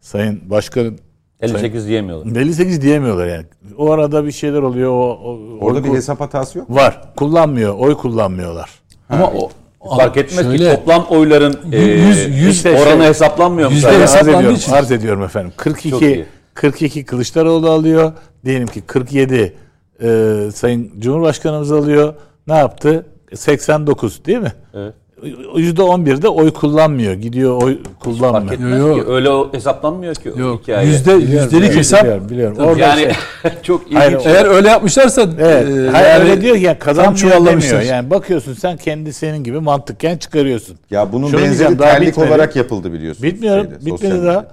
[0.00, 0.98] Sayın Başkanın
[1.40, 2.36] 58 diyemiyorlar.
[2.40, 3.46] 58 diyemiyorlar yani.
[3.76, 4.90] O arada bir şeyler oluyor.
[4.90, 6.70] O, o- Orada oy bir hesap hatası yok.
[6.70, 7.14] var.
[7.16, 7.74] Kullanmıyor.
[7.78, 8.70] Oy kullanmıyorlar.
[9.08, 9.50] Ama o
[9.88, 13.74] Fark etmez ki Şöyle- toplam oyların e, Yüz- yüz- işte oranı hesaplanmıyor mu?
[13.74, 14.72] Yüzde hesaplandığı ediyorum, için.
[14.72, 15.50] arz ediyorum efendim.
[15.50, 16.24] Çok 42 iyi.
[16.54, 18.12] 42 Kılıçdaroğlu alıyor.
[18.44, 19.56] Diyelim ki 47
[20.02, 22.14] e, Sayın Cumhurbaşkanımız alıyor.
[22.46, 23.06] Ne yaptı?
[23.34, 24.52] 89 değil mi?
[24.74, 24.94] Evet.
[25.22, 27.14] %11'de oy kullanmıyor.
[27.14, 28.52] Gidiyor oy Fark kullanmıyor.
[28.54, 28.94] etmez Yo, yo.
[28.94, 29.10] ki.
[29.10, 30.32] Öyle o hesaplanmıyor ki.
[30.32, 30.62] o yok.
[30.62, 30.86] hikaye.
[30.88, 32.02] Yüzde yüzdelik hesap.
[32.02, 32.56] Biliyorum, biliyorum.
[32.58, 33.00] Orada yani
[33.42, 33.98] şey- çok ilginç.
[33.98, 35.68] Hayır, Eğer öyle yapmışlarsa Evet.
[35.68, 37.80] e, Hayır yani öyle diyor ki ya kazanmıyor demiyor.
[37.80, 40.76] Yani bakıyorsun sen kendi senin gibi mantıkken çıkarıyorsun.
[40.90, 42.28] Ya bunun Şunu benzeri terlik bitmedi.
[42.28, 43.22] olarak yapıldı biliyorsunuz.
[43.22, 43.64] Bitmiyorum.
[43.70, 44.46] şeyde, Bitmedi daha.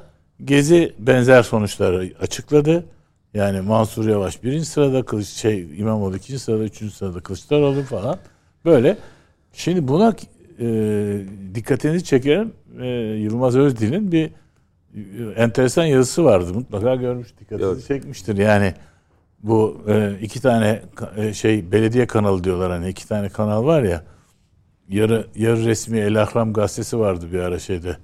[0.46, 2.84] Gezi benzer sonuçları açıkladı.
[3.34, 8.18] Yani Mansur Yavaş birinci sırada, Kılıç şey İmamoğlu ikinci sırada, üçüncü sırada Kılıçdaroğlu falan.
[8.66, 8.98] Böyle.
[9.54, 10.14] Şimdi buna
[10.60, 10.66] e,
[11.56, 12.54] dikkatinizi çekerim.
[12.82, 12.88] E,
[13.18, 14.26] Yılmaz Özdil'in bir
[14.96, 16.54] e, enteresan yazısı vardı.
[16.54, 17.84] Mutlaka görmüş, dikkatinizi Gördüm.
[17.88, 18.38] çekmiştir.
[18.38, 18.74] Yani
[19.44, 20.82] bu e, iki tane
[21.18, 24.04] e, şey belediye kanalı diyorlar hani iki tane kanal var ya.
[24.90, 27.98] Yarı yarı resmi El Ahram gazetesi vardı bir ara şeyde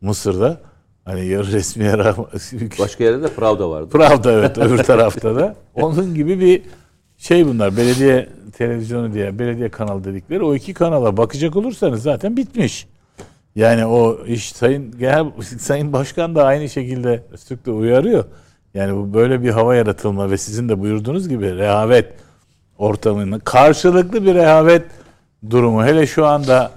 [0.00, 0.60] Mısır'da.
[1.04, 2.16] Hani yarı resmi yarı
[2.78, 3.88] Başka yerde de Pravda vardı.
[3.88, 5.56] Pravda evet öbür tarafta da.
[5.74, 6.62] Onun gibi bir
[7.18, 7.76] şey bunlar.
[7.76, 12.86] Belediye televizyonu diye belediye kanal dedikleri o iki kanala bakacak olursanız zaten bitmiş.
[13.54, 15.26] Yani o iş sayın genel
[15.58, 18.24] sayın başkan da aynı şekilde sıklıkla uyarıyor.
[18.74, 22.14] Yani bu böyle bir hava yaratılma ve sizin de buyurduğunuz gibi rehavet
[22.78, 24.84] ortamının karşılıklı bir rehavet
[25.50, 25.84] durumu.
[25.84, 26.70] Hele şu anda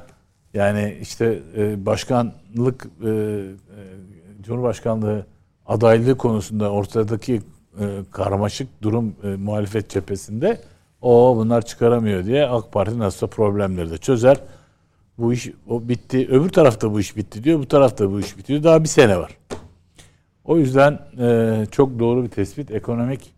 [0.53, 3.43] yani işte e, başkanlık e, e,
[4.41, 5.25] Cumhurbaşkanlığı
[5.65, 7.41] adaylığı konusunda ortadaki
[7.79, 10.61] e, karmaşık durum e, muhalefet cephesinde
[11.01, 14.37] o bunlar çıkaramıyor diye AK Parti nasılsa problemleri de çözer.
[15.17, 16.27] Bu iş o bitti.
[16.31, 17.59] Öbür tarafta bu iş bitti diyor.
[17.59, 18.63] Bu tarafta bu iş bitiyor.
[18.63, 19.37] Daha bir sene var.
[20.43, 22.71] O yüzden e, çok doğru bir tespit.
[22.71, 23.33] Ekonomik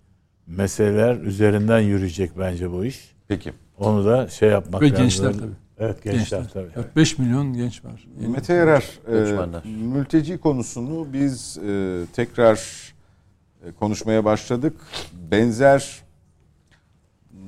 [0.47, 3.15] meseleler üzerinden yürüyecek bence bu iş.
[3.27, 3.53] Peki.
[3.79, 5.03] Onu da şey yapmak Ve lazım.
[5.03, 5.51] gençler tabii.
[5.79, 6.69] Evet gençler, tabii.
[6.95, 8.07] 5 milyon genç var.
[8.27, 12.82] Mete Yarar, e, mülteci konusunu biz e, tekrar
[13.79, 14.81] konuşmaya başladık.
[15.13, 16.01] Benzer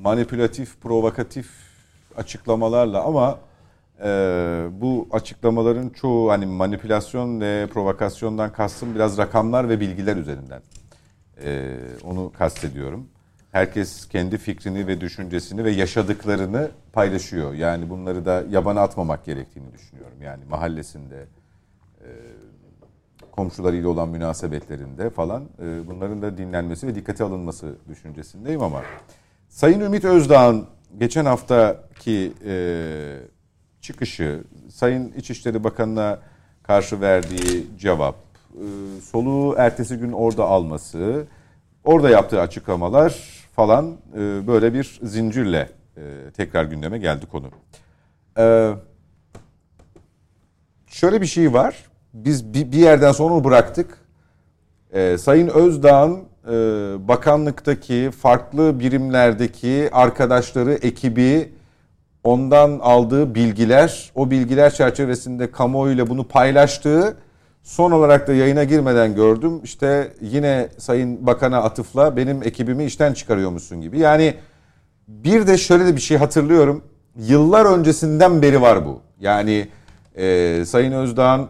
[0.02, 1.50] manipülatif, provokatif
[2.18, 3.40] açıklamalarla ama
[4.04, 4.08] e,
[4.72, 10.62] bu açıklamaların çoğu hani manipülasyon ve provokasyondan kastım biraz rakamlar ve bilgiler üzerinden.
[11.44, 13.08] E, onu kastediyorum.
[13.52, 17.54] Herkes kendi fikrini ve düşüncesini ve yaşadıklarını paylaşıyor.
[17.54, 20.22] Yani bunları da yabana atmamak gerektiğini düşünüyorum.
[20.22, 21.26] Yani mahallesinde,
[22.02, 22.08] e,
[23.36, 28.82] komşularıyla olan münasebetlerinde falan e, bunların da dinlenmesi ve dikkate alınması düşüncesindeyim ama
[29.50, 30.66] Sayın Ümit Özdağ'ın
[31.00, 32.56] geçen haftaki e,
[33.82, 36.20] çıkışı, Sayın İçişleri Bakanı'na
[36.64, 41.28] karşı verdiği cevap, e, soluğu ertesi gün orada alması,
[41.84, 43.12] orada yaptığı açıklamalar
[43.56, 46.02] falan e, böyle bir zincirle e,
[46.38, 47.50] tekrar gündeme geldi konu.
[48.38, 48.74] E,
[50.88, 51.86] şöyle bir şey var.
[52.16, 53.98] Biz bir, yerden sonra bıraktık.
[54.94, 56.52] Ee, Sayın Özdağ'ın e,
[57.08, 61.54] bakanlıktaki farklı birimlerdeki arkadaşları, ekibi
[62.24, 67.18] ondan aldığı bilgiler, o bilgiler çerçevesinde kamuoyuyla bunu paylaştığı
[67.64, 69.62] son olarak da yayına girmeden gördüm.
[69.64, 74.00] İşte yine Sayın Bakan'a atıfla benim ekibimi işten çıkarıyormuşsun gibi.
[74.00, 74.34] Yani
[75.08, 76.84] bir de şöyle de bir şey hatırlıyorum.
[77.16, 79.02] Yıllar öncesinden beri var bu.
[79.20, 79.68] Yani
[80.16, 81.48] e, Sayın Özdağ'ın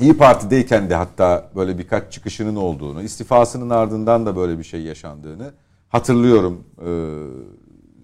[0.00, 5.52] İyi Parti'deyken de hatta böyle birkaç çıkışının olduğunu, istifasının ardından da böyle bir şey yaşandığını
[5.88, 6.64] hatırlıyorum.
[6.86, 6.88] Ee,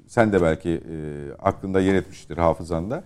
[0.09, 0.97] sen de belki e,
[1.43, 3.05] aklında yer etmiştir hafızanda.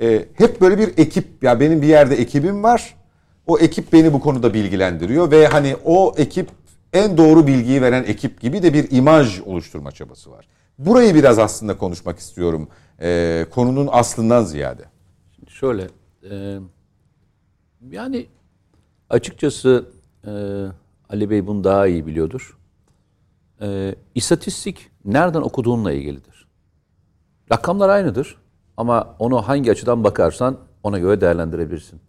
[0.00, 2.94] Ee, hep böyle bir ekip, ya benim bir yerde ekibim var.
[3.46, 6.48] O ekip beni bu konuda bilgilendiriyor ve hani o ekip
[6.92, 10.48] en doğru bilgiyi veren ekip gibi de bir imaj oluşturma çabası var.
[10.78, 12.68] Burayı biraz aslında konuşmak istiyorum.
[13.00, 14.82] Ee, konunun aslından ziyade.
[15.48, 15.88] Şöyle,
[16.30, 16.58] e,
[17.90, 18.26] yani
[19.10, 19.84] açıkçası
[20.26, 20.30] e,
[21.10, 22.58] Ali Bey bunu daha iyi biliyordur.
[23.60, 26.46] E, istatistik nereden okuduğunla ilgilidir.
[27.52, 28.36] Rakamlar aynıdır
[28.76, 32.00] ama onu hangi açıdan bakarsan ona göre değerlendirebilirsin.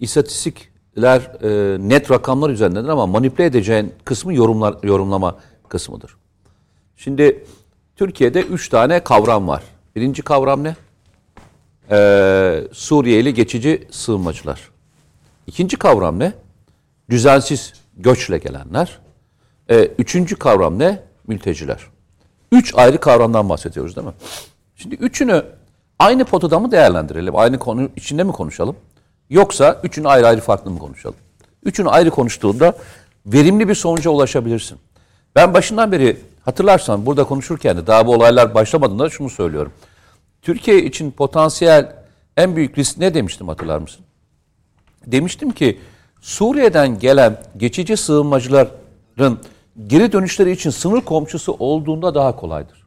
[0.00, 6.16] İstatistikler e, net rakamlar üzerindedir ama manipüle edeceğin kısmı yorumlar, yorumlama kısmıdır.
[6.96, 7.44] Şimdi
[7.96, 9.62] Türkiye'de üç tane kavram var.
[9.96, 10.76] Birinci kavram ne?
[11.90, 14.71] Ee, Suriyeli geçici sığınmacılar.
[15.46, 16.32] İkinci kavram ne?
[17.10, 18.98] Düzensiz göçle gelenler.
[19.70, 21.02] E, üçüncü kavram ne?
[21.26, 21.80] Mülteciler.
[22.52, 24.12] Üç ayrı kavramdan bahsediyoruz değil mi?
[24.76, 25.44] Şimdi üçünü
[25.98, 27.36] aynı potada mı değerlendirelim?
[27.36, 28.76] Aynı konu içinde mi konuşalım?
[29.30, 31.16] Yoksa üçünü ayrı ayrı farklı mı konuşalım?
[31.64, 32.76] Üçünü ayrı konuştuğunda
[33.26, 34.78] verimli bir sonuca ulaşabilirsin.
[35.36, 39.72] Ben başından beri hatırlarsan burada konuşurken de daha bu olaylar başlamadığında şunu söylüyorum.
[40.42, 41.96] Türkiye için potansiyel
[42.36, 44.04] en büyük risk ne demiştim hatırlar mısın?
[45.06, 45.78] Demiştim ki
[46.20, 49.38] Suriye'den gelen geçici sığınmacıların
[49.86, 52.82] geri dönüşleri için sınır komşusu olduğunda daha kolaydır.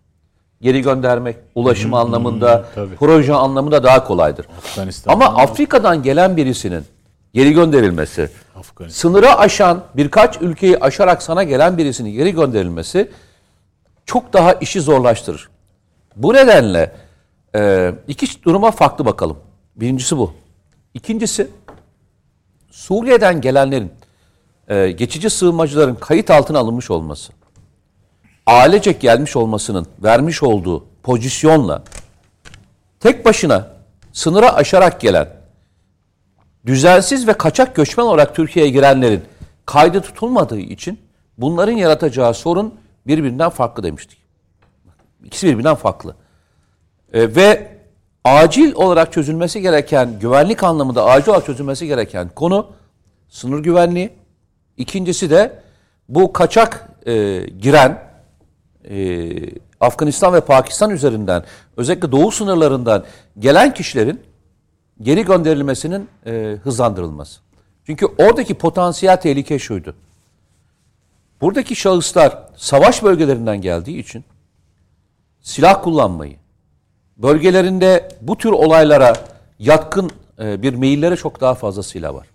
[0.61, 2.95] Geri göndermek, ulaşım anlamında, tabii.
[2.95, 4.45] proje anlamında daha kolaydır.
[4.57, 5.13] Afganistan.
[5.13, 6.85] Ama Afrika'dan gelen birisinin
[7.33, 9.09] geri gönderilmesi, Afganistan.
[9.09, 13.11] sınırı aşan, birkaç ülkeyi aşarak sana gelen birisinin geri gönderilmesi
[14.05, 15.49] çok daha işi zorlaştırır.
[16.15, 16.95] Bu nedenle
[17.55, 19.37] e, iki duruma farklı bakalım.
[19.75, 20.33] Birincisi bu.
[20.93, 21.47] İkincisi
[22.75, 23.91] Suriye'den gelenlerin
[24.67, 27.33] e, geçici sığınmacıların kayıt altına alınmış olması,
[28.45, 31.83] ailecek gelmiş olmasının vermiş olduğu pozisyonla
[32.99, 33.67] tek başına
[34.13, 35.29] sınıra aşarak gelen
[36.65, 39.23] düzensiz ve kaçak göçmen olarak Türkiye'ye girenlerin
[39.65, 40.99] kaydı tutulmadığı için
[41.37, 42.75] bunların yaratacağı sorun
[43.07, 44.17] birbirinden farklı demiştik.
[45.23, 46.15] İkisi birbirinden farklı.
[47.13, 47.74] E, ve
[48.25, 52.67] acil olarak çözülmesi gereken, güvenlik anlamında acil olarak çözülmesi gereken konu
[53.29, 54.09] sınır güvenliği.
[54.77, 55.59] İkincisi de
[56.09, 58.03] bu kaçak e, giren
[58.89, 59.29] e,
[59.79, 61.43] Afganistan ve Pakistan üzerinden
[61.77, 63.03] özellikle doğu sınırlarından
[63.39, 64.21] gelen kişilerin
[65.01, 67.39] geri gönderilmesinin e, hızlandırılması.
[67.85, 69.95] Çünkü oradaki potansiyel tehlike şuydu.
[71.41, 74.23] Buradaki şahıslar savaş bölgelerinden geldiği için
[75.41, 76.35] silah kullanmayı,
[77.17, 79.13] bölgelerinde bu tür olaylara
[79.59, 82.27] yatkın e, bir meyilleri çok daha fazlasıyla var.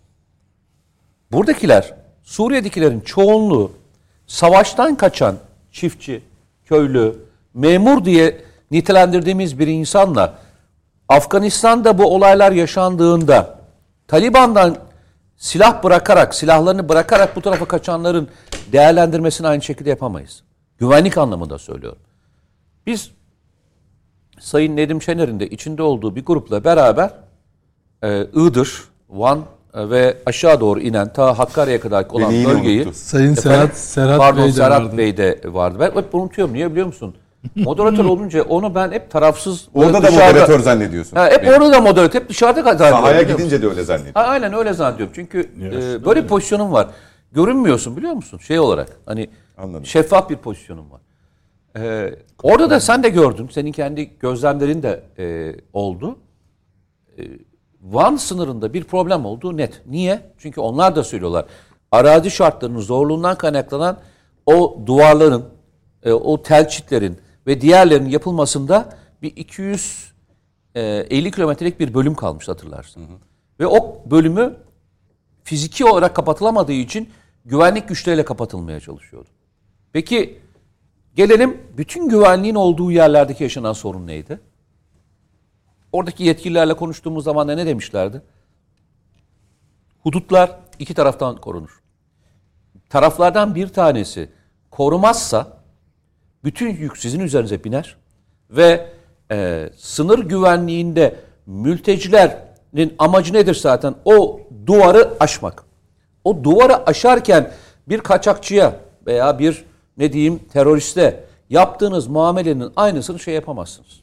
[1.32, 3.72] Buradakiler, Suriye'dekilerin çoğunluğu
[4.26, 5.36] savaştan kaçan
[5.72, 6.22] çiftçi,
[6.64, 7.16] köylü,
[7.54, 8.40] memur diye
[8.70, 10.38] nitelendirdiğimiz bir insanla
[11.08, 13.60] Afganistan'da bu olaylar yaşandığında
[14.08, 14.76] Taliban'dan
[15.36, 18.28] silah bırakarak, silahlarını bırakarak bu tarafa kaçanların
[18.72, 20.42] değerlendirmesini aynı şekilde yapamayız.
[20.78, 21.98] Güvenlik anlamında söylüyorum.
[22.86, 23.10] Biz
[24.40, 27.10] Sayın Nedim Şener'in de içinde olduğu bir grupla beraber
[28.04, 29.38] e, Iğdır, Van
[29.74, 32.98] e, ve aşağı doğru inen ta Hakkari'ye kadar olan Beni bölgeyi unuttu.
[32.98, 34.96] Sayın Serhat, Serhat Pardon Bey de Serhat vardı.
[34.98, 35.76] Bey de vardı.
[35.80, 36.54] Ben hep unutuyorum.
[36.54, 37.14] Niye biliyor musun?
[37.56, 41.16] Moderatör olunca onu ben hep tarafsız Orada da dışarıda- moderatör zannediyorsun.
[41.16, 42.96] Ha, hep orada da moderatör, hep dışarıda zannediyorum.
[42.96, 43.36] Sahaya biliyor musun?
[43.48, 44.20] gidince de öyle zannediyorum.
[44.20, 45.12] Ha, aynen öyle zannediyorum.
[45.16, 46.88] Çünkü e, böyle bir pozisyonum var.
[47.32, 48.38] Görünmüyorsun biliyor musun?
[48.38, 48.88] Şey olarak.
[49.06, 49.86] Hani Anladım.
[49.86, 51.00] şeffaf bir pozisyonum var.
[51.76, 53.48] E, orada da sen de gördün.
[53.48, 56.18] Senin kendi gözlemlerin de e, oldu.
[57.18, 57.22] E,
[57.82, 59.82] Van sınırında bir problem olduğu net.
[59.86, 60.32] Niye?
[60.38, 61.46] Çünkü onlar da söylüyorlar.
[61.92, 63.98] Arazi şartlarının zorluğundan kaynaklanan
[64.46, 65.44] o duvarların,
[66.02, 70.12] e, o telçitlerin ve diğerlerinin yapılmasında bir 200
[70.74, 73.02] e, 50 kilometrelik bir bölüm kalmış hatırlarsın.
[73.60, 74.56] Ve o bölümü
[75.44, 77.08] fiziki olarak kapatılamadığı için
[77.44, 79.28] güvenlik güçleriyle kapatılmaya çalışıyordu.
[79.92, 80.39] Peki
[81.20, 84.40] gelelim bütün güvenliğin olduğu yerlerdeki yaşanan sorun neydi?
[85.92, 88.22] Oradaki yetkililerle konuştuğumuz zaman da ne demişlerdi?
[90.02, 91.80] Hudutlar iki taraftan korunur.
[92.88, 94.28] Taraflardan bir tanesi
[94.70, 95.56] korumazsa
[96.44, 97.96] bütün yük sizin üzerinize biner
[98.50, 98.88] ve
[99.30, 101.16] e, sınır güvenliğinde
[101.46, 103.94] mültecilerin amacı nedir zaten?
[104.04, 105.64] O duvarı aşmak.
[106.24, 107.52] O duvarı aşarken
[107.88, 108.76] bir kaçakçıya
[109.06, 109.69] veya bir
[110.00, 114.00] ne diyeyim teröriste yaptığınız muamelenin aynısını şey yapamazsınız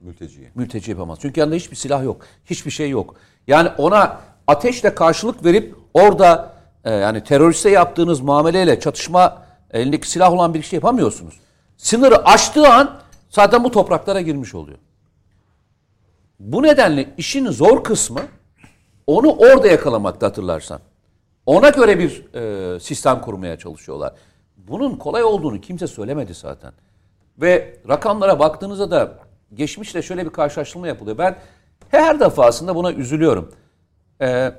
[0.00, 0.50] Mülteciye.
[0.54, 1.18] mülteci yapamaz.
[1.22, 2.26] Çünkü yanında hiçbir silah yok.
[2.44, 3.14] Hiçbir şey yok.
[3.46, 6.52] Yani ona ateşle karşılık verip orada
[6.84, 11.34] e, yani teröriste yaptığınız muameleyle çatışma elindeki silah olan bir şey yapamıyorsunuz.
[11.76, 13.00] Sınırı aştığı an
[13.30, 14.78] zaten bu topraklara girmiş oluyor.
[16.40, 18.20] Bu nedenle işin zor kısmı
[19.06, 20.80] onu orada yakalamakta hatırlarsan.
[21.46, 24.12] Ona göre bir e, sistem kurmaya çalışıyorlar.
[24.68, 26.72] Bunun kolay olduğunu kimse söylemedi zaten.
[27.38, 29.18] Ve rakamlara baktığınızda da
[29.54, 31.18] geçmişte şöyle bir karşılaştırma yapılıyor.
[31.18, 31.36] Ben
[31.88, 33.52] her defasında buna üzülüyorum.
[34.20, 34.52] Ee,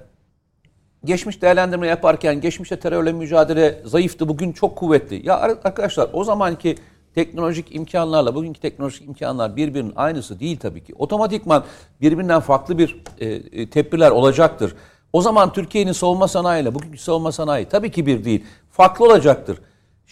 [1.05, 5.27] geçmiş değerlendirme yaparken geçmişte terörle mücadele zayıftı, bugün çok kuvvetli.
[5.27, 6.75] Ya ar- arkadaşlar o zamanki
[7.15, 10.93] teknolojik imkanlarla bugünkü teknolojik imkanlar birbirinin aynısı değil tabii ki.
[10.97, 11.63] Otomatikman
[12.01, 14.75] birbirinden farklı bir e, e, tedbirler olacaktır.
[15.13, 18.45] O zaman Türkiye'nin savunma sanayiyle bugünkü savunma sanayi tabii ki bir değil.
[18.71, 19.59] Farklı olacaktır.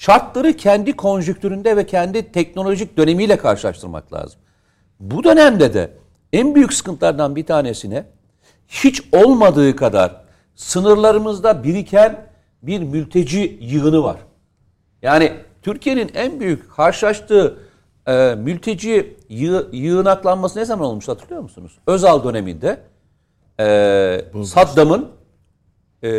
[0.02, 4.40] Şartları kendi konjüktüründe ve kendi teknolojik dönemiyle karşılaştırmak lazım.
[5.00, 5.92] Bu dönemde de
[6.34, 8.06] en büyük sıkıntılardan bir tanesine
[8.68, 10.22] hiç olmadığı kadar
[10.56, 12.28] sınırlarımızda biriken
[12.64, 14.18] bir mülteci yığını var.
[15.02, 17.58] Yani Türkiye'nin en büyük karşılaştığı
[18.08, 21.78] e, mülteci yığ, yığınaklanması ne zaman olmuş hatırlıyor musunuz?
[21.88, 22.78] Özal döneminde
[23.60, 25.10] e, Saddam'ın
[26.04, 26.10] e,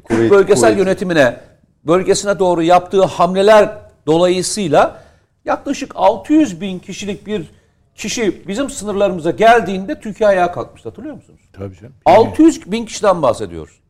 [0.00, 0.78] Kürt bölgesel Kuveyt.
[0.78, 1.55] yönetimine
[1.86, 5.02] bölgesine doğru yaptığı hamleler dolayısıyla
[5.44, 7.50] yaklaşık 600 bin kişilik bir
[7.94, 11.40] kişi bizim sınırlarımıza geldiğinde Türkiye ayağa kalkmıştı hatırlıyor musunuz?
[11.52, 11.94] Tabii canım.
[12.04, 13.80] 600 bin kişiden bahsediyoruz.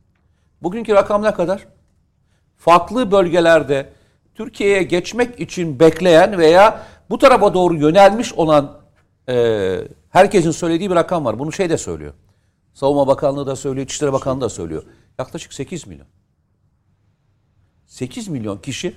[0.62, 1.66] Bugünkü rakam ne kadar?
[2.56, 3.93] Farklı bölgelerde
[4.35, 8.73] Türkiye'ye geçmek için bekleyen veya bu tarafa doğru yönelmiş olan
[9.28, 9.78] e,
[10.10, 11.39] herkesin söylediği bir rakam var.
[11.39, 12.12] Bunu şey de söylüyor.
[12.74, 14.82] Savunma Bakanlığı da söylüyor, İçişleri Bakanlığı da söylüyor.
[15.18, 16.06] Yaklaşık 8 milyon.
[17.97, 18.94] 8 milyon kişi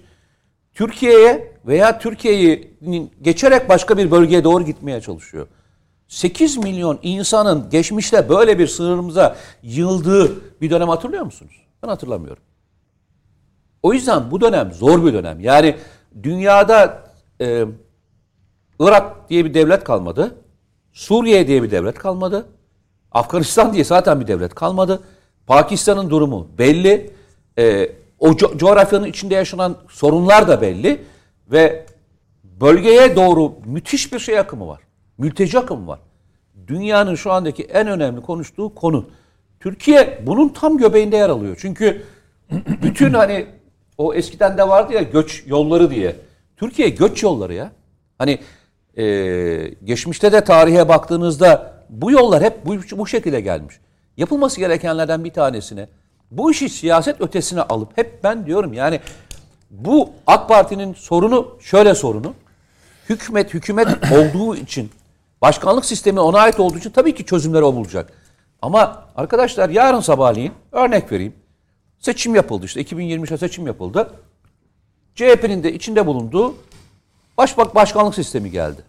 [0.73, 2.77] Türkiye'ye veya Türkiye'yi
[3.21, 5.47] geçerek başka bir bölgeye doğru gitmeye çalışıyor.
[6.07, 10.31] 8 milyon insanın geçmişte böyle bir sınırımıza yıldığı
[10.61, 11.61] bir dönem hatırlıyor musunuz?
[11.83, 12.43] Ben hatırlamıyorum.
[13.83, 15.39] O yüzden bu dönem zor bir dönem.
[15.39, 15.75] Yani
[16.23, 17.03] dünyada
[17.41, 17.65] e,
[18.79, 20.35] Irak diye bir devlet kalmadı.
[20.93, 22.45] Suriye diye bir devlet kalmadı.
[23.11, 25.03] Afganistan diye zaten bir devlet kalmadı.
[25.47, 27.13] Pakistan'ın durumu belli.
[27.57, 31.01] E, o co- coğrafyanın içinde yaşanan sorunlar da belli.
[31.51, 31.85] Ve
[32.43, 34.81] bölgeye doğru müthiş bir şey akımı var.
[35.17, 35.99] Mülteci akımı var.
[36.67, 39.09] Dünyanın şu andaki en önemli konuştuğu konu.
[39.59, 41.57] Türkiye bunun tam göbeğinde yer alıyor.
[41.61, 42.01] Çünkü
[42.83, 43.45] bütün hani
[43.97, 46.15] o eskiden de vardı ya göç yolları diye.
[46.57, 47.71] Türkiye göç yolları ya.
[48.17, 48.39] Hani
[48.97, 49.05] e,
[49.83, 53.79] geçmişte de tarihe baktığınızda bu yollar hep bu, bu şekilde gelmiş.
[54.17, 55.87] Yapılması gerekenlerden bir tanesine
[56.31, 58.99] bu işi siyaset ötesine alıp hep ben diyorum yani
[59.69, 62.33] bu AK Parti'nin sorunu şöyle sorunu.
[63.09, 64.91] Hükümet hükümet olduğu için
[65.41, 68.13] başkanlık sistemi ona ait olduğu için tabii ki çözümler o bulacak.
[68.61, 71.33] Ama arkadaşlar yarın sabahleyin örnek vereyim.
[71.99, 74.13] Seçim yapıldı işte 2023'te seçim yapıldı.
[75.15, 76.55] CHP'nin de içinde bulunduğu
[77.37, 78.81] başbak başkanlık sistemi geldi.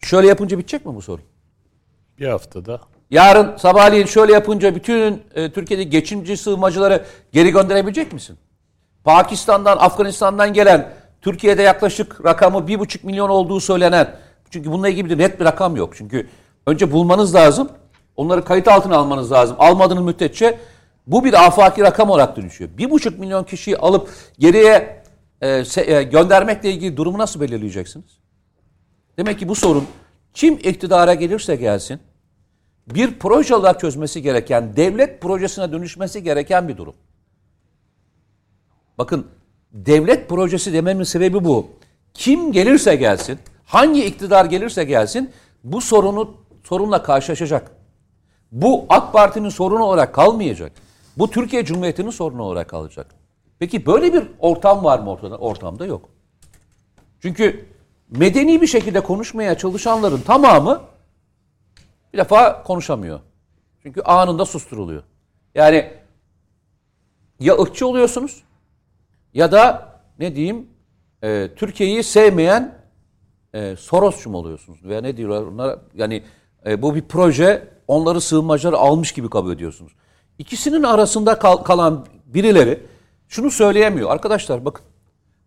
[0.00, 1.24] Şöyle yapınca bitecek mi bu sorun?
[2.18, 2.80] Bir haftada
[3.12, 8.38] Yarın sabahleyin şöyle yapınca bütün e, Türkiye'de geçimci sığınmacıları geri gönderebilecek misin?
[9.04, 14.14] Pakistan'dan, Afganistan'dan gelen Türkiye'de yaklaşık rakamı bir buçuk milyon olduğu söylenen
[14.50, 15.94] çünkü bununla ilgili bir net bir rakam yok.
[15.96, 16.28] Çünkü
[16.66, 17.68] önce bulmanız lazım.
[18.16, 19.56] Onları kayıt altına almanız lazım.
[19.58, 20.58] Almadığınız müddetçe
[21.06, 22.70] bu bir afaki rakam olarak dönüşüyor.
[22.78, 25.02] Bir buçuk milyon kişiyi alıp geriye
[25.40, 28.18] e, e, göndermekle ilgili durumu nasıl belirleyeceksiniz?
[29.18, 29.86] Demek ki bu sorun
[30.34, 32.00] kim iktidara gelirse gelsin
[32.86, 36.94] bir proje olarak çözmesi gereken, devlet projesine dönüşmesi gereken bir durum.
[38.98, 39.26] Bakın
[39.72, 41.66] devlet projesi dememin sebebi bu.
[42.14, 45.30] Kim gelirse gelsin, hangi iktidar gelirse gelsin
[45.64, 46.34] bu sorunu
[46.64, 47.70] sorunla karşılaşacak.
[48.52, 50.72] Bu AK Parti'nin sorunu olarak kalmayacak.
[51.18, 53.06] Bu Türkiye Cumhuriyeti'nin sorunu olarak kalacak.
[53.58, 55.36] Peki böyle bir ortam var mı ortada?
[55.38, 56.08] Ortamda yok.
[57.20, 57.66] Çünkü
[58.10, 60.80] medeni bir şekilde konuşmaya çalışanların tamamı
[62.12, 63.20] bir defa konuşamıyor.
[63.82, 65.02] Çünkü anında susturuluyor.
[65.54, 65.90] Yani
[67.40, 68.42] ya ırkçı oluyorsunuz
[69.34, 70.66] ya da ne diyeyim
[71.22, 72.74] e, Türkiye'yi sevmeyen
[73.54, 74.84] e, Sorosçu mu oluyorsunuz?
[74.84, 75.78] Veya ne diyorlar onlara?
[75.94, 76.22] Yani
[76.66, 79.92] e, bu bir proje onları sığınmacıları almış gibi kabul ediyorsunuz.
[80.38, 82.86] İkisinin arasında kal- kalan birileri
[83.28, 84.10] şunu söyleyemiyor.
[84.10, 84.84] Arkadaşlar bakın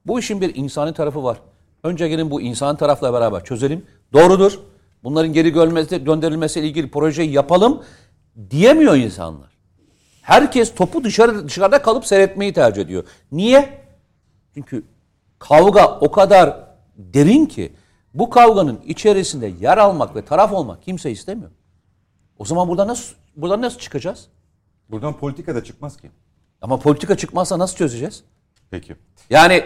[0.05, 1.37] bu işin bir insani tarafı var.
[1.83, 3.85] Önce gelin bu insan tarafla beraber çözelim.
[4.13, 4.59] Doğrudur.
[5.05, 7.83] Bunların geri gönderilmesi, gönderilmesiyle ilgili projeyi yapalım
[8.49, 9.49] diyemiyor insanlar.
[10.21, 13.03] Herkes topu dışarı dışarıda kalıp seyretmeyi tercih ediyor.
[13.31, 13.81] Niye?
[14.53, 14.83] Çünkü
[15.39, 16.67] kavga o kadar
[16.97, 17.73] derin ki
[18.13, 21.51] bu kavganın içerisinde yer almak ve taraf olmak kimse istemiyor.
[22.37, 24.27] O zaman burada nasıl buradan nasıl çıkacağız?
[24.89, 26.11] Buradan politika da çıkmaz ki.
[26.61, 28.23] Ama politika çıkmazsa nasıl çözeceğiz?
[28.71, 28.95] Peki.
[29.29, 29.65] Yani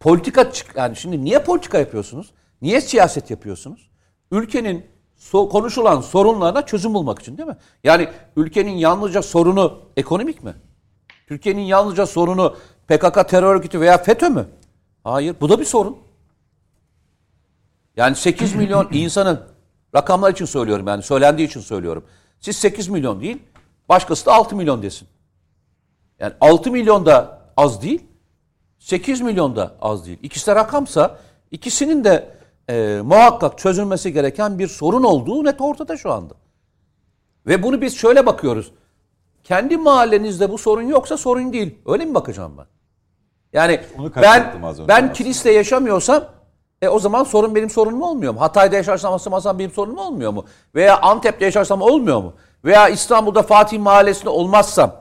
[0.00, 2.30] politika çık yani şimdi niye politika yapıyorsunuz?
[2.62, 3.91] Niye siyaset yapıyorsunuz?
[4.32, 4.86] Ülkenin
[5.18, 7.56] so- konuşulan sorunlarına çözüm bulmak için değil mi?
[7.84, 10.54] Yani ülkenin yalnızca sorunu ekonomik mi?
[11.28, 12.56] Türkiye'nin yalnızca sorunu
[12.88, 14.46] PKK terör örgütü veya FETÖ mü?
[15.04, 15.98] Hayır, bu da bir sorun.
[17.96, 19.40] Yani 8 milyon insanın
[19.94, 22.04] rakamlar için söylüyorum yani söylendiği için söylüyorum.
[22.40, 23.38] Siz 8 milyon değil,
[23.88, 25.08] başkası da 6 milyon desin.
[26.18, 28.02] Yani 6 milyon da az değil,
[28.78, 30.18] 8 milyon da az değil.
[30.22, 31.18] İkisi de rakamsa
[31.50, 32.41] ikisinin de
[32.72, 36.34] e, muhakkak çözülmesi gereken bir sorun olduğu net ortada şu anda.
[37.46, 38.72] Ve bunu biz şöyle bakıyoruz.
[39.44, 41.78] Kendi mahallenizde bu sorun yoksa sorun değil.
[41.86, 42.66] Öyle mi bakacağım ben?
[43.52, 46.24] Yani Onu ben kastettim az önce ben kiliste yaşamıyorsam
[46.82, 48.40] e, o zaman sorun benim sorunum olmuyor mu?
[48.40, 50.44] Hatay'da yaşarsam aslında benim sorunum olmuyor mu?
[50.74, 52.34] Veya Antep'te yaşarsam olmuyor mu?
[52.64, 54.96] Veya İstanbul'da Fatih Mahallesi'nde olmazsam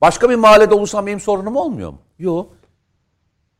[0.00, 1.98] başka bir mahallede olursam benim sorunum olmuyor mu?
[2.18, 2.50] Yok.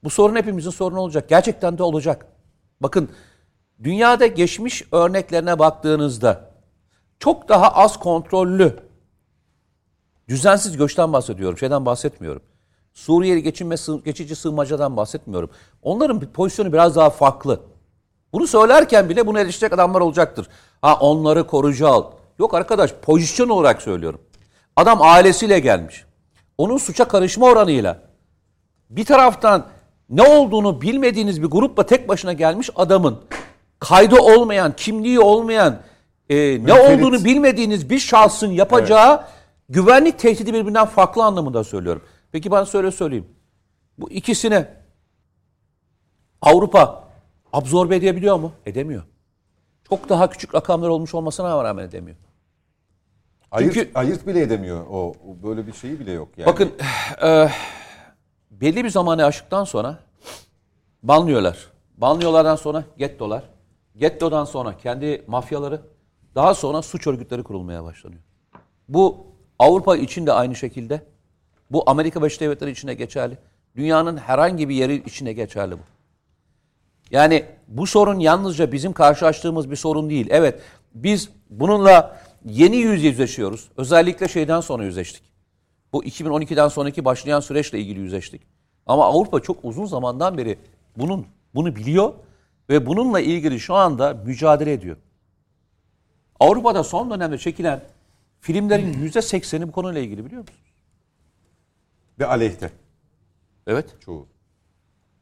[0.05, 1.28] Bu sorun hepimizin sorunu olacak.
[1.28, 2.26] Gerçekten de olacak.
[2.80, 3.10] Bakın
[3.82, 6.50] dünyada geçmiş örneklerine baktığınızda
[7.18, 8.76] çok daha az kontrollü
[10.28, 11.59] düzensiz göçten bahsediyorum.
[11.59, 12.42] Şeyden bahsetmiyorum.
[12.94, 15.50] Suriyeli geçinme geçici sığınmacıdan bahsetmiyorum.
[15.82, 17.60] Onların pozisyonu biraz daha farklı.
[18.32, 20.48] Bunu söylerken bile bunu eleştirecek adamlar olacaktır.
[20.82, 22.04] Ha onları koruyucu al.
[22.38, 24.20] Yok arkadaş pozisyon olarak söylüyorum.
[24.76, 26.04] Adam ailesiyle gelmiş.
[26.59, 28.00] Onun suça karışma oranıyla
[28.90, 29.66] bir taraftan
[30.10, 33.20] ne olduğunu bilmediğiniz bir grupla tek başına gelmiş adamın
[33.82, 35.78] kaydı olmayan, kimliği olmayan,
[36.28, 39.24] e, ne olduğunu bilmediğiniz bir şahsın yapacağı
[39.68, 42.02] güvenlik tehdidi birbirinden farklı anlamında söylüyorum.
[42.32, 43.26] Peki ben söyle söyleyeyim.
[43.98, 44.68] Bu ikisine
[46.42, 47.09] Avrupa
[47.52, 48.52] absorbe edebiliyor mu?
[48.66, 49.02] Edemiyor.
[49.88, 52.16] Çok daha küçük rakamlar olmuş olmasına rağmen edemiyor.
[53.50, 54.86] Ayırt, Çünkü- ayırt bile edemiyor.
[54.90, 56.46] O böyle bir şeyi bile yok yani.
[56.46, 56.72] Bakın
[57.22, 57.48] e,
[58.50, 59.98] belli bir zamanı aştıktan sonra
[61.02, 61.72] banlıyorlar.
[61.96, 63.52] Banlıyorlardan sonra gettolar.
[63.97, 65.81] Gettodan sonra kendi mafyaları.
[66.35, 68.23] Daha sonra suç örgütleri kurulmaya başlanıyor.
[68.89, 69.27] Bu
[69.59, 71.02] Avrupa için de aynı şekilde.
[71.70, 73.39] Bu Amerika Birleşik Devletleri için de geçerli.
[73.77, 75.82] Dünyanın herhangi bir yeri için de geçerli bu.
[77.10, 80.27] Yani bu sorun yalnızca bizim karşılaştığımız bir sorun değil.
[80.31, 80.60] Evet
[80.94, 83.69] biz bununla yeni yüz yüzleşiyoruz.
[83.77, 85.23] Özellikle şeyden sonra yüzleştik.
[85.93, 88.43] Bu 2012'den sonraki başlayan süreçle ilgili yüzleştik.
[88.86, 90.59] Ama Avrupa çok uzun zamandan beri
[90.97, 92.12] bunun bunu biliyor
[92.73, 94.97] ve bununla ilgili şu anda mücadele ediyor.
[96.40, 97.81] Avrupa'da son dönemde çekilen
[98.40, 100.61] filmlerin yüzde sekseni bu konuyla ilgili biliyor musunuz?
[102.19, 102.70] Ve aleyhte
[103.66, 103.86] Evet.
[104.05, 104.27] çoğu.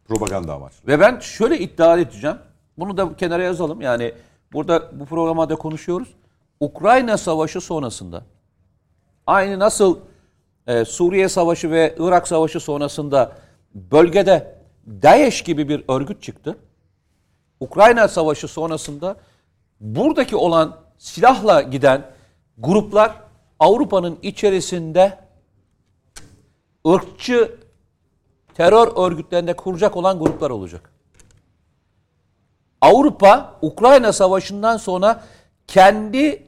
[0.09, 0.89] Propaganda amaçlı.
[0.89, 2.36] Ve ben şöyle iddia edeceğim.
[2.78, 3.81] Bunu da kenara yazalım.
[3.81, 4.14] Yani
[4.52, 6.09] burada bu programda konuşuyoruz.
[6.60, 8.24] Ukrayna Savaşı sonrasında
[9.27, 9.98] aynı nasıl
[10.66, 13.32] e, Suriye Savaşı ve Irak Savaşı sonrasında
[13.74, 16.56] bölgede DAEŞ gibi bir örgüt çıktı.
[17.60, 19.16] Ukrayna Savaşı sonrasında
[19.80, 22.10] buradaki olan silahla giden
[22.58, 23.16] gruplar
[23.58, 25.18] Avrupa'nın içerisinde
[26.88, 27.56] ırkçı
[28.54, 30.92] terör örgütlerinde kuracak olan gruplar olacak.
[32.80, 35.24] Avrupa Ukrayna Savaşı'ndan sonra
[35.66, 36.46] kendi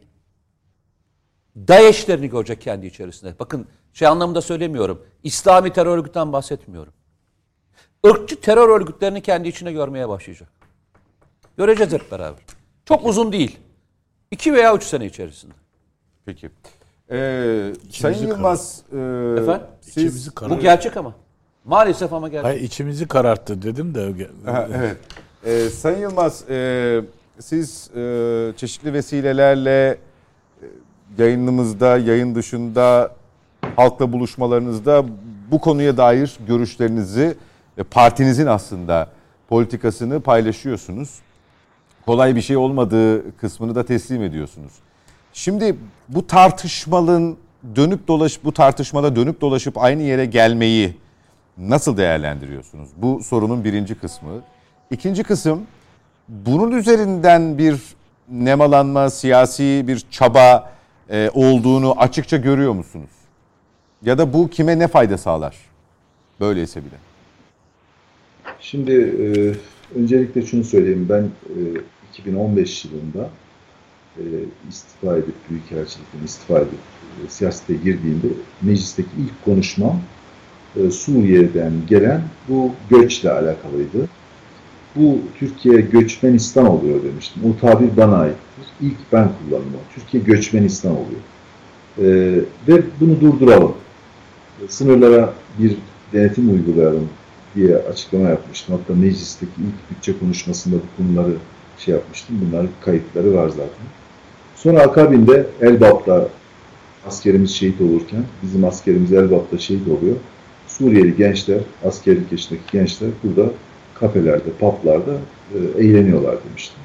[1.56, 3.38] DAEŞ'lerini görecek kendi içerisinde.
[3.38, 5.06] Bakın şey anlamında söylemiyorum.
[5.22, 6.92] İslami terör örgütten bahsetmiyorum.
[8.04, 10.61] Irkçı terör örgütlerini kendi içine görmeye başlayacak.
[11.56, 12.40] Göreceğiz hep beraber.
[12.86, 13.58] Çok uzun değil.
[14.30, 15.54] İki veya üç sene içerisinde.
[16.26, 16.50] Peki.
[17.10, 18.96] Ee, Sayın Yılmaz, e,
[19.38, 19.66] Efendim?
[19.80, 21.14] siz İçimizi Bu gerçek ama.
[21.64, 22.44] Maalesef ama gerçek.
[22.44, 24.28] Hayır, içimizi kararttı dedim de.
[24.44, 24.96] Ha, evet.
[25.44, 27.00] Ee, Sayın Yılmaz, e,
[27.38, 29.98] siz e, çeşitli vesilelerle e,
[31.18, 33.14] yayınımızda, yayın dışında,
[33.76, 35.04] halkla buluşmalarınızda
[35.50, 37.36] bu konuya dair görüşlerinizi
[37.78, 39.10] ve partinizin aslında
[39.48, 41.18] politikasını paylaşıyorsunuz.
[42.06, 44.72] Kolay bir şey olmadığı kısmını da teslim ediyorsunuz.
[45.32, 45.76] Şimdi
[46.08, 47.36] bu tartışmanın
[47.76, 50.96] dönüp dolaş bu tartışmada dönüp dolaşıp aynı yere gelmeyi
[51.58, 52.88] nasıl değerlendiriyorsunuz?
[52.96, 54.30] Bu sorunun birinci kısmı.
[54.90, 55.62] İkinci kısım
[56.28, 57.80] bunun üzerinden bir
[58.28, 60.72] nemalanma, siyasi bir çaba
[61.10, 63.10] e, olduğunu açıkça görüyor musunuz?
[64.02, 65.56] Ya da bu kime ne fayda sağlar?
[66.40, 66.96] Böyleyse bile.
[68.60, 69.28] Şimdi e,
[69.96, 71.06] öncelikle şunu söyleyeyim.
[71.08, 71.58] Ben e,
[72.12, 73.30] 2015 yılında
[74.16, 74.22] e,
[74.68, 76.78] istifa edip, Büyükelçilikten istifa edip
[77.26, 78.26] e, siyasete girdiğimde
[78.62, 80.00] meclisteki ilk konuşmam
[80.76, 84.08] e, Suriye'den gelen bu göçle alakalıydı.
[84.96, 87.42] Bu Türkiye göçmenistan oluyor demiştim.
[87.44, 88.66] O tabir bana aittir.
[88.80, 89.80] İlk ben kullandım.
[89.94, 91.20] Türkiye göçmenistan oluyor.
[91.98, 92.04] E,
[92.68, 93.74] ve bunu durduralım.
[94.64, 95.76] E, Sınırlara bir
[96.12, 97.08] denetim uygulayalım
[97.56, 98.78] diye açıklama yapmıştım.
[98.78, 101.32] Hatta meclisteki ilk bütçe konuşmasında bu konuları
[101.78, 102.36] şey yapmıştım.
[102.46, 103.86] Bunların kayıtları var zaten.
[104.56, 106.28] Sonra akabinde Elbap'ta
[107.06, 110.16] askerimiz şehit olurken bizim askerimiz Elbap'ta şehit oluyor.
[110.68, 113.50] Suriyeli gençler, askerlik yaşındaki gençler burada
[113.94, 115.12] kafelerde, publarda
[115.54, 116.78] e, eğleniyorlar demiştim.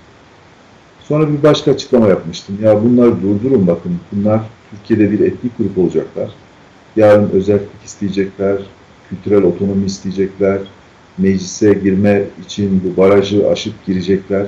[0.99, 2.57] Sonra bir başka açıklama yapmıştım.
[2.63, 3.99] Ya bunları durdurun bakın.
[4.11, 6.29] Bunlar Türkiye'de bir etnik grup olacaklar.
[6.95, 8.57] Yarın özellik isteyecekler,
[9.09, 10.59] kültürel otonomi isteyecekler,
[11.17, 14.47] meclise girme için bu barajı aşıp girecekler.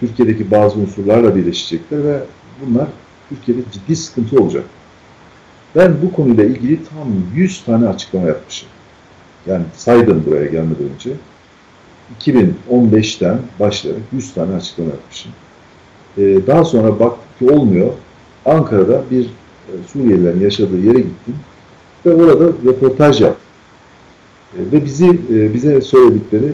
[0.00, 2.20] Türkiye'deki bazı unsurlarla birleşecekler ve
[2.60, 2.88] bunlar
[3.28, 4.64] Türkiye'de ciddi sıkıntı olacak.
[5.76, 8.68] Ben bu konuyla ilgili tam 100 tane açıklama yapmışım.
[9.46, 11.10] Yani saydım buraya gelmeden önce.
[12.20, 15.32] 2015'ten başlayarak 100 tane açıklama yapmışım.
[16.18, 17.92] Ee, daha sonra baktık ki olmuyor.
[18.46, 21.34] Ankara'da bir e, Suriyelilerin yaşadığı yere gittim
[22.06, 23.43] ve orada röportaj yaptım.
[24.58, 26.52] E, ve bizi e, bize söyledikleri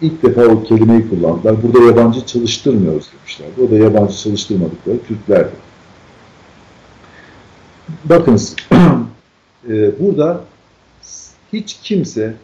[0.00, 1.62] ilk defa o kelimeyi kullandılar.
[1.62, 3.46] Burada yabancı çalıştırmıyoruz demişler.
[3.66, 5.50] O da yabancı çalıştırmadıkları Türklerdi.
[8.04, 8.56] Bakınız
[9.68, 10.44] e, burada
[11.52, 12.34] hiç kimse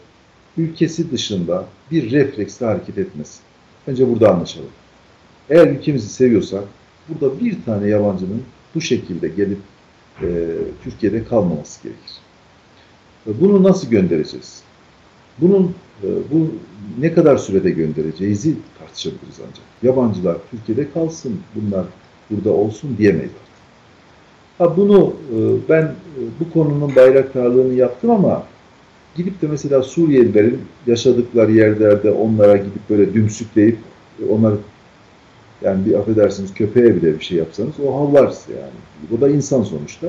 [0.57, 3.39] ülkesi dışında bir refleksle hareket etmesin.
[3.87, 4.69] Önce burada anlaşalım.
[5.49, 6.63] Eğer ülkemizi seviyorsak
[7.09, 8.43] burada bir tane yabancının
[8.75, 9.59] bu şekilde gelip
[10.21, 10.27] e,
[10.83, 12.22] Türkiye'de kalmaması gerekir.
[13.25, 14.61] Bunu nasıl göndereceğiz?
[15.37, 16.51] Bunun e, bu
[16.99, 19.65] ne kadar sürede göndereceğizi tartışabiliriz ancak.
[19.83, 21.85] Yabancılar Türkiye'de kalsın, bunlar
[22.29, 23.31] burada olsun diyemeyiz.
[24.57, 28.43] Ha bunu e, ben e, bu konunun bayraktarlığını yaptım ama
[29.15, 33.77] gidip de mesela Suriyelilerin yaşadıkları yerlerde onlara gidip böyle dümsükleyip
[34.29, 34.55] onları
[35.61, 38.79] yani bir affedersiniz köpeğe bile bir şey yapsanız o havlar yani.
[39.11, 40.07] Bu da insan sonuçta.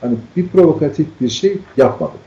[0.00, 2.18] Hani bir provokatif bir şey yapmadım.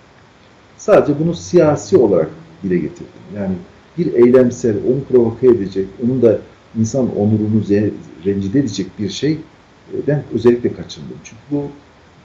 [0.86, 2.30] Sadece bunu siyasi olarak
[2.64, 3.08] dile getirdim.
[3.36, 3.56] Yani
[3.98, 6.40] bir eylemsel, onu provoke edecek, onun da
[6.80, 7.64] insan onurunu
[8.26, 9.38] rencide edecek bir şey
[10.08, 11.18] ben özellikle kaçındım.
[11.24, 11.64] Çünkü bu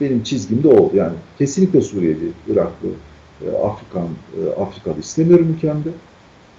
[0.01, 0.93] benim çizgimde o.
[0.95, 2.89] Yani kesinlikle Suriyeli, Iraklı,
[3.47, 4.09] e, Afrikan,
[4.43, 5.89] e, Afrikalı istemiyorum ülkemde.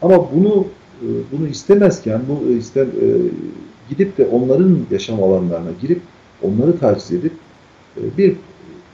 [0.02, 0.66] Ama bunu
[1.02, 2.88] e, bunu istemezken bu ister
[3.90, 6.02] gidip de onların yaşam alanlarına girip
[6.42, 7.34] onları taciz edip
[8.18, 8.36] bir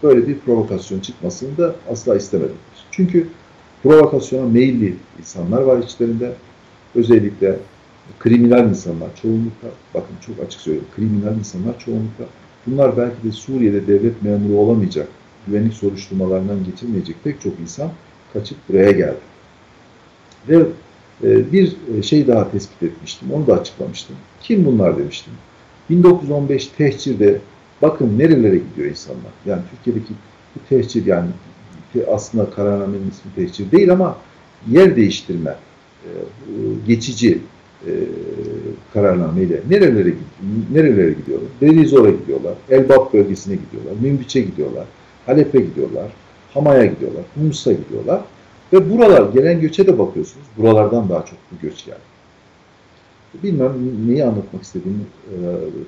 [0.04, 2.56] böyle bir provokasyon çıkmasını da asla istemedim.
[2.96, 3.28] Çünkü
[3.84, 6.34] provokasyona meyilli insanlar var içlerinde.
[6.96, 7.60] Özellikle
[8.20, 12.26] kriminal insanlar çoğunlukla, bakın çok açık söylüyorum, kriminal insanlar çoğunlukla.
[12.68, 15.08] Bunlar belki de Suriye'de devlet memuru olamayacak,
[15.48, 17.90] güvenlik soruşturmalarından geçirmeyecek pek çok insan
[18.34, 19.20] kaçıp buraya geldi.
[20.50, 20.66] Ve
[21.24, 24.16] e, bir şey daha tespit etmiştim, onu da açıklamıştım.
[24.42, 25.34] Kim bunlar demiştim.
[25.90, 27.40] 1915 tehcirde
[27.82, 29.32] bakın nerelere gidiyor insanlar.
[29.46, 30.14] Yani Türkiye'deki
[30.56, 31.30] bu tehcir yani
[32.04, 34.18] aslında kararnamenin ismi tehcir değil ama
[34.72, 35.56] yer değiştirme,
[36.04, 36.10] e,
[36.88, 37.40] geçici
[37.88, 37.92] e,
[38.94, 40.14] kararnameyle nerelere
[40.74, 41.50] nerelere gidiyorlar?
[41.62, 44.86] Belizor'a gidiyorlar, Elbap bölgesine gidiyorlar, Münbiç'e gidiyorlar,
[45.26, 46.12] Halep'e gidiyorlar,
[46.54, 48.22] Hama'ya gidiyorlar, Humus'a gidiyorlar.
[48.74, 52.00] Ve buralar, gelen göçe de bakıyorsunuz, buralardan daha çok bu göç geldi.
[53.44, 53.72] Bilmem
[54.08, 55.36] neyi anlatmak istediğimi e,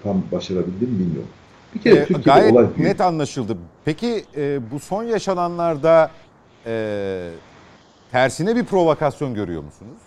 [0.03, 1.29] tam başarabildim bilmiyorum.
[1.75, 2.77] Bir kere E, Türkiye'de gayet olay büyük.
[2.89, 3.57] net anlaşıldı.
[3.85, 6.11] Peki e, bu son yaşananlarda
[6.65, 7.29] e,
[8.11, 9.97] tersine bir provokasyon görüyor musunuz?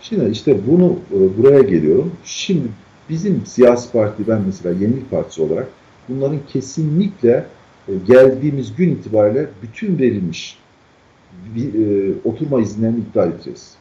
[0.00, 2.12] Şimdi işte bunu e, buraya geliyorum.
[2.24, 2.68] Şimdi
[3.08, 5.68] bizim siyasi parti, ben mesela Yenilik Partisi olarak
[6.08, 7.46] bunların kesinlikle
[7.88, 10.58] e, geldiğimiz gün itibariyle bütün verilmiş
[11.54, 13.74] bir, e, oturma izinlerini iptal edeceğiz.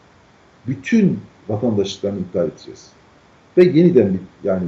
[0.67, 1.19] Bütün
[1.49, 2.87] vatandaşlıklarını iptal edeceğiz.
[3.57, 4.19] Ve yeniden bir,
[4.49, 4.63] yani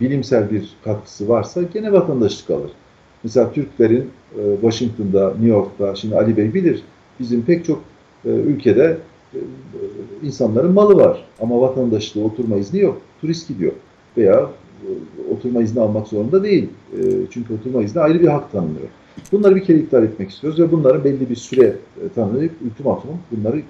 [0.00, 2.70] bilimsel bir katkısı varsa gene vatandaşlık alır.
[3.24, 6.82] Mesela Türklerin e, Washington'da, New York'ta, şimdi Ali Bey bilir,
[7.20, 7.80] bizim pek çok
[8.24, 8.98] e, ülkede
[9.34, 9.38] e,
[10.22, 13.00] insanların malı var ama vatandaşlığı oturma izni yok.
[13.20, 13.72] Turist gidiyor
[14.16, 14.50] veya
[15.30, 16.68] oturma izni almak zorunda değil.
[17.30, 18.88] Çünkü oturma izni ayrı bir hak tanınıyor.
[19.32, 23.62] Bunları bir kere iptal etmek istiyoruz ve bunların belli bir süre e, tanınıp ultimatum bunları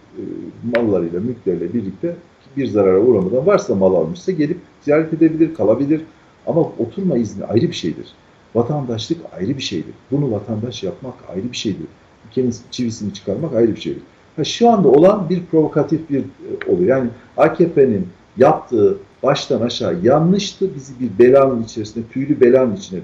[0.76, 2.16] mallarıyla, mülkleriyle birlikte
[2.56, 6.00] bir zarara uğramadan varsa mal almışsa gelip ziyaret edebilir, kalabilir.
[6.46, 8.06] Ama oturma izni ayrı bir şeydir.
[8.54, 9.94] Vatandaşlık ayrı bir şeydir.
[10.10, 11.86] Bunu vatandaş yapmak ayrı bir şeydir.
[12.28, 14.02] Ülkenin çivisini çıkarmak ayrı bir şeydir.
[14.36, 16.88] Ha, şu anda olan bir provokatif bir e, oluyor.
[16.96, 20.74] Yani AKP'nin yaptığı baştan aşağı yanlıştı.
[20.74, 23.00] Bizi bir belanın içerisine, tüylü belanın içine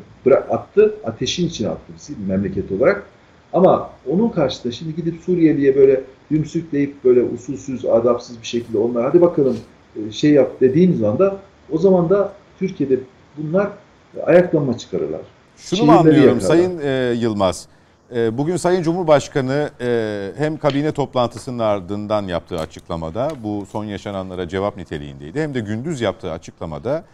[0.51, 0.95] attı.
[1.05, 3.07] Ateşin içine attı bizi memleket olarak.
[3.53, 9.21] Ama onun karşısında şimdi gidip Suriyeli'ye böyle dümsükleyip böyle usulsüz, adapsız bir şekilde onlar hadi
[9.21, 9.57] bakalım
[9.97, 11.37] e, şey yap dediğiniz anda
[11.71, 12.99] o zaman da Türkiye'de
[13.37, 13.69] bunlar
[14.27, 15.21] ayaklanma çıkarırlar.
[15.57, 16.49] Şunu mu Şiirleri anlıyorum yakarlar.
[16.49, 17.67] Sayın e, Yılmaz?
[18.15, 24.77] E, bugün Sayın Cumhurbaşkanı e, hem kabine toplantısının ardından yaptığı açıklamada bu son yaşananlara cevap
[24.77, 27.05] niteliğindeydi hem de gündüz yaptığı açıklamada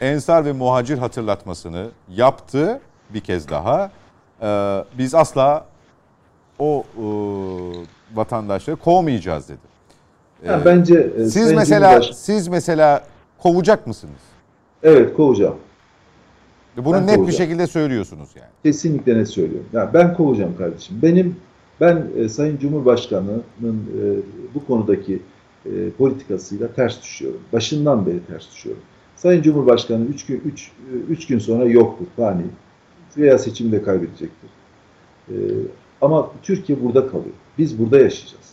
[0.00, 2.80] ensar ve muhacir hatırlatmasını yaptı
[3.10, 3.90] bir kez daha.
[4.42, 5.66] E, biz asla
[6.58, 7.04] o e,
[8.14, 9.58] vatandaşları kovmayacağız dedi.
[10.42, 13.04] E, Yani bence siz mesela siz mesela
[13.38, 14.20] kovacak mısınız?
[14.86, 15.54] Evet kovacağım.
[16.76, 17.36] Bunu Ben net bir kovacağım.
[17.38, 18.48] şekilde söylüyorsunuz yani.
[18.62, 19.66] Kesinlikle ne söylüyorum.
[19.72, 20.98] Yani ben kovacağım kardeşim.
[21.02, 21.36] Benim
[21.80, 24.02] ben e, Sayın Cumhurbaşkanı'nın e,
[24.54, 25.22] bu konudaki
[25.66, 27.40] e, politikasıyla ters düşüyorum.
[27.52, 28.82] Başından beri ters düşüyorum.
[29.16, 30.70] Sayın Cumhurbaşkanı 3 gün 3
[31.08, 32.42] 3 gün sonra yoktur fani
[33.16, 34.50] veya seçimi de kaybedecektir.
[35.28, 35.34] E,
[36.00, 37.34] ama Türkiye burada kalıyor.
[37.58, 38.46] Biz burada yaşayacağız.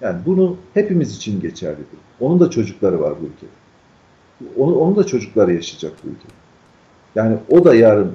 [0.00, 1.98] Yani bunu hepimiz için geçerlidir.
[2.20, 3.50] Onun da çocukları var bu ülkede.
[4.56, 6.32] Onun, onun da çocukları yaşayacak bu ülkede.
[7.14, 8.12] Yani o da yarın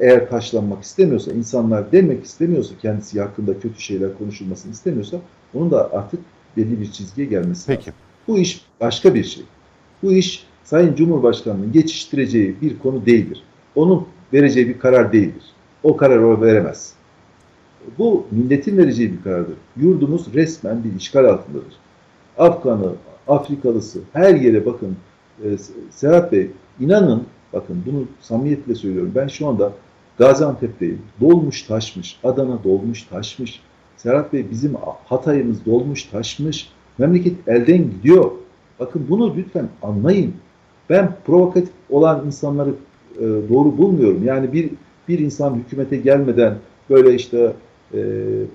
[0.00, 5.16] eğer taşlanmak istemiyorsa, insanlar demek istemiyorsa, kendisi hakkında kötü şeyler konuşulmasını istemiyorsa
[5.54, 6.20] onun da artık
[6.56, 7.80] belli bir çizgiye gelmesi Peki.
[7.80, 7.94] lazım.
[8.28, 9.44] Bu iş başka bir şey.
[10.02, 13.42] Bu iş Sayın Cumhurbaşkanı'nın geçiştireceği bir konu değildir.
[13.74, 15.44] Onun vereceği bir karar değildir.
[15.82, 16.92] O kararı o veremez.
[17.98, 19.54] Bu milletin vereceği bir karardır.
[19.76, 21.74] Yurdumuz resmen bir işgal altındadır.
[22.38, 22.92] Afganı,
[23.28, 24.96] Afrikalısı her yere bakın.
[25.44, 25.58] E,
[25.90, 26.50] Serhat Bey
[26.80, 27.22] inanın
[27.52, 29.12] bakın bunu samimiyetle söylüyorum.
[29.14, 29.72] Ben şu anda
[30.18, 31.02] Gaziantep'teyim.
[31.20, 32.18] Dolmuş taşmış.
[32.24, 33.60] Adana dolmuş taşmış.
[33.96, 36.68] Serhat Bey bizim Hatay'ımız dolmuş taşmış.
[36.98, 38.30] Memleket elden gidiyor.
[38.80, 40.34] Bakın bunu lütfen anlayın.
[40.90, 42.70] Ben provokatif olan insanları
[43.16, 44.24] e, doğru bulmuyorum.
[44.24, 44.70] Yani bir
[45.08, 46.54] bir insan hükümete gelmeden
[46.90, 47.52] böyle işte
[47.94, 47.98] e,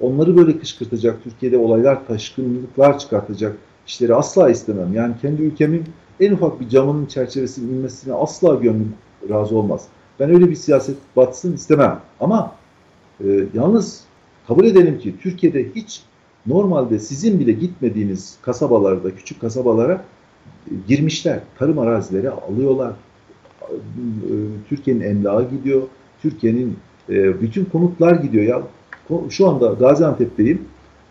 [0.02, 3.58] onları böyle kışkırtacak, Türkiye'de olaylar, taşkınlıklar çıkartacak
[3.88, 4.94] işleri asla istemem.
[4.94, 5.84] Yani kendi ülkemin
[6.20, 8.94] en ufak bir camının çerçevesinin inmesine asla gönlüm
[9.30, 9.88] razı olmaz.
[10.20, 12.00] Ben öyle bir siyaset batsın istemem.
[12.20, 12.56] Ama
[13.24, 14.04] e, yalnız
[14.48, 16.02] kabul edelim ki Türkiye'de hiç
[16.48, 20.04] normalde sizin bile gitmediğiniz kasabalarda, küçük kasabalara
[20.72, 21.40] e, girmişler.
[21.60, 22.94] Tarım arazileri alıyorlar.
[23.62, 23.74] E,
[24.70, 25.82] Türkiye'nin emlağı gidiyor.
[26.22, 26.78] Türkiye'nin
[27.10, 28.62] e, bütün konutlar gidiyor ya.
[29.30, 30.62] Şu anda Gaziantep'teyim.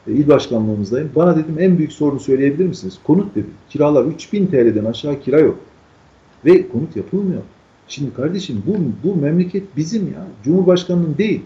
[0.07, 1.11] E, il başkanlığımızdayım.
[1.17, 2.99] Bana dedim en büyük sorunu söyleyebilir misiniz?
[3.05, 3.55] Konut dedim.
[3.71, 5.59] Kiralar 3000 TL'den aşağı kira yok.
[6.45, 7.43] Ve konut yapılmıyor.
[7.89, 10.27] Şimdi kardeşim bu, bu memleket bizim ya.
[10.45, 11.43] Cumhurbaşkanının değil.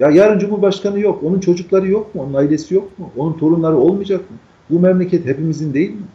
[0.00, 1.22] Ya yarın Cumhurbaşkanı yok.
[1.22, 2.22] Onun çocukları yok mu?
[2.22, 3.10] Onun ailesi yok mu?
[3.16, 4.36] Onun torunları olmayacak mı?
[4.70, 6.06] Bu memleket hepimizin değil mi?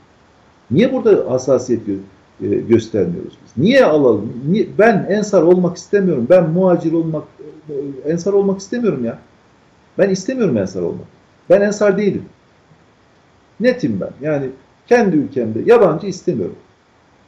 [0.72, 1.94] Niye burada hassasiyet gö
[2.42, 3.64] e, göstermiyoruz biz?
[3.64, 4.34] Niye alalım?
[4.50, 4.68] Niye?
[4.80, 6.28] Ben ensar olmak istemiyorum.
[6.30, 7.24] Ben muhacir olmak,
[7.70, 9.20] e, ensar olmak istemiyorum ya.
[9.98, 11.21] Ben istemiyorum ensar olmak.
[11.52, 12.26] Ben ensar değilim.
[13.60, 14.28] Netim ben.
[14.28, 14.50] Yani
[14.88, 16.56] kendi ülkemde yabancı istemiyorum.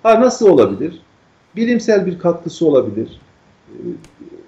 [0.03, 1.01] Ha nasıl olabilir?
[1.55, 3.21] Bilimsel bir katkısı olabilir.
[3.69, 3.77] E,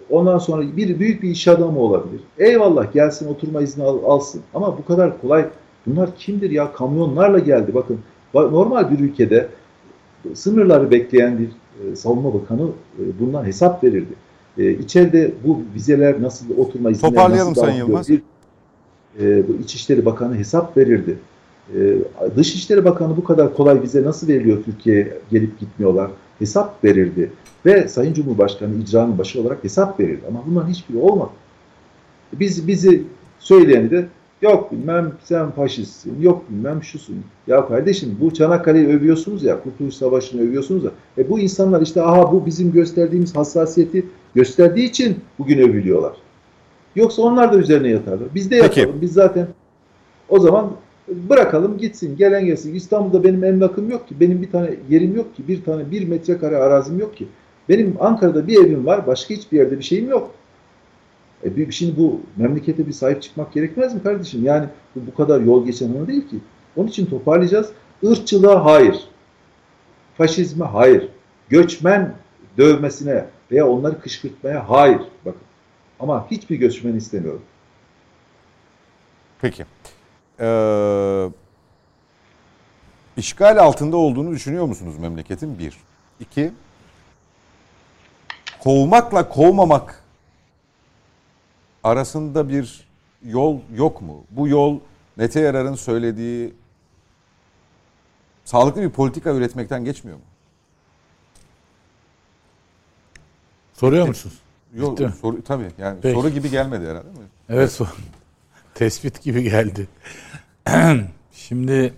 [0.09, 2.21] ondan sonra bir büyük bir iş adamı olabilir.
[2.37, 4.41] Eyvallah gelsin oturma izni al, alsın.
[4.53, 5.45] Ama bu kadar kolay.
[5.87, 6.73] Bunlar kimdir ya?
[6.73, 7.73] Kamyonlarla geldi.
[7.73, 7.99] Bakın
[8.33, 9.47] normal bir ülkede
[10.33, 11.49] sınırları bekleyen bir
[11.91, 12.67] e, savunma bakanı
[12.99, 14.13] e, bundan hesap verirdi.
[14.57, 17.87] E, içeride bu vizeler nasıl oturma izinleri Toparlayalım nasıl Sayın dağıtılıyor?
[17.87, 18.09] Yılmaz.
[18.09, 18.21] Bir,
[19.19, 21.17] e, İçişleri Bakanı hesap verirdi.
[21.75, 21.97] E,
[22.35, 26.11] Dışişleri Bakanı bu kadar kolay vize nasıl veriliyor Türkiye'ye gelip gitmiyorlar?
[26.39, 27.31] Hesap verirdi.
[27.65, 30.21] Ve Sayın Cumhurbaşkanı icranın başı olarak hesap verirdi.
[30.27, 31.31] Ama bunların hiçbiri olmadı.
[32.33, 33.03] Biz bizi
[33.39, 34.07] söyleyeni de
[34.41, 37.15] yok bilmem sen faşistsin, yok bilmem şusun.
[37.47, 40.91] Ya kardeşim bu Çanakkale'yi övüyorsunuz ya, Kurtuluş Savaşı'nı övüyorsunuz ya.
[41.17, 44.05] E bu insanlar işte aha bu bizim gösterdiğimiz hassasiyeti
[44.35, 46.24] gösterdiği için bugün övülüyorlar.
[46.95, 48.27] Yoksa onlar da üzerine yatarlar.
[48.35, 48.79] Biz de Peki.
[48.79, 49.01] yatalım.
[49.01, 49.47] Biz zaten
[50.29, 50.71] o zaman
[51.07, 52.75] bırakalım gitsin, gelen gelsin.
[52.75, 56.57] İstanbul'da benim emlakım yok ki, benim bir tane yerim yok ki, bir tane bir metrekare
[56.57, 57.27] arazim yok ki.
[57.69, 60.31] Benim Ankara'da bir evim var, başka hiçbir yerde bir şeyim yok.
[61.43, 64.43] E şimdi bu memlekete bir sahip çıkmak gerekmez mi kardeşim?
[64.43, 64.65] Yani
[64.95, 66.37] bu, bu kadar yol geçen ana değil ki.
[66.75, 67.69] Onun için toparlayacağız.
[68.03, 69.07] Irkçılığa hayır.
[70.17, 71.09] Faşizme hayır.
[71.49, 72.13] Göçmen
[72.57, 75.01] dövmesine veya onları kışkırtmaya hayır.
[75.25, 75.41] Bakın.
[75.99, 77.41] Ama hiçbir göçmen istemiyorum.
[79.41, 79.65] Peki.
[80.39, 81.29] Ee,
[83.17, 85.59] işgal altında olduğunu düşünüyor musunuz memleketin?
[85.59, 85.77] Bir.
[86.19, 86.51] İki.
[88.59, 90.03] Kovmakla kovmamak
[91.83, 92.87] arasında bir
[93.23, 94.23] yol yok mu?
[94.29, 94.79] Bu yol
[95.15, 96.53] Mete Yarar'ın söylediği
[98.45, 100.23] sağlıklı bir politika üretmekten geçmiyor mu?
[103.73, 104.44] Soruyor musunuz?
[104.73, 106.15] Yok, Bitti soru, tabii yani Peki.
[106.15, 107.25] soru gibi gelmedi herhalde mi?
[107.49, 107.87] Evet sor.
[108.75, 109.87] Tespit gibi geldi.
[111.33, 111.93] Şimdi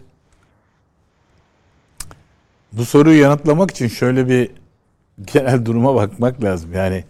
[2.71, 4.51] bu soruyu yanıtlamak için şöyle bir
[5.33, 6.73] genel duruma bakmak lazım.
[6.73, 7.03] Yani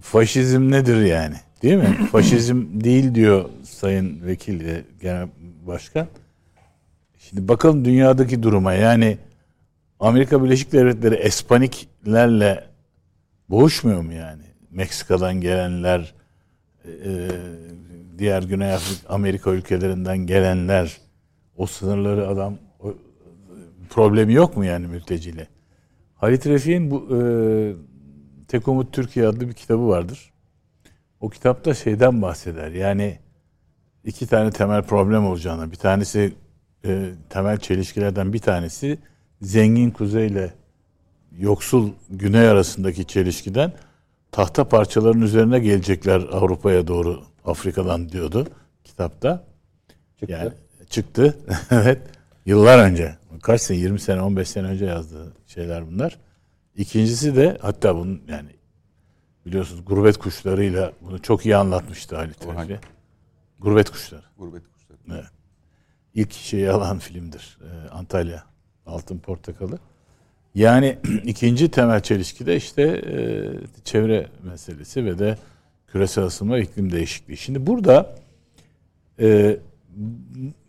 [0.00, 1.36] faşizm nedir yani?
[1.62, 1.98] Değil mi?
[2.12, 5.28] Faşizm değil diyor Sayın Vekil de Genel
[5.66, 6.06] Başkan.
[7.18, 8.72] Şimdi bakalım dünyadaki duruma.
[8.72, 9.18] Yani
[10.00, 12.64] Amerika Birleşik Devletleri Espaniklerle
[13.52, 14.42] boğuşmuyor mu yani?
[14.70, 16.14] Meksika'dan gelenler,
[16.84, 17.28] e,
[18.18, 18.76] diğer Güney
[19.08, 21.00] Amerika ülkelerinden gelenler,
[21.56, 22.94] o sınırları adam o,
[23.90, 25.48] problemi yok mu yani mülteciyle?
[26.14, 27.20] Halit Refik'in bu e,
[28.48, 30.32] Tek Umut Türkiye adlı bir kitabı vardır.
[31.20, 32.70] O kitapta şeyden bahseder.
[32.70, 33.18] Yani
[34.04, 35.70] iki tane temel problem olacağını.
[35.70, 36.34] Bir tanesi
[36.84, 38.98] e, temel çelişkilerden bir tanesi
[39.42, 40.54] zengin kuzey ile
[41.38, 43.72] yoksul güney arasındaki çelişkiden
[44.30, 48.46] tahta parçaların üzerine gelecekler Avrupa'ya doğru Afrika'dan diyordu
[48.84, 49.44] kitapta.
[50.20, 50.32] Çıktı.
[50.32, 50.52] Yani
[50.90, 51.38] çıktı.
[51.70, 52.02] evet.
[52.46, 53.16] Yıllar önce.
[53.42, 53.78] Kaç sene?
[53.78, 56.18] 20 sene, 15 sene önce yazdığı şeyler bunlar.
[56.76, 58.50] İkincisi de hatta bunun yani
[59.46, 62.32] Biliyorsunuz gurbet kuşlarıyla bunu çok iyi anlatmıştı hangi?
[62.60, 62.80] Özge.
[63.58, 64.24] Gurbet kuşları.
[64.38, 64.98] Gurbet kuşları.
[65.10, 65.24] Evet.
[66.14, 67.58] İlk şeyi alan filmdir.
[67.62, 68.44] Ee, Antalya
[68.86, 69.78] Altın Portakalı.
[70.54, 73.14] Yani ikinci temel çelişki de işte e,
[73.84, 75.38] çevre meselesi ve de
[75.86, 77.36] küresel ısınma iklim değişikliği.
[77.36, 78.16] Şimdi burada
[79.20, 79.58] e,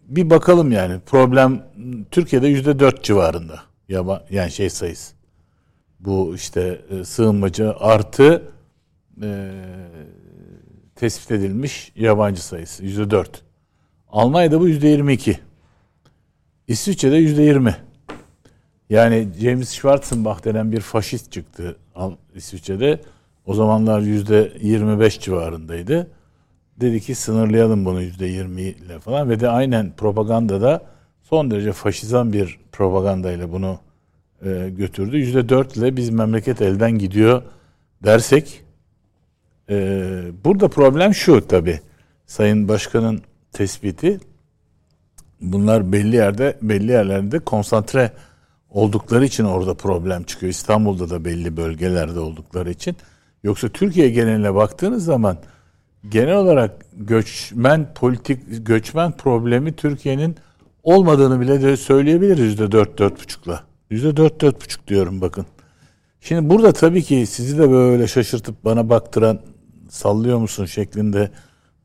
[0.08, 1.64] bir bakalım yani problem
[2.12, 5.14] Türkiye'de yüzde dört civarında yaba, yani şey sayısı.
[6.00, 8.44] Bu işte e, sığınmacı artı
[9.22, 9.52] e,
[10.96, 13.42] tespit edilmiş yabancı sayısı yüzde dört.
[14.10, 15.40] Almanya'da bu yüzde yirmi iki.
[16.68, 17.76] İsviçre'de yüzde yirmi.
[18.94, 21.76] Yani James Schwarzenbach denen bir faşist çıktı
[22.36, 23.02] İsviçre'de.
[23.46, 26.08] O zamanlar yüzde 25 civarındaydı.
[26.82, 30.82] Dedi ki sınırlayalım bunu yüzde 20 ile falan ve de aynen propagandada
[31.24, 33.80] son derece faşizan bir propagandayla bunu
[34.46, 35.18] e, götürdü.
[35.18, 37.42] Yüzde 4 ile biz memleket elden gidiyor
[38.04, 38.64] dersek
[39.70, 39.76] e,
[40.46, 41.80] burada problem şu tabi
[42.26, 43.22] Sayın Başkan'ın
[43.52, 44.20] tespiti
[45.42, 48.12] bunlar belli yerde belli yerlerde konsantre
[48.74, 50.50] oldukları için orada problem çıkıyor.
[50.50, 52.96] İstanbul'da da belli bölgelerde oldukları için.
[53.44, 55.38] Yoksa Türkiye geneline baktığınız zaman
[56.10, 60.36] genel olarak göçmen politik göçmen problemi Türkiye'nin
[60.84, 63.64] olmadığını bile de söyleyebiliriz yüzde dört dört buçukla.
[63.90, 65.46] Yüzde dört dört buçuk diyorum bakın.
[66.22, 69.40] Şimdi burada tabii ki sizi de böyle şaşırtıp bana baktıran
[69.90, 71.32] sallıyor musun şeklinde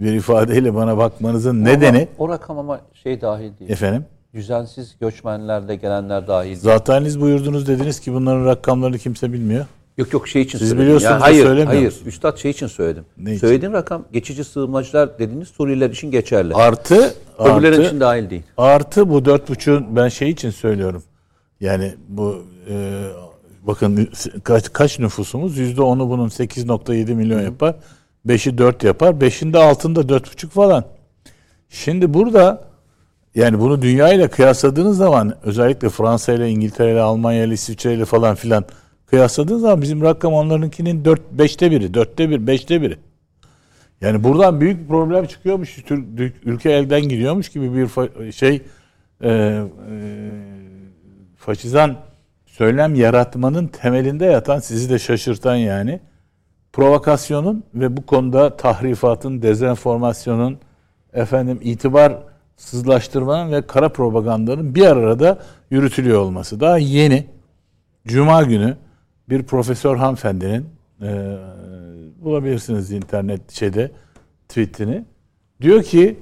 [0.01, 3.71] bir ifadeyle bana bakmanızın nedeni Ama o rakam ama şey dahil değil.
[3.71, 4.05] efendim
[4.35, 9.67] Düzensiz göçmenler de gelenler dahil zaten siz buyurdunuz dediniz ki bunların rakamlarını kimse bilmiyor.
[9.99, 10.85] Yok yok şey için Siz söyledim.
[10.87, 11.85] biliyorsunuz Yani hayır, söylemiyor hayır.
[11.85, 12.07] musunuz?
[12.07, 13.05] Üstad şey için söyledim.
[13.19, 13.41] Ne için?
[13.41, 16.55] Söylediğin rakam geçici sığınmacılar dediğiniz Suriyeliler için geçerli.
[16.55, 18.43] Artı Öbürlerin artı, için dahil değil.
[18.57, 21.03] artı bu dört buçuğun ben şey için söylüyorum.
[21.61, 23.03] Yani bu e,
[23.63, 24.09] bakın
[24.45, 25.59] kaç, kaç nüfusumuz?
[25.59, 27.75] Yüzde onu bunun 8.7 milyon yapar.
[28.25, 29.21] Beşi 4 yapar.
[29.21, 30.85] Beşin de altında dört buçuk falan.
[31.69, 32.68] Şimdi burada
[33.39, 38.05] yani bunu dünya ile kıyasladığınız zaman özellikle Fransa ile İngiltere ile Almanya ile İsviçre ile
[38.05, 38.65] falan filan
[39.07, 42.97] kıyasladığınız zaman bizim rakam onlarınkinin 4 5'te biri, 4'te 1, 5'te biri.
[44.01, 45.79] Yani buradan büyük bir problem çıkıyormuş.
[46.45, 48.63] Ülke elden gidiyormuş gibi bir fa- şey
[49.21, 49.65] e, e,
[51.37, 51.97] faşizan
[52.47, 56.01] söylem yaratmanın temelinde yatan sizi de şaşırtan yani
[56.73, 60.59] provokasyonun ve bu konuda tahrifatın, dezenformasyonun,
[61.13, 61.61] efendim
[62.59, 65.39] itibarsızlaştırmanın ve kara propagandanın bir arada
[65.71, 66.61] yürütülüyor olması.
[66.61, 67.27] Daha yeni
[68.07, 68.77] Cuma günü
[69.29, 70.67] bir profesör hanımefendinin
[71.03, 71.37] e,
[72.23, 73.91] bulabilirsiniz internet şeyde
[74.49, 75.05] tweetini.
[75.61, 76.19] Diyor ki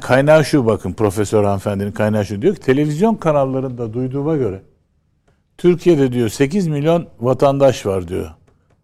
[0.00, 4.62] kaynağı şu bakın profesör hanımefendinin kaynağı şu diyor ki televizyon kanallarında duyduğuma göre
[5.58, 8.30] Türkiye'de diyor 8 milyon vatandaş var diyor.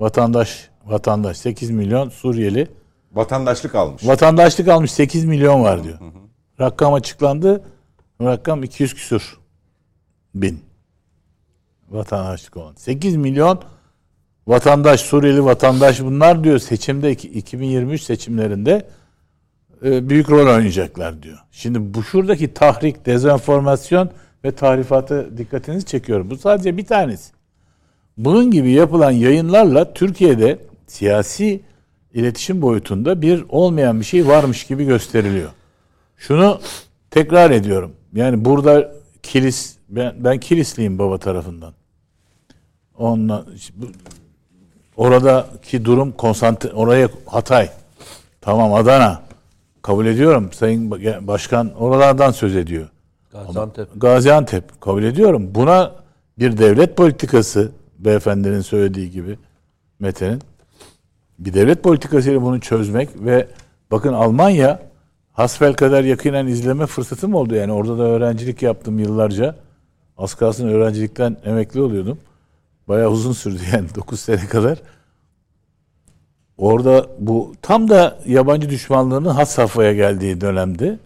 [0.01, 2.69] Vatandaş vatandaş 8 milyon Suriyeli
[3.19, 4.07] Vatandaşlık almış.
[4.07, 5.99] Vatandaşlık almış 8 milyon var diyor.
[6.61, 7.65] Rakam açıklandı.
[8.23, 9.39] Rakam 200 küsur
[10.35, 10.61] bin.
[11.91, 12.75] Vatandaşlık olan.
[12.75, 13.61] 8 milyon
[14.47, 18.89] vatandaş, Suriyeli vatandaş bunlar diyor seçimde iki- 2023 seçimlerinde
[19.85, 21.39] e, büyük rol oynayacaklar diyor.
[21.51, 24.11] Şimdi bu şuradaki tahrik, dezenformasyon
[24.45, 26.31] ve tahrifatı dikkatinizi çekiyorum.
[26.31, 27.33] Bu sadece bir tanesi.
[28.17, 31.68] Bunun gibi yapılan yayınlarla Türkiye'de siyasi
[32.15, 35.51] iletişim boyutunda bir olmayan bir şey varmış gibi gösteriliyor.
[36.17, 36.61] Şunu
[37.11, 37.93] tekrar ediyorum.
[38.15, 41.73] Yani burada kilis ben, ben kilisliyim baba tarafından.
[42.99, 43.45] Onunla,
[43.77, 43.87] bu-
[44.97, 47.71] oradaki durum konsantre oraya Hatay.
[48.41, 49.23] Tamam Adana.
[49.83, 50.53] Kabul ediyorum.
[50.53, 50.91] Sayın
[51.27, 52.89] Başkan oralardan söz ediyor.
[53.33, 53.89] Gaziantep.
[53.97, 55.51] Gaziantep kabul ediyorum.
[55.55, 55.93] Buna
[56.39, 59.39] bir devlet politikası beyefendinin söylediği gibi
[59.99, 60.43] Mete'nin
[61.39, 63.49] bir devlet politikasıyla bunu çözmek ve
[63.91, 64.83] bakın Almanya
[65.33, 69.55] hasbel kadar yakinen izleme fırsatım oldu yani orada da öğrencilik yaptım yıllarca.
[70.19, 72.19] Az kalsın öğrencilikten emekli oluyordum.
[72.89, 74.79] Bayağı uzun sürdü yani 9 sene kadar.
[76.59, 80.99] Orada bu tam da yabancı düşmanlığının has safhaya geldiği dönemde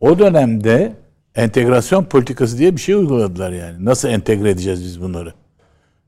[0.00, 0.92] o dönemde
[1.34, 3.84] entegrasyon politikası diye bir şey uyguladılar yani.
[3.84, 5.32] Nasıl entegre edeceğiz biz bunları?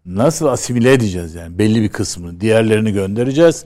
[0.08, 1.58] Nasıl asimile edeceğiz yani?
[1.58, 2.40] Belli bir kısmını.
[2.40, 3.64] Diğerlerini göndereceğiz.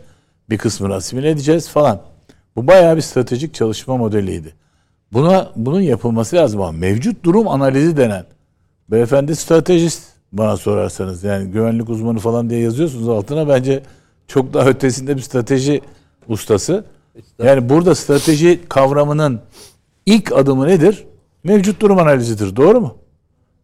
[0.51, 2.01] Bir kısmını asimile edeceğiz falan.
[2.57, 4.55] Bu bayağı bir stratejik çalışma modeliydi.
[5.13, 8.25] Buna bunun yapılması lazım ama mevcut durum analizi denen
[8.91, 10.03] beyefendi stratejist
[10.33, 13.83] bana sorarsanız yani güvenlik uzmanı falan diye yazıyorsunuz altına bence
[14.29, 15.81] çok daha ötesinde bir strateji
[16.29, 16.85] ustası.
[17.39, 19.41] Yani burada strateji kavramının
[20.07, 21.05] ilk adımı nedir?
[21.45, 22.57] Mevcut durum analizidir.
[22.57, 23.02] Doğru mu?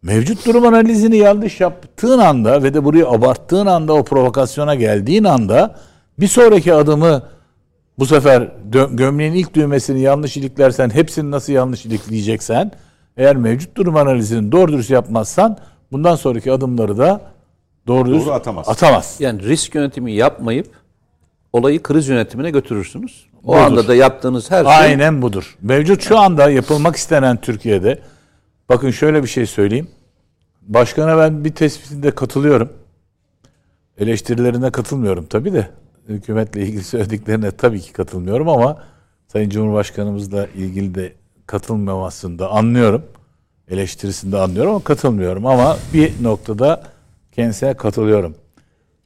[0.03, 5.75] Mevcut durum analizini yanlış yaptığın anda ve de burayı abarttığın anda o provokasyona geldiğin anda
[6.21, 7.23] bir sonraki adımı
[7.99, 8.49] bu sefer
[8.93, 12.73] gömleğin ilk düğmesini yanlış iliklersen hepsini nasıl yanlış ilikleyeceksen
[13.17, 15.59] eğer mevcut durum analizini doğru dürüst yapmazsan
[15.93, 17.21] bundan sonraki adımları da
[17.87, 18.69] doğru Doğru atamaz.
[18.69, 19.17] atamaz.
[19.19, 20.67] Yani risk yönetimi yapmayıp
[21.53, 23.27] olayı kriz yönetimine götürürsünüz.
[23.45, 23.61] O Budur.
[23.61, 25.57] anda da yaptığınız her şey Aynen budur.
[25.63, 27.99] Mevcut şu anda yapılmak istenen Türkiye'de
[28.69, 29.89] bakın şöyle bir şey söyleyeyim.
[30.63, 32.73] Başkana ben bir tespitinde katılıyorum.
[33.99, 35.71] Eleştirilerine katılmıyorum tabii de.
[36.09, 38.83] Hükümetle ilgili söylediklerine tabii ki katılmıyorum ama
[39.33, 41.13] Sayın Cumhurbaşkanımızla ilgili de
[41.47, 43.03] katılmamasını da anlıyorum.
[43.69, 45.47] Eleştirisini de anlıyorum ama katılmıyorum.
[45.47, 46.83] Ama bir noktada
[47.33, 48.35] kendisine katılıyorum.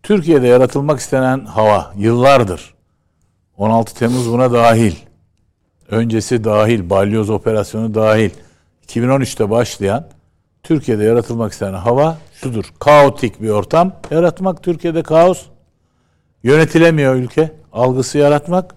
[0.02, 2.74] Türkiye'de yaratılmak istenen hava yıllardır
[3.56, 4.94] 16 Temmuz buna dahil.
[5.90, 8.30] Öncesi dahil, balyoz operasyonu dahil.
[8.86, 10.08] 2013'te başlayan
[10.62, 12.64] Türkiye'de yaratılmak istenen hava şudur.
[12.78, 15.42] Kaotik bir ortam yaratmak, Türkiye'de kaos.
[16.42, 18.74] Yönetilemiyor ülke, algısı yaratmak.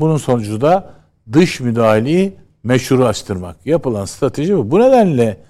[0.00, 0.90] Bunun sonucu da
[1.32, 3.66] dış müdahaleyi meşrulaştırmak.
[3.66, 4.70] Yapılan strateji bu.
[4.70, 5.40] Bu nedenle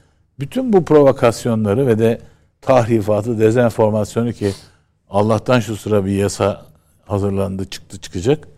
[0.41, 2.21] bütün bu provokasyonları ve de
[2.61, 4.53] tahrifatı, dezenformasyonu ki
[5.11, 6.67] Allah'tan şu sıra bir yasa
[7.07, 8.49] hazırlandı, çıktı çıkacak.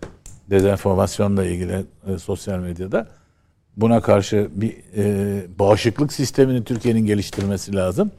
[0.51, 3.07] Dezenformasyonla ilgili e, sosyal medyada.
[3.81, 8.11] Buna karşı bir e, bağışıklık sistemini Türkiye'nin geliştirmesi lazım.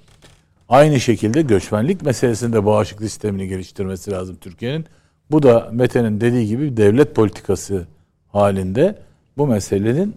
[0.69, 4.85] Aynı şekilde göçmenlik meselesinde bağışıklık sistemini geliştirmesi lazım Türkiye'nin.
[5.31, 7.87] Bu da Mete'nin dediği gibi devlet politikası
[8.27, 8.95] halinde
[9.37, 10.15] bu meselenin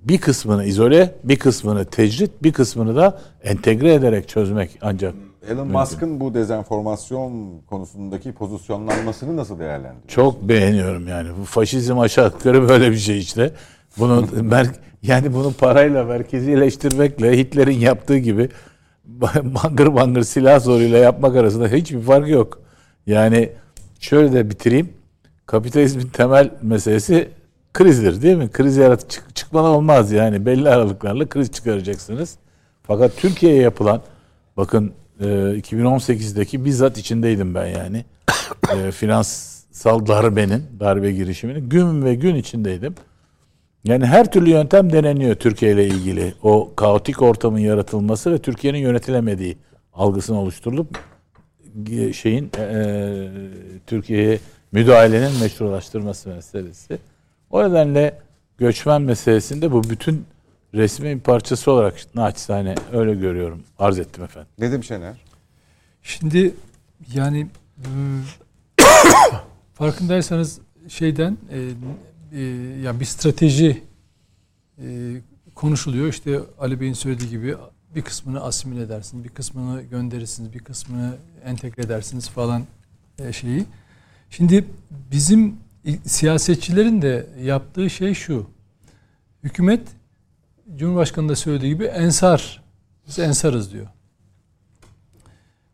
[0.00, 5.14] bir kısmını izole, bir kısmını tecrit, bir kısmını da entegre ederek çözmek ancak
[5.50, 10.14] Elon Musk'ın bu dezenformasyon konusundaki pozisyonlanmasını nasıl değerlendiriyorsunuz?
[10.14, 11.28] Çok beğeniyorum yani.
[11.40, 13.52] Bu faşizm aşağı yukarı böyle bir şey işte.
[13.98, 14.26] Bunu
[15.02, 18.48] yani bunu parayla merkezileştirmekle Hitler'in yaptığı gibi
[19.04, 22.60] bangır bangır silah zoruyla yapmak arasında hiçbir fark yok.
[23.06, 23.52] Yani
[24.00, 24.88] şöyle de bitireyim.
[25.46, 27.28] Kapitalizmin temel meselesi
[27.72, 28.50] krizdir değil mi?
[28.50, 30.46] Kriz yarat çık- çıkmadan olmaz yani.
[30.46, 32.36] Belli aralıklarla kriz çıkaracaksınız.
[32.82, 34.02] Fakat Türkiye'ye yapılan
[34.56, 38.04] bakın e, 2018'deki bizzat içindeydim ben yani.
[38.76, 42.94] E, finansal darbenin, darbe girişiminin gün ve gün içindeydim.
[43.86, 46.34] Yani her türlü yöntem deneniyor Türkiye ile ilgili.
[46.42, 49.58] O kaotik ortamın yaratılması ve Türkiye'nin yönetilemediği
[49.94, 50.98] algısını oluşturulup
[51.90, 53.28] e, şeyin e, e,
[53.86, 54.38] Türkiye'ye
[54.72, 56.98] müdahalenin meşrulaştırması meselesi.
[57.50, 58.18] O nedenle
[58.58, 60.24] göçmen meselesinde bu bütün
[60.74, 63.62] resmin bir parçası olarak naçizane öyle görüyorum.
[63.78, 64.48] Arz ettim efendim.
[64.58, 65.14] Nedim Şener.
[66.02, 66.54] Şimdi
[67.14, 67.46] yani
[67.78, 67.88] e,
[69.74, 70.58] farkındaysanız
[70.88, 71.58] şeyden e,
[72.32, 72.40] e,
[72.82, 73.82] yani bir strateji
[74.78, 75.16] e,
[75.54, 76.08] konuşuluyor.
[76.08, 77.56] İşte Ali Bey'in söylediği gibi
[77.94, 82.64] bir kısmını asimile edersiniz, bir kısmını gönderirsiniz, bir kısmını entegre edersiniz falan
[83.18, 83.64] e, şeyi.
[84.30, 84.64] Şimdi
[85.12, 85.56] bizim
[86.06, 88.46] siyasetçilerin de yaptığı şey şu.
[89.44, 89.88] Hükümet
[90.76, 92.62] Cumhurbaşkanı da söylediği gibi ensar.
[93.08, 93.86] Biz ensarız diyor.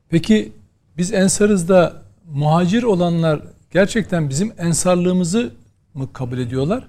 [0.09, 0.53] Peki
[0.97, 2.03] biz ensarız da
[2.33, 5.53] muhacir olanlar gerçekten bizim ensarlığımızı
[5.95, 6.89] mı kabul ediyorlar?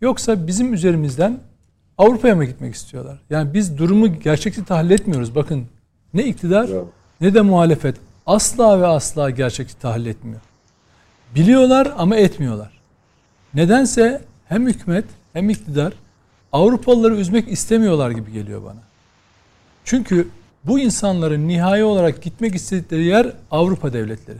[0.00, 1.38] Yoksa bizim üzerimizden
[1.98, 3.18] Avrupa'ya mı gitmek istiyorlar?
[3.30, 5.34] Yani biz durumu gerçekçi tahlil etmiyoruz.
[5.34, 5.66] Bakın
[6.14, 6.88] ne iktidar Bravo.
[7.20, 7.96] ne de muhalefet
[8.26, 10.40] asla ve asla gerçekçi tahlil etmiyor.
[11.34, 12.70] Biliyorlar ama etmiyorlar.
[13.54, 15.92] Nedense hem hükümet hem iktidar
[16.52, 18.80] Avrupalıları üzmek istemiyorlar gibi geliyor bana.
[19.84, 20.28] Çünkü
[20.64, 24.38] bu insanların nihai olarak gitmek istedikleri yer Avrupa devletleri.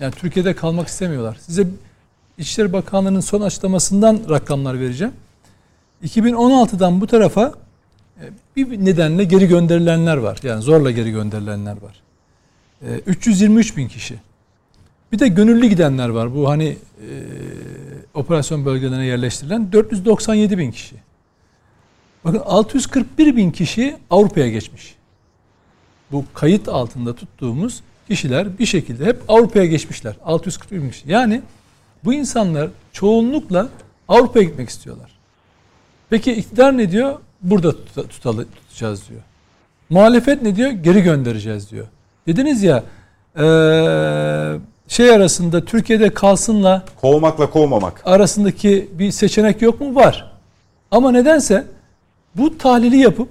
[0.00, 1.38] Yani Türkiye'de kalmak istemiyorlar.
[1.40, 1.66] Size
[2.40, 5.12] İçişleri Bakanlığı'nın son açıklamasından rakamlar vereceğim.
[6.04, 7.54] 2016'dan bu tarafa
[8.20, 8.24] e,
[8.56, 10.38] bir nedenle geri gönderilenler var.
[10.42, 12.02] Yani zorla geri gönderilenler var.
[12.82, 14.18] E, 323 bin kişi.
[15.12, 16.34] Bir de gönüllü gidenler var.
[16.34, 16.76] Bu hani e,
[18.14, 20.96] operasyon bölgelerine yerleştirilen 497 bin kişi.
[22.24, 24.94] Bakın 641 bin kişi Avrupa'ya geçmiş.
[26.12, 30.16] Bu kayıt altında tuttuğumuz kişiler bir şekilde hep Avrupa'ya geçmişler.
[30.24, 31.10] 641 bin kişi.
[31.10, 31.42] Yani
[32.04, 33.68] bu insanlar çoğunlukla
[34.08, 35.10] Avrupa'ya gitmek istiyorlar.
[36.10, 37.18] Peki iktidar ne diyor?
[37.42, 39.20] Burada tuta- tutalı, tutacağız diyor.
[39.90, 40.70] Muhalefet ne diyor?
[40.70, 41.86] Geri göndereceğiz diyor.
[42.26, 42.82] Dediniz ya
[44.88, 48.02] şey arasında Türkiye'de kalsınla Kovmakla kovmamak.
[48.04, 49.94] arasındaki bir seçenek yok mu?
[49.94, 50.32] Var.
[50.90, 51.64] Ama nedense
[52.34, 53.28] bu tahlili yapıp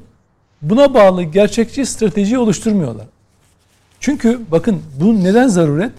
[0.62, 3.06] buna bağlı gerçekçi strateji oluşturmuyorlar.
[4.00, 5.92] Çünkü bakın bu neden zaruret?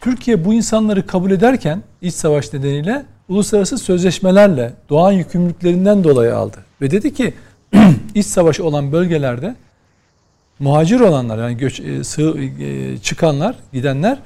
[0.00, 6.56] Türkiye bu insanları kabul ederken iç savaş nedeniyle uluslararası sözleşmelerle doğan yükümlülüklerinden dolayı aldı.
[6.80, 7.34] Ve dedi ki
[8.14, 9.54] iç savaş olan bölgelerde
[10.58, 14.18] muhacir olanlar yani göç e, sığ, e, çıkanlar, gidenler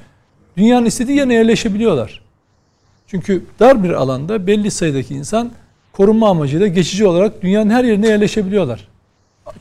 [0.56, 2.22] dünyanın istediği yerine yerleşebiliyorlar.
[3.06, 5.52] Çünkü dar bir alanda belli sayıdaki insan
[5.92, 8.88] korunma amacıyla geçici olarak dünyanın her yerine yerleşebiliyorlar.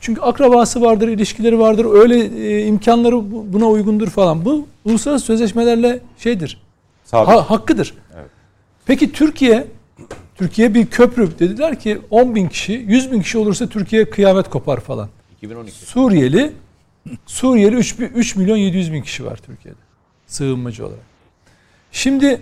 [0.00, 2.16] Çünkü akrabası vardır, ilişkileri vardır, öyle
[2.46, 4.44] e, imkanları bu- buna uygundur falan.
[4.44, 6.60] Bu uluslararası sözleşmelerle şeydir,
[7.04, 7.28] Sabit.
[7.28, 7.94] ha- hakkıdır.
[8.86, 9.66] Peki Türkiye,
[10.34, 14.80] Türkiye bir köprü dediler ki 10 bin kişi, 100 bin kişi olursa Türkiye kıyamet kopar
[14.80, 15.08] falan.
[15.36, 15.72] 2012.
[15.86, 16.52] Suriyeli,
[17.26, 19.78] Suriyeli 3, 3 milyon 700 bin kişi var Türkiye'de
[20.26, 21.00] sığınmacı olarak.
[21.92, 22.40] Şimdi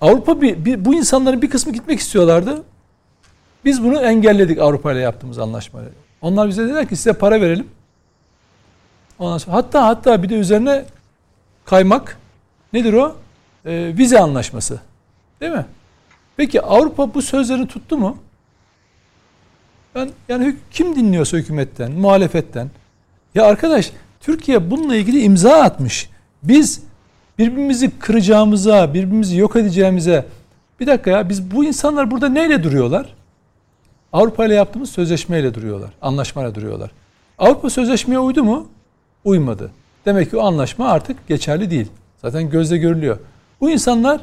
[0.00, 2.62] Avrupa bir, bir- bu insanların bir kısmı gitmek istiyorlardı.
[3.64, 5.90] Biz bunu engelledik Avrupa ile yaptığımız anlaşmayla.
[6.22, 7.68] Onlar bize dediler ki size para verelim.
[9.18, 10.84] Ondan sonra hatta hatta bir de üzerine
[11.64, 12.18] kaymak
[12.72, 13.16] nedir o?
[13.66, 14.80] Ee, vize anlaşması.
[15.40, 15.66] Değil mi?
[16.36, 18.18] Peki Avrupa bu sözlerini tuttu mu?
[19.94, 22.70] Ben yani kim dinliyorsa hükümetten, muhalefetten.
[23.34, 26.10] Ya arkadaş Türkiye bununla ilgili imza atmış.
[26.42, 26.82] Biz
[27.38, 30.26] birbirimizi kıracağımıza, birbirimizi yok edeceğimize
[30.80, 33.14] bir dakika ya biz bu insanlar burada neyle duruyorlar?
[34.12, 35.90] Avrupa ile yaptığımız sözleşmeyle duruyorlar.
[36.02, 36.90] Anlaşmayla duruyorlar.
[37.38, 38.66] Avrupa sözleşmeye uydu mu?
[39.24, 39.70] Uymadı.
[40.06, 41.86] Demek ki o anlaşma artık geçerli değil.
[42.22, 43.18] Zaten gözle görülüyor.
[43.60, 44.20] Bu insanlar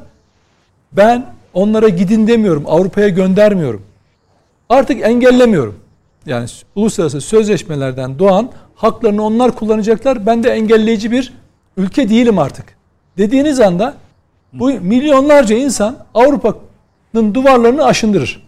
[0.91, 2.63] ben onlara gidin demiyorum.
[2.67, 3.81] Avrupa'ya göndermiyorum.
[4.69, 5.79] Artık engellemiyorum.
[6.25, 10.25] Yani uluslararası sözleşmelerden doğan haklarını onlar kullanacaklar.
[10.25, 11.33] Ben de engelleyici bir
[11.77, 12.65] ülke değilim artık.
[13.17, 13.93] Dediğiniz anda
[14.53, 18.47] bu milyonlarca insan Avrupa'nın duvarlarını aşındırır.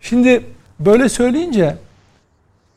[0.00, 0.44] Şimdi
[0.80, 1.76] böyle söyleyince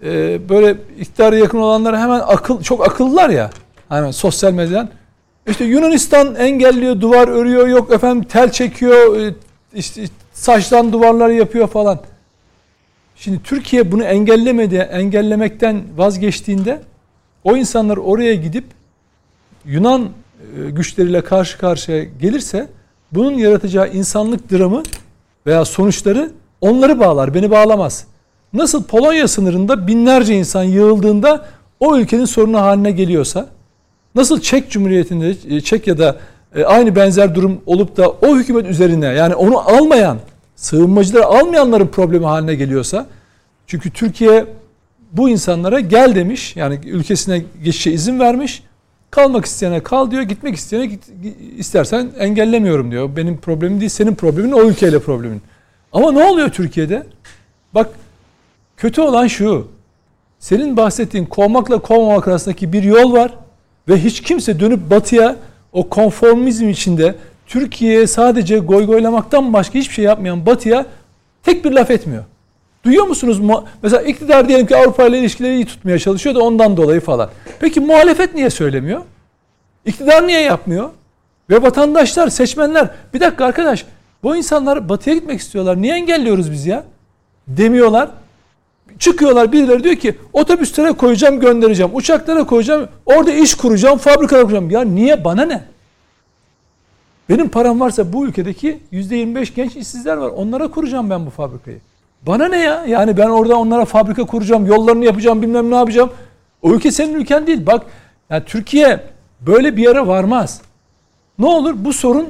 [0.03, 3.49] e, böyle iktidara yakın olanlar hemen akıl çok akıllılar ya.
[3.89, 4.89] Hemen sosyal medyadan
[5.49, 9.33] işte Yunanistan engelliyor, duvar örüyor, yok efendim tel çekiyor, e,
[9.73, 11.99] işte saçtan duvarları yapıyor falan.
[13.15, 16.81] Şimdi Türkiye bunu engellemedi, engellemekten vazgeçtiğinde
[17.43, 18.63] o insanlar oraya gidip
[19.65, 20.09] Yunan
[20.57, 22.67] e, güçleriyle karşı karşıya gelirse
[23.11, 24.83] bunun yaratacağı insanlık dramı
[25.45, 28.05] veya sonuçları onları bağlar, beni bağlamaz.
[28.53, 31.45] Nasıl Polonya sınırında binlerce insan yığıldığında
[31.79, 33.49] o ülkenin sorunu haline geliyorsa,
[34.15, 36.17] nasıl Çek Cumhuriyeti'nde, e, Çekya'da
[36.55, 40.17] e, aynı benzer durum olup da o hükümet üzerine yani onu almayan,
[40.55, 43.05] sığınmacıları almayanların problemi haline geliyorsa,
[43.67, 44.45] çünkü Türkiye
[45.11, 48.63] bu insanlara gel demiş, yani ülkesine geçişe izin vermiş,
[49.11, 51.03] kalmak isteyene kal diyor, gitmek isteyene git,
[51.57, 53.15] istersen engellemiyorum diyor.
[53.15, 55.41] Benim problemim değil, senin problemin o ülkeyle problemin.
[55.93, 57.03] Ama ne oluyor Türkiye'de?
[57.73, 57.89] Bak
[58.77, 59.67] kötü olan şu.
[60.39, 63.33] Senin bahsettiğin kovmakla kovmamak arasındaki bir yol var
[63.87, 65.35] ve hiç kimse dönüp batıya
[65.73, 67.15] o konformizm içinde
[67.47, 70.85] Türkiye'ye sadece goygoylamaktan başka hiçbir şey yapmayan batıya
[71.43, 72.23] tek bir laf etmiyor.
[72.83, 73.39] Duyuyor musunuz?
[73.83, 77.29] Mesela iktidar diyelim ki Avrupa ile ilişkileri iyi tutmaya çalışıyor da ondan dolayı falan.
[77.59, 79.01] Peki muhalefet niye söylemiyor?
[79.85, 80.89] İktidar niye yapmıyor?
[81.49, 83.85] Ve vatandaşlar, seçmenler bir dakika arkadaş
[84.23, 85.81] bu insanlar batıya gitmek istiyorlar.
[85.81, 86.83] Niye engelliyoruz biz ya?
[87.47, 88.09] Demiyorlar.
[88.99, 91.91] Çıkıyorlar birileri diyor ki otobüslere koyacağım göndereceğim.
[91.95, 92.89] Uçaklara koyacağım.
[93.05, 93.97] Orada iş kuracağım.
[93.97, 94.69] Fabrikalar kuracağım.
[94.69, 95.23] Ya niye?
[95.23, 95.63] Bana ne?
[97.29, 100.29] Benim param varsa bu ülkedeki %25 genç işsizler var.
[100.29, 101.79] Onlara kuracağım ben bu fabrikayı.
[102.27, 102.85] Bana ne ya?
[102.87, 106.11] Yani ben orada onlara fabrika kuracağım, yollarını yapacağım, bilmem ne yapacağım.
[106.61, 107.65] O ülke senin ülken değil.
[107.65, 107.85] Bak
[108.29, 109.03] yani Türkiye
[109.41, 110.61] böyle bir yere varmaz.
[111.39, 112.29] Ne olur bu sorun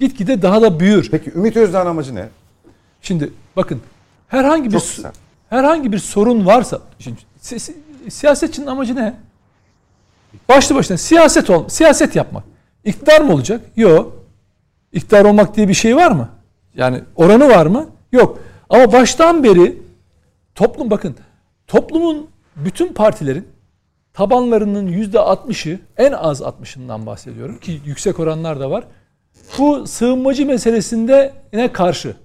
[0.00, 1.08] gitgide daha da büyür.
[1.10, 2.28] Peki Ümit Özdağ'ın amacı ne?
[3.02, 3.80] Şimdi bakın
[4.28, 5.12] herhangi bir Çok
[5.50, 7.74] herhangi bir sorun varsa şimdi si-
[8.08, 9.14] siyasetçinin amacı ne?
[10.48, 12.44] Başlı başına siyaset ol, siyaset yapmak.
[12.84, 13.60] İktidar mı olacak?
[13.76, 14.24] Yok.
[14.92, 16.28] İktidar olmak diye bir şey var mı?
[16.74, 17.86] Yani oranı var mı?
[18.12, 18.38] Yok.
[18.70, 19.82] Ama baştan beri
[20.54, 21.16] toplum bakın
[21.66, 22.26] toplumun
[22.56, 23.48] bütün partilerin
[24.12, 28.84] tabanlarının yüzde 60'ı en az 60'ından bahsediyorum ki yüksek oranlar da var.
[29.58, 32.16] Bu sığınmacı meselesinde yine karşı.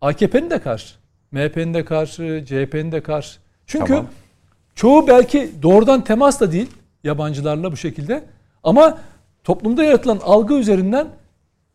[0.00, 0.94] AKP'nin de karşı.
[1.32, 3.38] MHP'nin de karşı, CHP'nin de karşı.
[3.66, 4.06] Çünkü Tamam.
[4.74, 6.70] çoğu belki doğrudan temas da değil
[7.04, 8.24] yabancılarla bu şekilde
[8.62, 8.98] ama
[9.44, 11.08] toplumda yaratılan algı üzerinden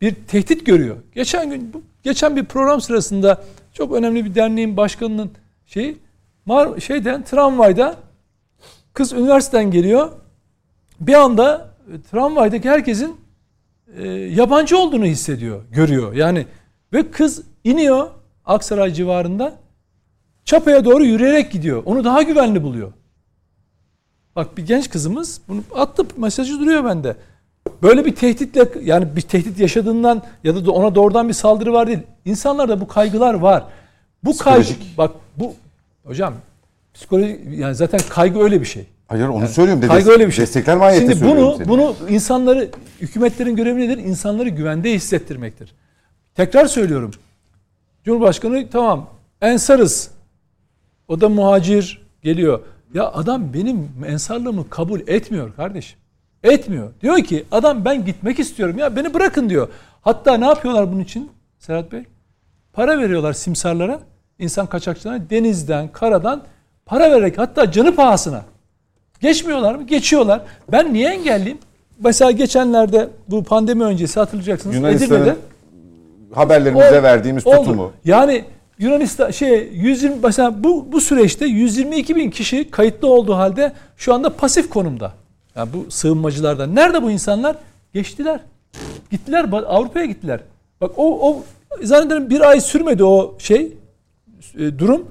[0.00, 0.96] bir tehdit görüyor.
[1.14, 5.30] Geçen gün geçen bir program sırasında çok önemli bir derneğin başkanının
[5.66, 5.98] şeyi
[6.46, 7.96] mar şeyden tramvayda
[8.92, 10.12] kız üniversiteden geliyor.
[11.00, 11.70] Bir anda
[12.10, 13.16] tramvaydaki herkesin
[13.96, 16.12] e, yabancı olduğunu hissediyor, görüyor.
[16.12, 16.46] Yani
[16.92, 18.10] ve kız iniyor
[18.44, 19.54] Aksaray civarında
[20.44, 21.82] Çapa'ya doğru yürüyerek gidiyor.
[21.86, 22.92] Onu daha güvenli buluyor.
[24.36, 27.16] Bak bir genç kızımız bunu attı mesajı duruyor bende.
[27.82, 31.98] Böyle bir tehditle yani bir tehdit yaşadığından ya da ona doğrudan bir saldırı var değil.
[32.24, 33.64] İnsanlarda bu kaygılar var.
[34.24, 35.54] Bu kaygı bak bu
[36.04, 36.34] hocam
[36.94, 38.86] Psikoloji yani zaten kaygı öyle bir şey.
[39.12, 39.88] Hayır onu söylüyorum.
[39.88, 40.42] Kaygı öyle bir şey.
[40.42, 41.68] Destekler mahiyette Şimdi bunu seni.
[41.68, 42.70] bunu insanları
[43.00, 43.98] hükümetlerin görevi nedir?
[43.98, 45.74] İnsanları güvende hissettirmektir.
[46.34, 47.10] Tekrar söylüyorum.
[48.04, 49.10] Cumhurbaşkanı tamam
[49.40, 50.10] ensarız.
[51.08, 52.60] O da muhacir geliyor.
[52.94, 55.98] Ya adam benim ensarlığımı kabul etmiyor kardeşim.
[56.42, 56.90] Etmiyor.
[57.02, 59.68] Diyor ki adam ben gitmek istiyorum ya beni bırakın diyor.
[60.00, 62.04] Hatta ne yapıyorlar bunun için Serhat Bey?
[62.72, 64.00] Para veriyorlar simsarlara,
[64.38, 66.42] insan kaçakçılarına denizden, karadan
[66.86, 68.51] para vererek hatta canı pahasına.
[69.22, 69.86] Geçmiyorlar mı?
[69.86, 70.40] Geçiyorlar.
[70.72, 71.58] Ben niye engelliyim?
[72.04, 74.76] Mesela geçenlerde bu pandemi öncesi hatırlayacaksınız.
[74.76, 75.36] Edirne'de
[76.34, 77.02] haberlerimize Oldu.
[77.02, 77.56] verdiğimiz Oldu.
[77.56, 77.92] tutumu.
[78.04, 78.44] Yani
[78.78, 84.30] Yunanistan şey 120 mesela bu bu süreçte 122 bin kişi kayıtlı olduğu halde şu anda
[84.36, 85.12] pasif konumda.
[85.56, 86.74] Yani bu sığınmacılardan.
[86.74, 87.56] Nerede bu insanlar?
[87.94, 88.40] Geçtiler.
[89.10, 90.40] Gittiler Avrupa'ya gittiler.
[90.80, 91.42] Bak o o
[91.82, 93.72] zannederim bir ay sürmedi o şey
[94.58, 95.06] e, durum.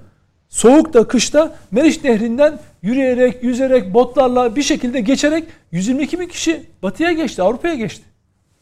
[0.52, 7.42] Soğukta, kışta Meriç Nehri'nden yürüyerek, yüzerek, botlarla bir şekilde geçerek 122 bin kişi batıya geçti,
[7.42, 8.04] Avrupa'ya geçti.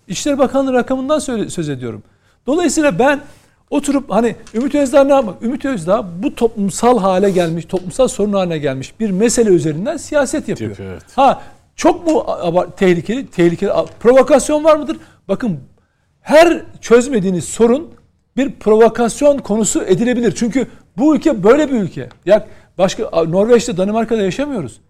[0.07, 2.03] İçişleri Bakanlığı rakamından söz ediyorum.
[2.47, 3.19] Dolayısıyla ben
[3.69, 5.43] oturup hani Ümit Özdağ ne yapmak?
[5.43, 10.69] Ümit Özdağ bu toplumsal hale gelmiş, toplumsal sorun haline gelmiş bir mesele üzerinden siyaset yapıyor.
[10.69, 11.03] Yapıyor, evet.
[11.15, 11.41] Ha
[11.75, 12.25] çok mu
[12.77, 13.27] tehlikeli?
[13.27, 13.71] Tehlikeli.
[13.99, 14.97] Provokasyon var mıdır?
[15.27, 15.59] Bakın
[16.21, 17.98] her çözmediğiniz sorun
[18.39, 20.33] bir provokasyon konusu edilebilir.
[20.35, 20.67] Çünkü
[20.97, 22.09] bu ülke böyle bir ülke.
[22.25, 22.47] Ya
[22.77, 24.81] başka Norveç'te, Danimarka'da yaşamıyoruz.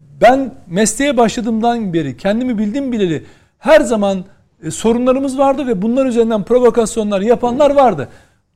[0.00, 3.24] Ben mesleğe başladığımdan beri kendimi bildim bileli
[3.58, 4.24] her zaman
[4.62, 8.08] e, sorunlarımız vardı ve bunlar üzerinden provokasyonlar yapanlar vardı.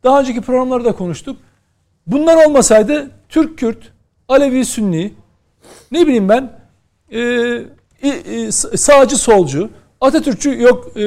[0.05, 1.37] Daha önceki programlarda konuştuk.
[2.07, 3.79] Bunlar olmasaydı Türk Kürt,
[4.29, 5.13] Alevi Sünni,
[5.93, 6.53] ne bileyim ben
[7.11, 7.21] e,
[8.03, 11.01] e, sağcı solcu, Atatürkçü yok e,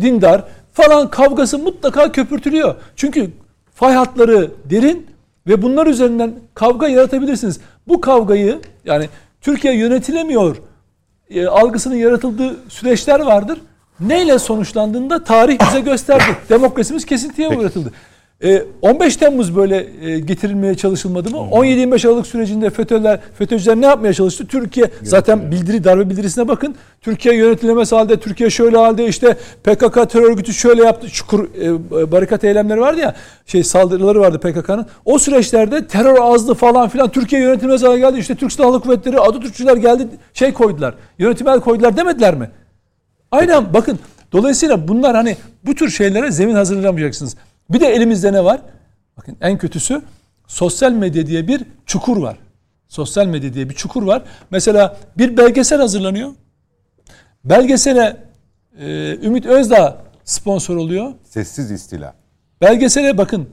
[0.00, 2.74] dindar falan kavgası mutlaka köpürtülüyor.
[2.96, 3.30] Çünkü
[3.74, 5.06] fay hatları derin
[5.46, 7.60] ve bunlar üzerinden kavga yaratabilirsiniz.
[7.88, 9.08] Bu kavgayı yani
[9.40, 10.56] Türkiye yönetilemiyor
[11.30, 13.60] e, algısının yaratıldığı süreçler vardır.
[14.00, 16.36] Neyle sonuçlandığında tarih bize gösterdi.
[16.48, 17.92] Demokrasimiz kesintiye uğratıldı.
[18.44, 21.36] E, 15 Temmuz böyle e, getirilmeye çalışılmadı mı?
[21.36, 24.46] 17-25 Aralık sürecinde FETÖ'ler, FETÖ'cüler ne yapmaya çalıştı?
[24.46, 26.74] Türkiye zaten bildiri darbe bildirisine bakın.
[27.00, 31.08] Türkiye yönetilemez halde, Türkiye şöyle halde işte PKK terör örgütü şöyle yaptı.
[31.08, 33.14] Çukur e, barikat eylemleri vardı ya.
[33.46, 34.86] Şey saldırıları vardı PKK'nın.
[35.04, 37.08] O süreçlerde terör azdı falan filan.
[37.10, 38.18] Türkiye yönetilmez hale geldi.
[38.18, 40.94] İşte Türk Silahlı Kuvvetleri, Atatürkçüler geldi şey koydular.
[41.18, 42.50] Yönetimel koydular demediler mi?
[43.30, 43.98] Aynen bakın.
[44.32, 45.36] Dolayısıyla bunlar hani
[45.66, 47.36] bu tür şeylere zemin hazırlamayacaksınız.
[47.70, 48.60] Bir de elimizde ne var?
[49.16, 50.02] Bakın en kötüsü
[50.46, 52.38] sosyal medya diye bir çukur var.
[52.88, 54.22] Sosyal medya diye bir çukur var.
[54.50, 56.30] Mesela bir belgesel hazırlanıyor.
[57.44, 58.16] Belgesele
[58.78, 61.12] e, Ümit Özdağ sponsor oluyor.
[61.24, 62.14] Sessiz istila.
[62.60, 63.48] Belgesele bakın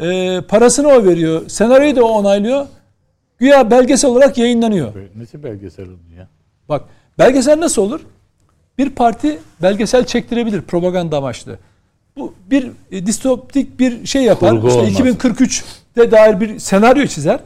[0.00, 1.48] e, parasını o veriyor.
[1.48, 2.66] Senaryoyu da o onaylıyor.
[3.38, 4.94] Güya belgesel olarak yayınlanıyor.
[5.16, 6.28] Nasıl belgesel oldu ya?
[6.68, 6.84] Bak
[7.18, 8.00] belgesel nasıl olur?
[8.78, 11.58] Bir parti belgesel çektirebilir propaganda amaçlı.
[12.18, 14.50] Bu bir e, distopik bir şey yapar.
[14.50, 14.92] Kurgu işte olmaz.
[14.92, 17.40] 2043'te dair bir senaryo çizer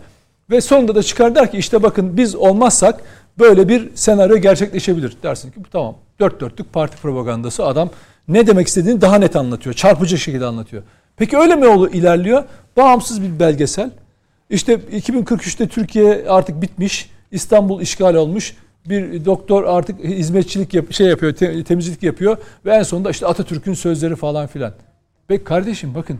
[0.50, 3.00] ve sonunda da çıkar der ki işte bakın biz olmazsak
[3.38, 5.16] böyle bir senaryo gerçekleşebilir.
[5.22, 5.94] Dersin ki bu tamam.
[6.20, 7.90] Dört dörtlük parti propagandası adam
[8.28, 9.74] ne demek istediğini daha net anlatıyor.
[9.74, 10.82] Çarpıcı şekilde anlatıyor.
[11.16, 12.44] Peki öyle mi olu ilerliyor?
[12.76, 13.90] Bağımsız bir belgesel.
[14.50, 17.10] İşte 2043'te Türkiye artık bitmiş.
[17.30, 18.56] İstanbul işgal olmuş.
[18.88, 23.74] Bir doktor artık hizmetçilik yap şey yapıyor, te- temizlik yapıyor ve en sonunda işte Atatürk'ün
[23.74, 24.72] sözleri falan filan.
[25.28, 26.18] Peki kardeşim bakın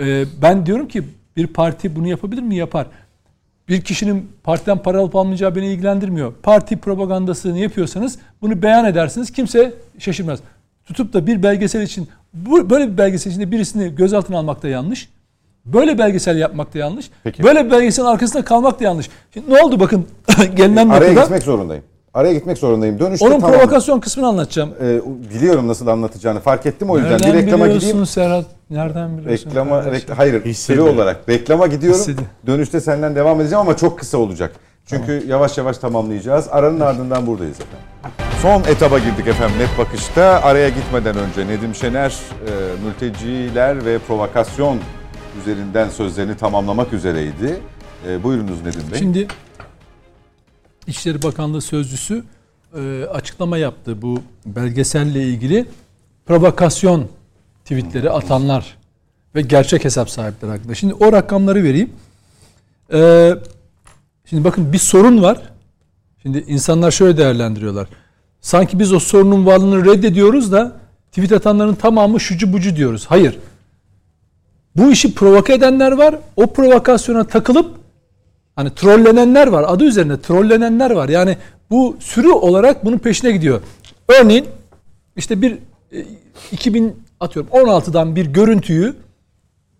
[0.00, 1.02] e, ben diyorum ki
[1.36, 2.56] bir parti bunu yapabilir mi?
[2.56, 2.86] Yapar.
[3.68, 6.32] Bir kişinin partiden para alıp almayacağı beni ilgilendirmiyor.
[6.42, 9.32] Parti propagandasını yapıyorsanız bunu beyan edersiniz.
[9.32, 10.40] Kimse şaşırmaz.
[10.84, 15.08] Tutup da bir belgesel için bu böyle bir belgesel içinde birisini gözaltına almak da yanlış.
[15.66, 17.10] Böyle belgesel yapmak da yanlış.
[17.24, 17.42] Peki.
[17.42, 19.10] Böyle bir belgeselin arkasında kalmak da yanlış.
[19.34, 20.06] Şimdi ne oldu bakın
[20.54, 21.84] gelinen Araya noktada gitmek zorundayım.
[22.14, 22.98] Araya gitmek zorundayım.
[22.98, 23.56] Dönüşte onun tamam.
[23.58, 24.70] provokasyon kısmını anlatacağım.
[24.82, 25.00] Ee,
[25.34, 26.40] biliyorum nasıl anlatacağını.
[26.40, 27.12] Fark ettim o yüzden.
[27.12, 28.06] Nereden bir reklama biliyorsun gideyim.
[28.06, 28.44] Serhat?
[28.70, 29.50] Nereden biliyorsun?
[29.50, 30.86] Reklama, rekla- hayır, Hissediyor.
[30.86, 31.28] süre olarak.
[31.28, 32.00] Reklama gidiyorum.
[32.00, 32.26] Hissediyor.
[32.46, 34.52] Dönüşte senden devam edeceğim ama çok kısa olacak.
[34.86, 36.46] Çünkü yavaş yavaş tamamlayacağız.
[36.50, 37.78] Aranın ardından buradayız efendim.
[38.42, 40.22] Son etaba girdik efendim net bakışta.
[40.22, 42.50] Araya gitmeden önce Nedim Şener e,
[42.86, 44.78] mülteciler ve provokasyon
[45.40, 47.60] üzerinden sözlerini tamamlamak üzereydi.
[48.08, 48.98] E, buyurunuz Nedim Bey.
[48.98, 49.28] Şimdi
[50.86, 52.24] İçişleri Bakanlığı sözcüsü
[52.76, 55.66] e, açıklama yaptı bu belgeselle ilgili
[56.26, 57.08] provokasyon
[57.64, 58.76] tweetleri atanlar
[59.34, 60.74] ve gerçek hesap sahipleri hakkında.
[60.74, 61.90] Şimdi o rakamları vereyim.
[62.92, 63.30] E,
[64.24, 65.42] şimdi bakın bir sorun var.
[66.22, 67.88] Şimdi insanlar şöyle değerlendiriyorlar.
[68.40, 70.76] Sanki biz o sorunun varlığını reddediyoruz da
[71.10, 73.06] tweet atanların tamamı şucu bucu diyoruz.
[73.08, 73.38] Hayır.
[74.76, 76.14] Bu işi provoke edenler var.
[76.36, 77.76] O provokasyona takılıp
[78.56, 79.64] Hani trollenenler var.
[79.68, 81.08] Adı üzerinde trollenenler var.
[81.08, 81.36] Yani
[81.70, 83.60] bu sürü olarak bunun peşine gidiyor.
[84.08, 84.46] Örneğin
[85.16, 85.52] işte bir
[85.92, 86.04] e,
[86.52, 88.94] 2000 atıyorum 16'dan bir görüntüyü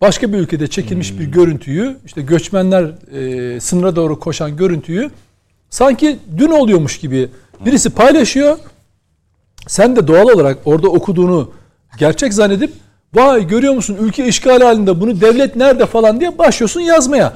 [0.00, 5.10] başka bir ülkede çekilmiş bir görüntüyü işte göçmenler e, sınıra doğru koşan görüntüyü
[5.70, 7.28] sanki dün oluyormuş gibi
[7.66, 8.58] birisi paylaşıyor.
[9.66, 11.52] Sen de doğal olarak orada okuduğunu
[11.98, 12.72] gerçek zannedip
[13.14, 17.32] vay görüyor musun ülke işgal halinde bunu devlet nerede falan diye başlıyorsun yazmaya.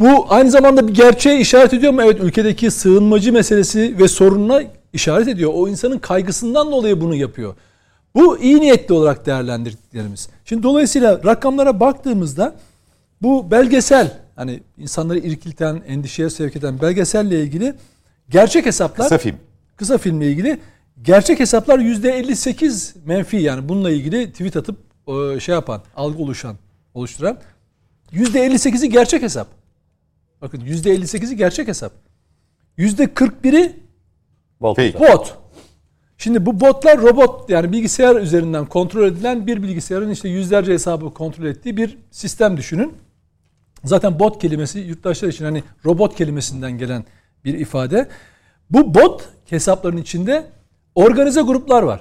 [0.00, 2.02] Bu aynı zamanda bir gerçeğe işaret ediyor mu?
[2.02, 4.62] Evet ülkedeki sığınmacı meselesi ve sorununa
[4.92, 5.50] işaret ediyor.
[5.54, 7.54] O insanın kaygısından dolayı bunu yapıyor.
[8.14, 10.28] Bu iyi niyetli olarak değerlendirdiklerimiz.
[10.44, 12.54] Şimdi dolayısıyla rakamlara baktığımızda
[13.22, 17.74] bu belgesel hani insanları irkilten, endişeye sevk eden belgeselle ilgili
[18.30, 19.36] gerçek hesaplar Kısa film.
[19.76, 20.58] kısa filmle ilgili
[21.02, 24.78] gerçek hesaplar %58 menfi yani bununla ilgili tweet atıp
[25.08, 26.56] e, şey yapan, algı oluşan,
[26.94, 27.38] oluşturan
[28.12, 29.48] %58'i gerçek hesap.
[30.40, 31.92] Bakın %58'i gerçek hesap.
[32.78, 33.76] %41'i
[34.60, 34.92] Baltazar.
[34.92, 35.12] Fake.
[35.12, 35.38] bot.
[36.18, 41.44] Şimdi bu botlar robot yani bilgisayar üzerinden kontrol edilen bir bilgisayarın işte yüzlerce hesabı kontrol
[41.44, 42.94] ettiği bir sistem düşünün.
[43.84, 47.04] Zaten bot kelimesi yurttaşlar için hani robot kelimesinden gelen
[47.44, 48.08] bir ifade.
[48.70, 50.46] Bu bot hesapların içinde
[50.94, 52.00] organize gruplar var.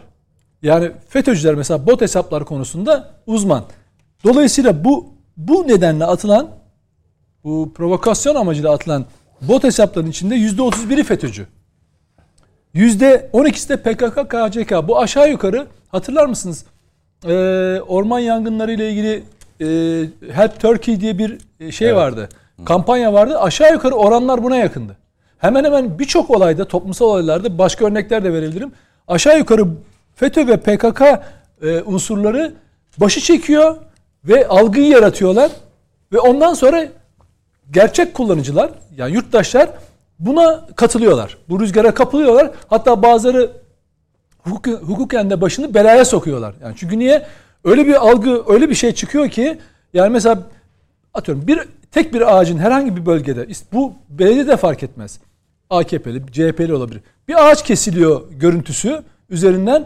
[0.61, 3.63] Yani FETÖ'cüler mesela bot hesaplar konusunda uzman.
[4.23, 6.49] Dolayısıyla bu bu nedenle atılan
[7.43, 9.05] bu provokasyon amacıyla atılan
[9.41, 11.47] bot hesapların içinde %31'i FETÖ'cü.
[12.75, 14.87] %12'si de PKK, KCK.
[14.87, 16.65] Bu aşağı yukarı hatırlar mısınız?
[17.25, 17.31] Ee,
[17.87, 19.23] orman yangınları ile ilgili
[19.61, 19.65] e,
[20.33, 22.29] Help Turkey diye bir e, şey vardı.
[22.65, 23.39] Kampanya vardı.
[23.39, 24.97] Aşağı yukarı oranlar buna yakındı.
[25.41, 28.71] Hemen hemen birçok olayda, toplumsal olaylarda başka örnekler de verebilirim.
[29.07, 29.67] Aşağı yukarı
[30.15, 31.01] FETÖ ve PKK
[31.61, 32.53] e, unsurları
[32.97, 33.75] başı çekiyor
[34.25, 35.51] ve algıyı yaratıyorlar.
[36.13, 36.87] Ve ondan sonra
[37.71, 39.69] gerçek kullanıcılar yani yurttaşlar
[40.19, 41.37] buna katılıyorlar.
[41.49, 42.51] Bu rüzgara kapılıyorlar.
[42.67, 43.51] Hatta bazıları
[44.37, 46.55] hukuk, hukuken de başını belaya sokuyorlar.
[46.61, 47.25] Yani çünkü niye?
[47.63, 49.57] Öyle bir algı, öyle bir şey çıkıyor ki
[49.93, 50.39] yani mesela
[51.13, 51.59] atıyorum bir
[51.91, 55.19] tek bir ağacın herhangi bir bölgede bu belediye de fark etmez.
[55.71, 57.01] AKP'li, CHP'li olabilir.
[57.27, 59.85] Bir ağaç kesiliyor görüntüsü üzerinden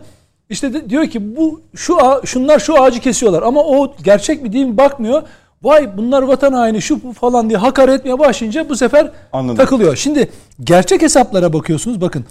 [0.49, 4.53] işte de diyor ki bu şu ağa- şunlar şu ağacı kesiyorlar ama o gerçek mi
[4.53, 5.24] değil mi bakmıyor.
[5.64, 9.57] Vay bunlar vatan haini şu bu falan diye hakaret etmeye başlayınca bu sefer Anladım.
[9.57, 9.95] takılıyor.
[9.95, 10.30] Şimdi
[10.64, 12.26] gerçek hesaplara bakıyorsunuz bakın.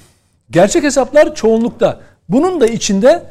[0.51, 2.01] Gerçek hesaplar çoğunlukta.
[2.29, 3.23] Bunun da içinde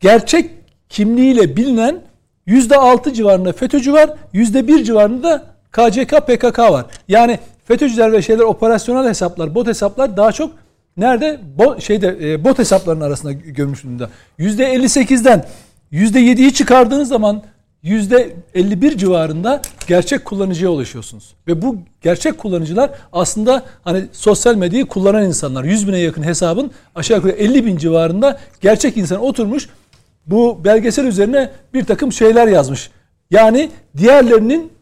[0.00, 0.50] gerçek
[0.88, 2.00] kimliğiyle bilinen
[2.46, 4.10] %6 civarında FETÖ'cü var.
[4.32, 6.86] %1 civarında da KCK, PKK var.
[7.08, 10.52] Yani FETÖ'cüler ve şeyler operasyonel hesaplar, bot hesaplar daha çok
[10.96, 11.40] nerede?
[11.58, 14.10] Bo, şeyde e, bot hesaplarının arasında gömülmüş durumda.
[14.38, 15.44] %58'den
[15.92, 17.42] %7'yi çıkardığınız zaman
[17.84, 21.34] %51 civarında gerçek kullanıcıya ulaşıyorsunuz.
[21.48, 25.64] Ve bu gerçek kullanıcılar aslında hani sosyal medyayı kullanan insanlar.
[25.64, 29.68] 100 bine yakın hesabın aşağı yukarı 50 bin civarında gerçek insan oturmuş
[30.26, 32.90] bu belgesel üzerine bir takım şeyler yazmış.
[33.30, 34.72] Yani diğerlerinin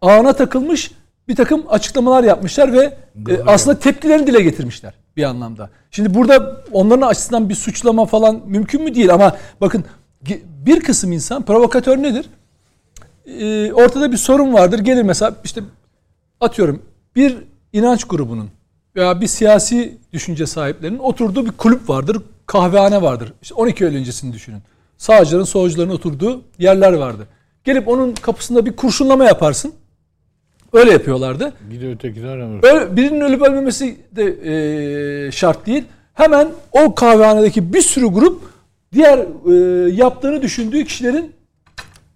[0.00, 0.90] ağına takılmış
[1.28, 2.98] bir takım açıklamalar yapmışlar ve
[3.28, 5.70] e, aslında tepkilerini dile getirmişler bir anlamda.
[5.90, 9.84] Şimdi burada onların açısından bir suçlama falan mümkün mü değil ama bakın
[10.66, 12.26] bir kısım insan provokatör nedir?
[13.26, 14.78] Ee, ortada bir sorun vardır.
[14.78, 15.60] Gelir mesela işte
[16.40, 16.82] atıyorum
[17.16, 17.36] bir
[17.72, 18.50] inanç grubunun
[18.96, 22.22] veya bir siyasi düşünce sahiplerinin oturduğu bir kulüp vardır.
[22.46, 23.32] Kahvehane vardır.
[23.42, 24.62] İşte 12 Eylül öncesini düşünün.
[24.98, 27.28] Sağcıların, solcuların oturduğu yerler vardı.
[27.64, 29.72] Gelip onun kapısında bir kurşunlama yaparsın.
[30.74, 31.52] Öyle yapıyorlardı.
[31.70, 32.58] Gidiyor ötekiler ama.
[32.62, 34.24] Öyle, birinin ölüp ölmemesi de
[35.26, 35.84] e, şart değil.
[36.14, 38.42] Hemen o kahvehanedeki bir sürü grup
[38.92, 41.32] diğer e, yaptığını düşündüğü kişilerin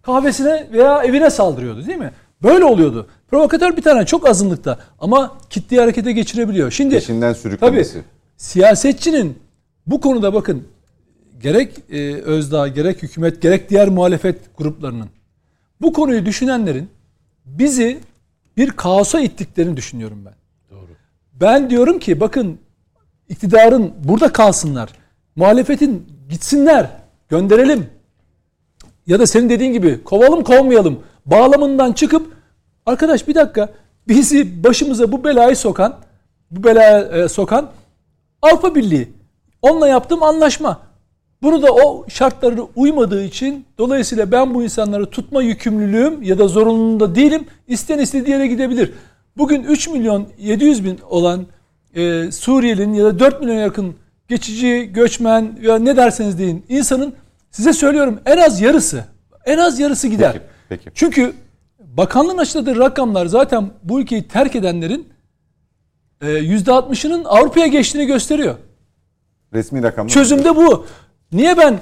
[0.02, 2.10] kahvesine veya evine saldırıyordu değil mi?
[2.42, 3.06] Böyle oluyordu.
[3.30, 6.70] Provokatör bir tane çok azınlıkta ama kitleyi harekete geçirebiliyor.
[6.70, 8.02] Şimdi Peşinden tabii sürüklemesi.
[8.36, 9.38] siyasetçinin
[9.86, 10.64] bu konuda bakın
[11.42, 15.08] gerek e, Özdağ, gerek hükümet, gerek diğer muhalefet gruplarının
[15.80, 16.88] bu konuyu düşünenlerin
[17.46, 17.98] bizi
[18.58, 20.34] bir kaosa ittiklerini düşünüyorum ben.
[21.32, 22.58] Ben diyorum ki bakın
[23.28, 24.90] iktidarın burada kalsınlar.
[25.36, 26.90] Muhalefetin gitsinler.
[27.28, 27.90] Gönderelim.
[29.06, 31.02] Ya da senin dediğin gibi kovalım kovmayalım.
[31.26, 32.36] Bağlamından çıkıp
[32.86, 33.68] arkadaş bir dakika
[34.08, 35.96] bizi başımıza bu belayı sokan
[36.50, 37.70] bu belaya e, sokan
[38.42, 39.12] Avrupa Birliği.
[39.62, 40.80] Onunla yaptığım anlaşma.
[41.42, 47.14] Bunu da o şartlarına uymadığı için dolayısıyla ben bu insanları tutma yükümlülüğüm ya da zorunluluğunda
[47.14, 47.46] değilim.
[47.68, 48.92] İsteyen istediği yere gidebilir.
[49.36, 51.46] Bugün 3 milyon 700 bin olan
[51.94, 53.94] e, Suriyelinin ya da 4 milyon yakın
[54.28, 57.14] geçici, göçmen ya ne derseniz deyin insanın
[57.50, 59.04] size söylüyorum en az yarısı
[59.48, 60.32] en az yarısı gider.
[60.32, 60.90] Peki, peki.
[60.94, 61.32] Çünkü
[61.78, 65.08] bakanlığın açıkladığı rakamlar zaten bu ülkeyi terk edenlerin
[66.20, 68.54] e, %60'ının Avrupa'ya geçtiğini gösteriyor.
[69.52, 70.12] Resmi rakamlar.
[70.12, 70.86] Çözüm de bu.
[71.32, 71.78] Niye ben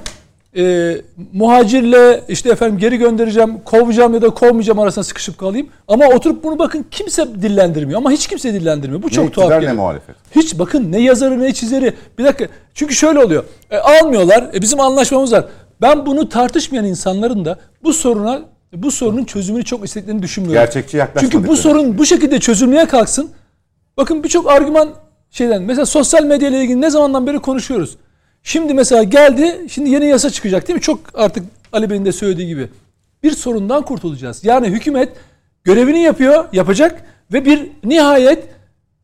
[0.57, 0.97] e,
[1.33, 5.69] muhacirle işte efendim geri göndereceğim, kovacağım ya da kovmayacağım arasında sıkışıp kalayım.
[5.89, 7.99] Ama oturup bunu bakın kimse dillendirmiyor.
[7.99, 9.03] Ama hiç kimse dillendirmiyor.
[9.03, 10.17] Bu Ne çok tuhaf iktidar ne muhalefet.
[10.37, 11.95] Hiç bakın ne yazarı ne çizeri.
[12.19, 12.47] Bir dakika.
[12.75, 13.45] Çünkü şöyle oluyor.
[13.71, 14.51] E, almıyorlar.
[14.55, 15.45] E, bizim anlaşmamız var.
[15.81, 18.43] Ben bunu tartışmayan insanların da bu soruna
[18.73, 20.63] bu sorunun çözümünü çok istediklerini düşünmüyorum.
[20.63, 21.33] Gerçekçi yaklaşmadık.
[21.33, 23.31] Çünkü bu sorun bu şekilde çözülmeye kalksın.
[23.97, 24.89] Bakın birçok argüman
[25.31, 27.97] şeyden mesela sosyal medya ile ilgili ne zamandan beri konuşuyoruz.
[28.47, 30.81] Şimdi mesela geldi şimdi yeni yasa çıkacak değil mi?
[30.81, 32.69] Çok artık Ali Bey'in de söylediği gibi.
[33.23, 34.45] Bir sorundan kurtulacağız.
[34.45, 35.09] Yani hükümet
[35.65, 38.45] görevini yapıyor, yapacak ve bir nihayet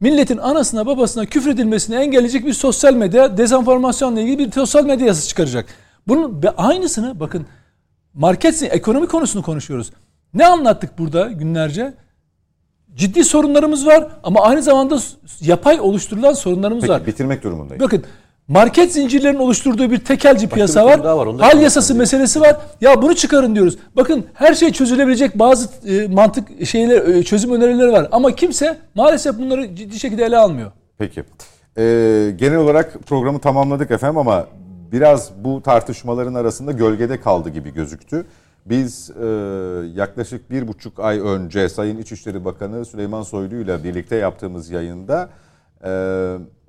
[0.01, 5.66] milletin anasına babasına küfredilmesini engelleyecek bir sosyal medya dezenformasyonla ilgili bir sosyal medya yasası çıkaracak.
[6.09, 7.47] Bunun aynısını bakın
[8.14, 9.90] market ekonomi konusunu konuşuyoruz.
[10.35, 11.94] Ne anlattık burada günlerce?
[12.94, 14.98] Ciddi sorunlarımız var ama aynı zamanda
[15.40, 17.06] yapay oluşturulan sorunlarımız Peki var.
[17.06, 17.82] bitirmek durumundayım.
[17.82, 18.05] Bakın
[18.48, 20.94] market zincirlerinin oluşturduğu bir tekelci piyasa bir var.
[20.94, 22.56] konu daha var, onu da Hal yasası meselesi var.
[22.81, 23.78] Ya bunu çıkarın diyoruz.
[23.97, 29.39] Bakın her şey çözülebilecek bazı e, mantık şeyler e, çözüm önerileri var ama kimse maalesef
[29.39, 30.73] bunları ciddi şekilde ele almıyor.
[30.98, 31.24] Peki.
[31.78, 34.47] Ee, genel olarak programı tamamladık efendim ama
[34.93, 38.27] biraz bu tartışmaların arasında gölgede kaldı gibi gözüktü.
[38.66, 39.27] Biz e,
[39.94, 45.28] yaklaşık bir buçuk ay önce Sayın İçişleri Bakanı Süleyman Soylu ile birlikte yaptığımız yayında
[45.85, 45.90] e,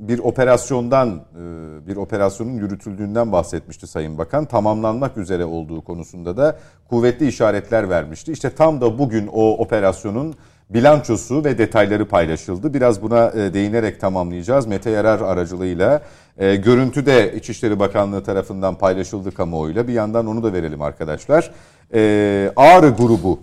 [0.08, 4.46] bir operasyondan, e, bir operasyonun yürütüldüğünden bahsetmişti Sayın Bakan.
[4.46, 6.58] Tamamlanmak üzere olduğu konusunda da
[6.90, 8.32] kuvvetli işaretler vermişti.
[8.32, 10.36] İşte tam da bugün o operasyonun
[10.70, 12.74] bilançosu ve detayları paylaşıldı.
[12.74, 14.66] Biraz buna e, değinerek tamamlayacağız.
[14.66, 16.02] Mete Yarar aracılığıyla
[16.38, 19.88] e, görüntü de İçişleri Bakanlığı tarafından paylaşıldı kamuoyuyla.
[19.88, 21.52] Bir yandan onu da verelim arkadaşlar.
[22.56, 23.40] Ağrı grubu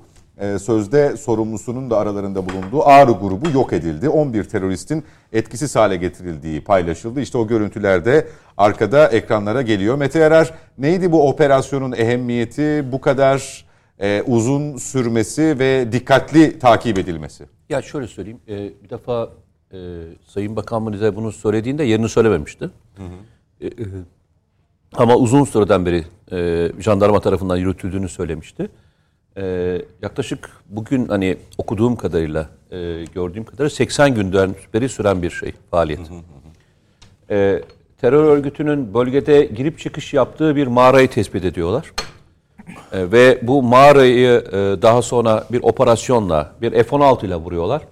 [0.59, 4.09] sözde sorumlusunun da aralarında bulunduğu Ağrı grubu yok edildi.
[4.09, 7.21] 11 teröristin etkisiz hale getirildiği paylaşıldı.
[7.21, 8.27] İşte o görüntüler de
[8.57, 9.97] arkada ekranlara geliyor.
[9.97, 13.65] Mete Yarar neydi bu operasyonun ehemmiyeti bu kadar
[13.99, 17.45] e, uzun sürmesi ve dikkatli takip edilmesi?
[17.69, 18.41] Ya şöyle söyleyeyim.
[18.49, 19.31] e, bir defa
[19.73, 19.79] e,
[20.27, 22.71] Sayın Bakan bize bunu söylediğinde yerini söylememişti.
[23.61, 23.71] E, e,
[24.95, 28.69] ama uzun süreden beri e, jandarma tarafından yürütüldüğünü söylemişti.
[29.37, 35.53] E, yaklaşık bugün hani okuduğum kadarıyla, e, gördüğüm kadarıyla 80 günden beri süren bir şey,
[35.71, 36.01] faaliyet.
[37.31, 37.63] E,
[38.01, 41.93] terör örgütünün bölgede girip çıkış yaptığı bir mağarayı tespit ediyorlar.
[42.93, 47.83] E, ve bu mağarayı e, daha sonra bir operasyonla, bir F-16 ile vuruyorlar.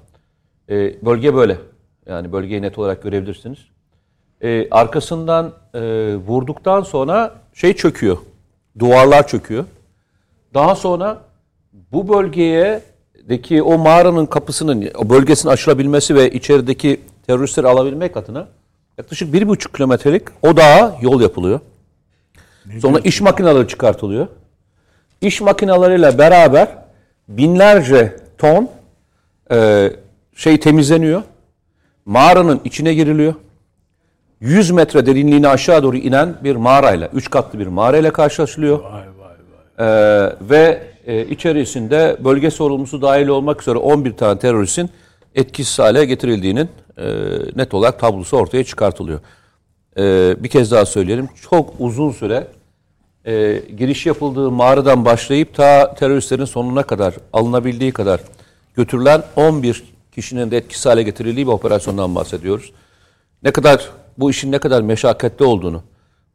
[0.70, 1.58] E, bölge böyle.
[2.06, 3.58] Yani bölgeyi net olarak görebilirsiniz.
[4.42, 5.80] E, arkasından e,
[6.16, 8.16] vurduktan sonra şey çöküyor.
[8.78, 9.64] Duvarlar çöküyor.
[10.54, 11.27] Daha sonra
[11.92, 12.82] bu bölgeye
[13.28, 18.48] deki o mağaranın kapısının, o bölgesinin açılabilmesi ve içerideki teröristleri alabilmek adına
[18.98, 21.60] yaklaşık bir buçuk kilometrelik o dağa yol yapılıyor.
[22.80, 24.26] Sonra iş makineleri çıkartılıyor.
[25.20, 26.68] İş makinalarıyla beraber
[27.28, 28.70] binlerce ton
[29.50, 29.90] e,
[30.34, 31.22] şey temizleniyor.
[32.04, 33.34] Mağaranın içine giriliyor.
[34.40, 38.80] 100 metre derinliğine aşağı doğru inen bir mağarayla, üç katlı bir mağarayla karşılaşılıyor.
[39.78, 39.84] Ee,
[40.40, 44.90] ve e, içerisinde bölge sorumlusu dahil olmak üzere 11 tane teröristin
[45.34, 47.06] etkisiz hale getirildiğinin e,
[47.56, 49.20] net olarak tablosu ortaya çıkartılıyor.
[49.98, 51.28] Ee, bir kez daha söyleyelim.
[51.50, 52.46] Çok uzun süre
[53.24, 58.20] e, giriş yapıldığı mağaradan başlayıp ta teröristlerin sonuna kadar alınabildiği kadar
[58.76, 62.72] götürülen 11 kişinin de etkisiz hale getirildiği bir operasyondan bahsediyoruz.
[63.42, 65.82] Ne kadar bu işin ne kadar meşakkatli olduğunu,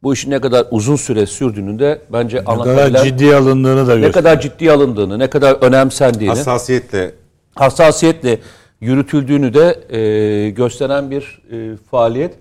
[0.04, 3.84] bu işin ne kadar uzun süre sürdüğünü de bence Ne kadar ciddi alındığını da ne
[3.84, 4.12] gösteriyor.
[4.12, 7.14] kadar ciddi alındığını, ne kadar önemsendiğini, Hassasiyetle
[7.54, 8.38] hassasiyetle
[8.80, 12.34] yürütüldüğünü de e, gösteren bir e, faaliyet.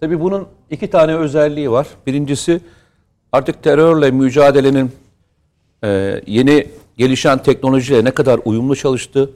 [0.00, 1.86] Tabii bunun iki tane özelliği var.
[2.06, 2.60] Birincisi
[3.32, 4.92] artık terörle mücadelenin
[5.84, 6.66] e, yeni
[6.96, 9.30] gelişen teknolojiyle ne kadar uyumlu çalıştığı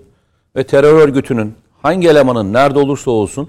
[0.56, 3.48] ve terör örgütünün hangi elemanın nerede olursa olsun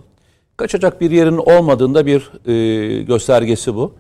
[0.58, 3.94] kaçacak bir yerin olmadığında bir e, göstergesi bu.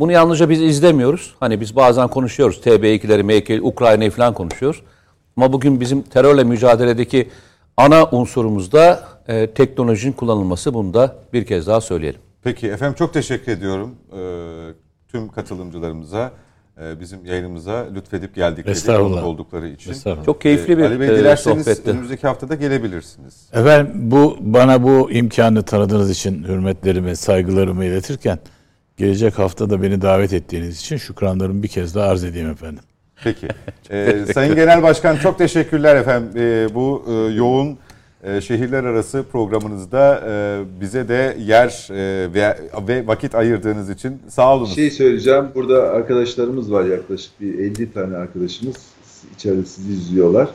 [0.00, 1.34] Bunu yalnızca biz izlemiyoruz.
[1.40, 2.60] Hani biz bazen konuşuyoruz.
[2.64, 4.82] TB2'leri, MK, Ukrayna'yı falan konuşuyoruz.
[5.36, 7.28] Ama bugün bizim terörle mücadeledeki
[7.76, 10.74] ana unsurumuz da e, teknolojinin kullanılması.
[10.74, 12.20] Bunu da bir kez daha söyleyelim.
[12.42, 14.20] Peki efendim çok teşekkür ediyorum e,
[15.08, 16.32] tüm katılımcılarımıza,
[16.82, 19.24] e, bizim yayınımıza lütfedip geldikleri, Estağfurullah.
[19.24, 19.90] oldukları için.
[19.90, 20.24] Estağfurullah.
[20.26, 21.90] Çok keyifli E, bir Ali Bey e, dilerseniz sohbetti.
[21.90, 23.48] önümüzdeki haftada gelebilirsiniz.
[23.52, 28.38] Efendim bu bana bu imkanı tanıdığınız için hürmetlerimi, saygılarımı iletirken
[29.00, 32.82] gelecek hafta da beni davet ettiğiniz için şükranlarımı bir kez daha arz edeyim efendim.
[33.24, 33.48] Peki.
[33.90, 36.30] Ee, Sayın Genel Başkan çok teşekkürler efendim.
[36.36, 37.78] Ee, bu e, yoğun
[38.24, 42.56] e, şehirler arası programınızda e, bize de yer e, ve,
[42.88, 44.70] ve vakit ayırdığınız için sağ olunuz.
[44.70, 45.44] Bir şey söyleyeceğim.
[45.54, 48.76] Burada arkadaşlarımız var yaklaşık bir 50 tane arkadaşımız.
[49.34, 50.48] İçeride sizi izliyorlar.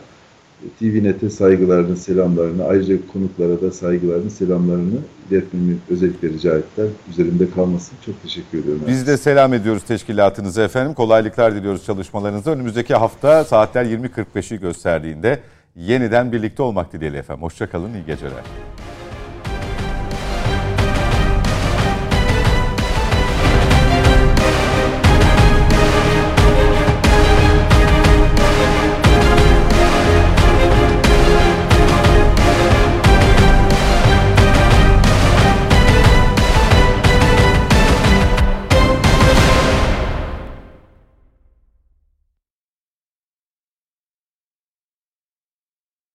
[0.80, 4.98] TVNet'e saygılarını, selamlarını, ayrıca konuklara da saygılarını, selamlarını
[5.32, 6.88] iletmemi özellikle rica ettiler.
[7.10, 7.98] Üzerinde kalmasın.
[8.06, 8.82] Çok teşekkür ediyorum.
[8.88, 10.94] Biz de selam ediyoruz teşkilatınıza efendim.
[10.94, 12.52] Kolaylıklar diliyoruz çalışmalarınızda.
[12.52, 15.40] Önümüzdeki hafta saatler 20.45'i gösterdiğinde
[15.76, 17.44] yeniden birlikte olmak dileğiyle efendim.
[17.44, 18.44] Hoşçakalın, iyi geceler.